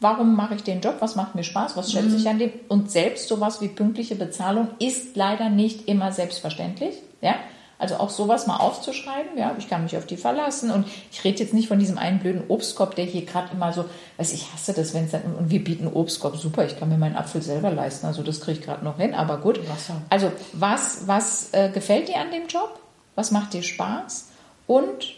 warum 0.00 0.36
mache 0.36 0.54
ich 0.54 0.62
den 0.62 0.80
Job, 0.80 0.96
was 1.00 1.16
macht 1.16 1.34
mir 1.34 1.42
Spaß, 1.42 1.76
was 1.76 1.92
schätze 1.92 2.16
ich 2.16 2.28
an 2.28 2.38
dem. 2.38 2.52
Und 2.68 2.90
selbst 2.90 3.28
sowas 3.28 3.60
wie 3.60 3.68
pünktliche 3.68 4.14
Bezahlung 4.14 4.68
ist 4.78 5.16
leider 5.16 5.50
nicht 5.50 5.88
immer 5.88 6.12
selbstverständlich. 6.12 6.94
Ja? 7.20 7.34
Also 7.78 7.96
auch 7.96 8.10
sowas 8.10 8.46
mal 8.46 8.58
aufzuschreiben, 8.58 9.36
ja, 9.36 9.54
ich 9.58 9.68
kann 9.68 9.82
mich 9.82 9.96
auf 9.96 10.06
die 10.06 10.16
verlassen. 10.16 10.70
Und 10.70 10.86
ich 11.10 11.24
rede 11.24 11.40
jetzt 11.40 11.52
nicht 11.52 11.66
von 11.66 11.80
diesem 11.80 11.98
einen 11.98 12.20
blöden 12.20 12.44
Obstkorb, 12.46 12.94
der 12.94 13.04
hier 13.04 13.26
gerade 13.26 13.48
immer 13.52 13.72
so, 13.72 13.86
weiß 14.18 14.32
ich 14.32 14.52
hasse 14.52 14.72
das, 14.72 14.94
wenn 14.94 15.06
es 15.06 15.10
dann, 15.10 15.22
und 15.36 15.50
wir 15.50 15.62
bieten 15.64 15.88
Obstkorb, 15.88 16.36
super, 16.36 16.64
ich 16.64 16.78
kann 16.78 16.88
mir 16.88 16.96
meinen 16.96 17.16
Apfel 17.16 17.42
selber 17.42 17.72
leisten, 17.72 18.06
also 18.06 18.22
das 18.22 18.40
kriege 18.40 18.60
ich 18.60 18.64
gerade 18.64 18.84
noch 18.84 18.98
hin, 18.98 19.14
aber 19.14 19.38
gut. 19.38 19.58
Wasser. 19.68 20.00
Also 20.10 20.30
was, 20.52 21.08
was 21.08 21.52
äh, 21.52 21.70
gefällt 21.70 22.08
dir 22.08 22.18
an 22.18 22.30
dem 22.30 22.46
Job? 22.46 22.78
Was 23.16 23.32
macht 23.32 23.52
dir 23.52 23.64
Spaß? 23.64 24.28
Und 24.68 25.16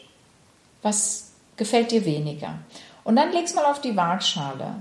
was 0.83 1.28
gefällt 1.59 1.91
dir 1.91 2.07
weniger? 2.07 2.55
Und 3.05 3.17
dann 3.17 3.33
leg's 3.33 3.55
mal 3.55 3.67
auf 3.67 3.83
die 3.83 3.97
Waagschale. 3.97 4.77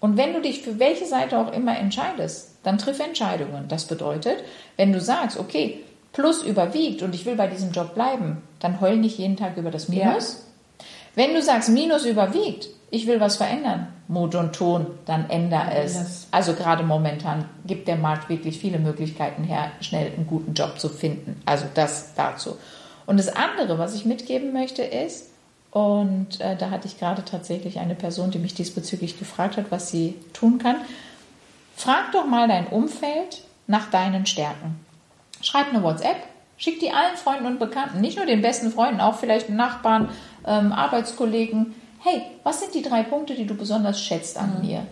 Und 0.00 0.16
wenn 0.16 0.32
du 0.32 0.40
dich 0.40 0.62
für 0.62 0.80
welche 0.80 1.06
Seite 1.06 1.38
auch 1.38 1.52
immer 1.52 1.78
entscheidest, 1.78 2.56
dann 2.64 2.78
triff 2.78 2.98
Entscheidungen. 2.98 3.68
Das 3.68 3.84
bedeutet, 3.86 4.42
wenn 4.76 4.92
du 4.92 5.00
sagst, 5.00 5.38
okay, 5.38 5.84
Plus 6.12 6.42
überwiegt 6.42 7.02
und 7.02 7.14
ich 7.14 7.24
will 7.24 7.36
bei 7.36 7.46
diesem 7.46 7.72
Job 7.72 7.94
bleiben, 7.94 8.42
dann 8.60 8.80
heul 8.80 8.96
nicht 8.96 9.18
jeden 9.18 9.36
Tag 9.36 9.56
über 9.56 9.70
das 9.70 9.88
Minus. 9.88 10.46
Wenn 11.14 11.34
du 11.34 11.42
sagst, 11.42 11.70
Minus 11.70 12.04
überwiegt, 12.04 12.68
ich 12.90 13.06
will 13.06 13.20
was 13.20 13.36
verändern, 13.36 13.88
Mut 14.08 14.34
und 14.34 14.54
Ton, 14.54 14.86
dann 15.06 15.30
änder 15.30 15.68
es. 15.74 15.96
Anders. 15.96 16.28
Also 16.30 16.54
gerade 16.54 16.84
momentan 16.84 17.46
gibt 17.66 17.88
der 17.88 17.96
Markt 17.96 18.28
wirklich 18.28 18.58
viele 18.58 18.78
Möglichkeiten 18.78 19.44
her, 19.44 19.72
schnell 19.80 20.12
einen 20.12 20.26
guten 20.26 20.52
Job 20.52 20.78
zu 20.78 20.90
finden. 20.90 21.40
Also 21.46 21.64
das 21.72 22.12
dazu. 22.14 22.58
Und 23.06 23.18
das 23.18 23.34
andere, 23.34 23.78
was 23.78 23.94
ich 23.94 24.04
mitgeben 24.04 24.52
möchte, 24.52 24.82
ist, 24.82 25.30
und 25.72 26.38
äh, 26.40 26.54
da 26.54 26.70
hatte 26.70 26.86
ich 26.86 26.98
gerade 26.98 27.24
tatsächlich 27.24 27.78
eine 27.78 27.94
Person, 27.94 28.30
die 28.30 28.38
mich 28.38 28.54
diesbezüglich 28.54 29.18
gefragt 29.18 29.56
hat, 29.56 29.70
was 29.70 29.90
sie 29.90 30.14
tun 30.34 30.58
kann. 30.58 30.76
Frag 31.76 32.12
doch 32.12 32.26
mal 32.26 32.46
dein 32.46 32.66
Umfeld 32.66 33.42
nach 33.66 33.90
deinen 33.90 34.26
Stärken. 34.26 34.78
Schreib 35.40 35.70
eine 35.70 35.82
WhatsApp, 35.82 36.16
schick 36.58 36.78
die 36.78 36.90
allen 36.90 37.16
Freunden 37.16 37.46
und 37.46 37.58
Bekannten, 37.58 38.02
nicht 38.02 38.18
nur 38.18 38.26
den 38.26 38.42
besten 38.42 38.70
Freunden, 38.70 39.00
auch 39.00 39.16
vielleicht 39.16 39.48
Nachbarn, 39.48 40.10
ähm, 40.46 40.72
Arbeitskollegen. 40.72 41.74
Hey, 42.00 42.20
was 42.42 42.60
sind 42.60 42.74
die 42.74 42.82
drei 42.82 43.02
Punkte, 43.02 43.34
die 43.34 43.46
du 43.46 43.54
besonders 43.54 43.98
schätzt 44.02 44.36
an 44.36 44.60
mir? 44.60 44.86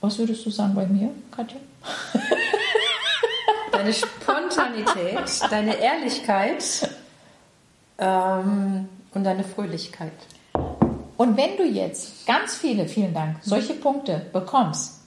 Was 0.00 0.18
würdest 0.18 0.46
du 0.46 0.50
sagen 0.50 0.74
bei 0.74 0.86
mir, 0.86 1.10
Katja? 1.30 1.58
Deine 3.70 3.92
Spontanität, 3.92 5.50
deine 5.50 5.76
Ehrlichkeit 5.76 6.88
ähm, 7.98 8.88
und 9.14 9.24
deine 9.24 9.44
Fröhlichkeit. 9.44 10.12
Und 11.16 11.36
wenn 11.36 11.56
du 11.56 11.64
jetzt 11.64 12.26
ganz 12.26 12.54
viele, 12.54 12.86
vielen 12.86 13.12
Dank, 13.12 13.36
solche 13.42 13.74
Punkte 13.74 14.26
bekommst, 14.32 15.00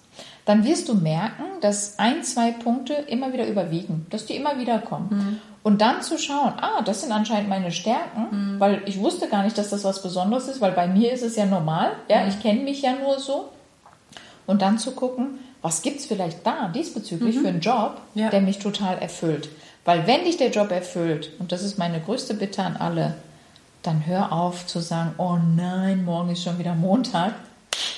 dann 0.45 0.65
wirst 0.65 0.89
du 0.89 0.95
merken, 0.95 1.43
dass 1.61 1.97
ein, 1.99 2.23
zwei 2.23 2.51
Punkte 2.51 2.93
immer 2.93 3.31
wieder 3.31 3.47
überwiegen, 3.47 4.07
dass 4.09 4.25
die 4.25 4.35
immer 4.35 4.57
wieder 4.59 4.79
kommen. 4.79 5.39
Und 5.63 5.79
dann 5.81 6.01
zu 6.01 6.17
schauen, 6.17 6.53
ah, 6.59 6.81
das 6.83 7.01
sind 7.01 7.11
anscheinend 7.11 7.47
meine 7.47 7.71
Stärken, 7.71 8.55
weil 8.59 8.81
ich 8.87 8.99
wusste 8.99 9.29
gar 9.29 9.43
nicht, 9.43 9.57
dass 9.57 9.69
das 9.69 9.83
was 9.83 10.01
Besonderes 10.01 10.47
ist, 10.47 10.59
weil 10.59 10.71
bei 10.71 10.87
mir 10.87 11.13
ist 11.13 11.21
es 11.21 11.35
ja 11.35 11.45
normal, 11.45 11.91
ja, 12.09 12.27
ich 12.27 12.41
kenne 12.41 12.61
mich 12.61 12.81
ja 12.81 12.93
nur 12.93 13.19
so. 13.19 13.49
Und 14.47 14.63
dann 14.63 14.79
zu 14.79 14.91
gucken, 14.91 15.39
was 15.61 15.83
gibt 15.83 15.99
es 15.99 16.07
vielleicht 16.07 16.45
da 16.45 16.67
diesbezüglich 16.69 17.37
für 17.39 17.47
einen 17.47 17.61
Job, 17.61 18.01
Ja. 18.15 18.29
der 18.31 18.41
mich 18.41 18.57
total 18.57 18.97
erfüllt. 18.97 19.49
Weil 19.85 20.05
wenn 20.07 20.23
dich 20.23 20.37
der 20.37 20.51
Job 20.51 20.71
erfüllt, 20.71 21.31
und 21.39 21.51
das 21.51 21.63
ist 21.63 21.77
meine 21.77 21.99
größte 21.99 22.33
Bitte 22.33 22.63
an 22.63 22.77
alle, 22.77 23.15
dann 23.81 24.05
hör 24.05 24.31
auf 24.31 24.67
zu 24.67 24.79
sagen, 24.79 25.15
oh 25.17 25.37
nein, 25.55 26.05
morgen 26.05 26.31
ist 26.31 26.43
schon 26.43 26.59
wieder 26.59 26.75
Montag, 26.75 27.33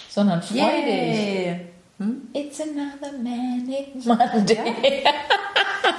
sondern 0.09 0.41
freu 0.41 0.55
dich. 0.55 1.17
Yay. 1.17 1.59
It's 2.33 2.59
another 2.59 3.17
manic 3.17 3.95
Monday. 4.05 5.03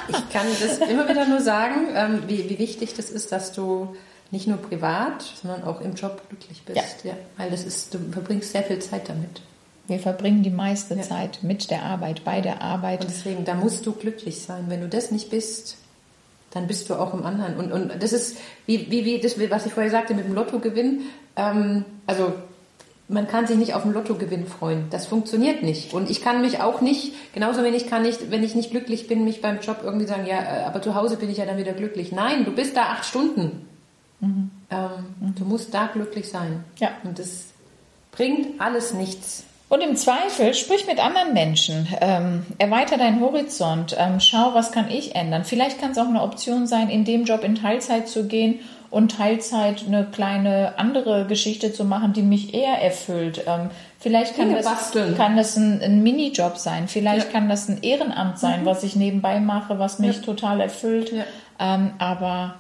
Ich 0.09 0.29
kann 0.31 0.47
das 0.61 0.79
immer 0.79 1.09
wieder 1.09 1.27
nur 1.27 1.41
sagen, 1.41 1.89
ähm, 1.95 2.23
wie, 2.27 2.49
wie 2.49 2.59
wichtig 2.59 2.95
das 2.95 3.11
ist, 3.11 3.33
dass 3.33 3.53
du 3.53 3.95
nicht 4.31 4.47
nur 4.47 4.59
privat, 4.59 5.23
sondern 5.23 5.65
auch 5.65 5.81
im 5.81 5.95
Job 5.95 6.23
glücklich 6.29 6.63
bist. 6.65 7.05
Ja. 7.05 7.15
weil 7.37 7.51
das 7.51 7.65
ist, 7.65 7.95
du 7.95 7.99
verbringst 8.11 8.53
sehr 8.53 8.65
viel 8.65 8.81
Zeit 8.81 9.09
damit. 9.09 9.41
Wir 9.87 9.99
verbringen 9.99 10.43
die 10.43 10.51
meiste 10.51 10.95
Ja. 10.95 11.03
Zeit 11.03 11.41
mit 11.43 11.71
der 11.71 11.83
Arbeit, 11.83 12.25
bei 12.25 12.41
der 12.41 12.63
Arbeit. 12.63 13.03
Und 13.03 13.11
deswegen, 13.11 13.45
da 13.45 13.55
musst 13.55 13.85
du 13.87 13.93
glücklich 13.93 14.41
sein. 14.43 14.65
Wenn 14.69 14.81
du 14.81 14.89
das 14.89 15.11
nicht 15.11 15.31
bist, 15.31 15.77
dann 16.53 16.67
bist 16.67 16.89
du 16.89 16.95
auch 16.95 17.13
im 17.13 17.25
anderen. 17.27 17.57
Und, 17.57 17.73
und 17.73 18.03
das 18.03 18.13
ist, 18.13 18.39
wie, 18.67 18.91
wie, 18.91 19.05
wie 19.05 19.21
das, 19.21 19.39
was 19.51 19.67
ich 19.67 19.73
vorher 19.73 19.91
sagte 19.91 20.15
mit 20.15 20.25
dem 20.25 20.35
Lottogewinn. 20.35 21.03
Ähm, 21.37 21.85
also, 22.07 22.33
man 23.09 23.29
kann 23.29 23.47
sich 23.47 23.59
nicht 23.59 23.75
auf 23.75 23.83
den 23.83 23.93
Lottogewinn 23.93 24.47
freuen. 24.47 24.87
Das 24.89 25.05
funktioniert 25.07 25.63
nicht. 25.63 25.93
Und 25.93 26.09
ich 26.09 26.23
kann 26.23 26.41
mich 26.41 26.63
auch 26.63 26.81
nicht, 26.81 27.13
genauso 27.35 27.63
wenig 27.63 27.87
kann 27.87 28.07
ich, 28.07 28.31
wenn 28.31 28.43
ich 28.43 28.55
nicht 28.55 28.71
glücklich 28.71 29.07
bin, 29.09 29.25
mich 29.25 29.43
beim 29.43 29.61
Job 29.61 29.81
irgendwie 29.83 30.07
sagen, 30.07 30.25
ja, 30.27 30.39
äh, 30.39 30.65
aber 30.65 30.81
zu 30.81 30.95
Hause 30.95 31.19
bin 31.19 31.29
ich 31.29 31.37
ja 31.37 31.45
dann 31.45 31.59
wieder 31.59 31.73
glücklich. 31.75 32.13
Nein, 32.13 32.47
du 32.47 32.53
bist 32.53 32.77
da 32.77 32.85
acht 32.85 33.05
Stunden. 33.05 33.69
Ähm, 34.23 34.55
Du 35.37 35.45
musst 35.45 35.75
da 35.75 35.89
glücklich 35.93 36.31
sein. 36.31 36.65
Ja. 36.79 36.91
Und 37.03 37.19
das 37.19 37.47
bringt 38.13 38.61
alles 38.61 38.95
nichts. 38.95 39.45
Und 39.75 39.81
im 39.81 39.97
Zweifel 39.97 40.55
sprich 40.55 40.87
mit 40.87 41.05
anderen 41.05 41.33
Menschen, 41.33 41.89
ähm, 42.01 42.47
erweiter 42.59 42.97
deinen 42.97 43.19
Horizont, 43.21 43.97
ähm, 43.99 44.21
schau, 44.21 44.55
was 44.55 44.71
kann 44.71 44.89
ich 44.89 45.17
ändern. 45.17 45.45
Vielleicht 45.45 45.81
kann 45.81 45.91
es 45.91 45.99
auch 45.99 46.07
eine 46.07 46.23
Option 46.23 46.69
sein, 46.69 46.89
in 46.91 47.05
dem 47.05 47.25
Job 47.25 47.43
in 47.43 47.57
Teilzeit 47.57 48.07
zu 48.07 48.29
gehen 48.29 48.61
und 48.91 49.17
Teilzeit 49.17 49.83
eine 49.85 50.05
kleine 50.05 50.75
andere 50.79 51.27
Geschichte 51.27 51.73
zu 51.73 51.85
machen, 51.85 52.13
die 52.13 52.23
mich 52.23 52.55
eher 52.55 52.81
erfüllt. 52.81 53.43
Ähm, 53.49 53.69
vielleicht 53.99 54.37
kann 54.37 54.51
Dinge 54.51 54.59
das, 54.63 54.67
basteln. 54.67 55.17
kann 55.17 55.37
das 55.37 55.57
ein, 55.57 55.83
ein 55.83 56.05
Minijob 56.05 56.57
sein, 56.57 56.87
vielleicht 56.87 57.27
Ja. 57.27 57.33
kann 57.33 57.49
das 57.49 57.69
ein 57.69 57.83
Ehrenamt 57.83 58.39
sein, 58.39 58.65
was 58.65 58.85
ich 58.85 58.95
nebenbei 58.95 59.41
mache, 59.41 59.81
was 59.81 59.99
mich 59.99 60.21
total 60.21 60.61
erfüllt. 60.61 61.11
Ja. 61.11 61.25
Ähm, 61.59 61.95
aber 61.99 62.55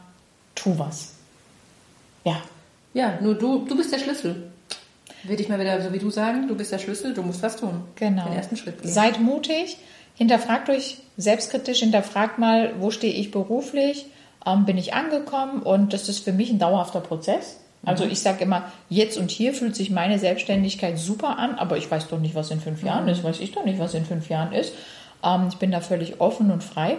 tu 0.56 0.76
was. 0.80 1.14
Ja, 2.24 2.38
Ja, 2.92 3.20
nur 3.20 3.36
du, 3.36 3.64
du 3.68 3.76
bist 3.76 3.92
der 3.92 4.00
Schlüssel. 4.00 4.50
Will 5.24 5.40
ich 5.40 5.48
mal 5.48 5.58
wieder 5.58 5.80
so 5.80 5.92
wie 5.92 5.98
du 5.98 6.10
sagen, 6.10 6.48
du 6.48 6.54
bist 6.54 6.72
der 6.72 6.78
Schlüssel, 6.78 7.14
du 7.14 7.22
musst 7.22 7.42
was 7.42 7.56
tun. 7.56 7.82
Genau. 7.96 8.24
Den 8.24 8.34
ersten 8.34 8.56
Schritt 8.56 8.82
gehen. 8.82 8.90
Seid 8.90 9.20
mutig, 9.20 9.78
hinterfragt 10.14 10.68
euch 10.68 10.98
selbstkritisch, 11.16 11.80
hinterfragt 11.80 12.38
mal, 12.38 12.74
wo 12.78 12.90
stehe 12.90 13.12
ich 13.12 13.30
beruflich, 13.30 14.06
ähm, 14.46 14.64
bin 14.64 14.76
ich 14.78 14.94
angekommen 14.94 15.62
und 15.62 15.92
das 15.92 16.08
ist 16.08 16.24
für 16.24 16.32
mich 16.32 16.50
ein 16.50 16.58
dauerhafter 16.58 17.00
Prozess. 17.00 17.58
Also 17.86 18.04
ich 18.04 18.20
sage 18.20 18.44
immer, 18.44 18.72
jetzt 18.88 19.18
und 19.18 19.30
hier 19.30 19.52
fühlt 19.52 19.76
sich 19.76 19.90
meine 19.90 20.18
Selbstständigkeit 20.18 20.98
super 20.98 21.38
an, 21.38 21.56
aber 21.56 21.76
ich 21.76 21.90
weiß 21.90 22.08
doch 22.08 22.18
nicht, 22.18 22.34
was 22.34 22.50
in 22.50 22.60
fünf 22.60 22.82
Jahren 22.82 23.08
ist, 23.08 23.22
weiß 23.22 23.40
ich 23.40 23.52
doch 23.52 23.64
nicht, 23.64 23.78
was 23.78 23.94
in 23.94 24.06
fünf 24.06 24.28
Jahren 24.28 24.52
ist. 24.52 24.72
Ähm, 25.22 25.48
ich 25.48 25.56
bin 25.56 25.70
da 25.70 25.80
völlig 25.80 26.20
offen 26.20 26.50
und 26.50 26.64
frei. 26.64 26.96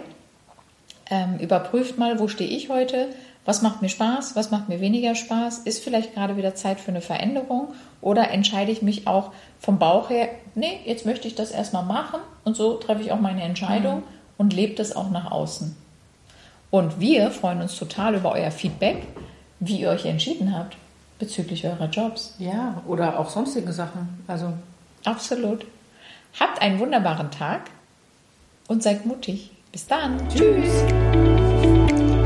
Ähm, 1.10 1.38
überprüft 1.38 1.98
mal, 1.98 2.18
wo 2.18 2.28
stehe 2.28 2.50
ich 2.50 2.68
heute, 2.68 3.08
was 3.46 3.62
macht 3.62 3.80
mir 3.80 3.88
Spaß, 3.88 4.36
was 4.36 4.50
macht 4.50 4.68
mir 4.68 4.80
weniger 4.80 5.14
Spaß, 5.14 5.60
ist 5.60 5.82
vielleicht 5.82 6.14
gerade 6.14 6.36
wieder 6.36 6.54
Zeit 6.54 6.80
für 6.80 6.90
eine 6.90 7.00
Veränderung 7.00 7.68
oder 8.02 8.30
entscheide 8.30 8.70
ich 8.70 8.82
mich 8.82 9.06
auch 9.06 9.32
vom 9.58 9.78
Bauch 9.78 10.10
her, 10.10 10.28
nee, 10.54 10.80
jetzt 10.84 11.06
möchte 11.06 11.26
ich 11.26 11.34
das 11.34 11.50
erstmal 11.50 11.84
machen 11.84 12.20
und 12.44 12.56
so 12.56 12.74
treffe 12.74 13.00
ich 13.02 13.12
auch 13.12 13.20
meine 13.20 13.42
Entscheidung 13.42 14.02
und 14.36 14.52
lebe 14.52 14.74
das 14.74 14.94
auch 14.94 15.10
nach 15.10 15.30
außen. 15.30 15.74
Und 16.70 17.00
wir 17.00 17.30
freuen 17.30 17.62
uns 17.62 17.78
total 17.78 18.16
über 18.16 18.32
euer 18.32 18.50
Feedback, 18.50 19.06
wie 19.60 19.80
ihr 19.80 19.88
euch 19.88 20.04
entschieden 20.04 20.54
habt 20.54 20.76
bezüglich 21.18 21.64
eurer 21.64 21.88
Jobs. 21.88 22.34
Ja, 22.38 22.82
oder 22.86 23.18
auch 23.18 23.30
sonstige 23.30 23.72
Sachen. 23.72 24.22
Also 24.26 24.52
Absolut. 25.06 25.64
Habt 26.38 26.60
einen 26.60 26.78
wunderbaren 26.78 27.30
Tag 27.30 27.70
und 28.66 28.82
seid 28.82 29.06
mutig. 29.06 29.52
Bis 29.72 29.86
dann. 29.86 30.28
tschüss. 30.28 31.35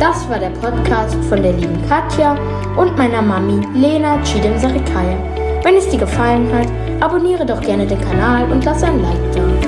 Das 0.00 0.26
war 0.30 0.38
der 0.38 0.48
Podcast 0.48 1.14
von 1.28 1.42
der 1.42 1.52
lieben 1.52 1.78
Katja 1.86 2.34
und 2.74 2.96
meiner 2.96 3.20
Mami 3.20 3.60
Lena 3.74 4.18
Chidem 4.22 4.58
Sarikaya. 4.58 5.18
Wenn 5.62 5.74
es 5.74 5.90
dir 5.90 5.98
gefallen 5.98 6.50
hat, 6.54 6.68
abonniere 7.00 7.44
doch 7.44 7.60
gerne 7.60 7.86
den 7.86 8.00
Kanal 8.00 8.50
und 8.50 8.64
lass 8.64 8.82
ein 8.82 9.02
Like 9.02 9.32
da. 9.34 9.59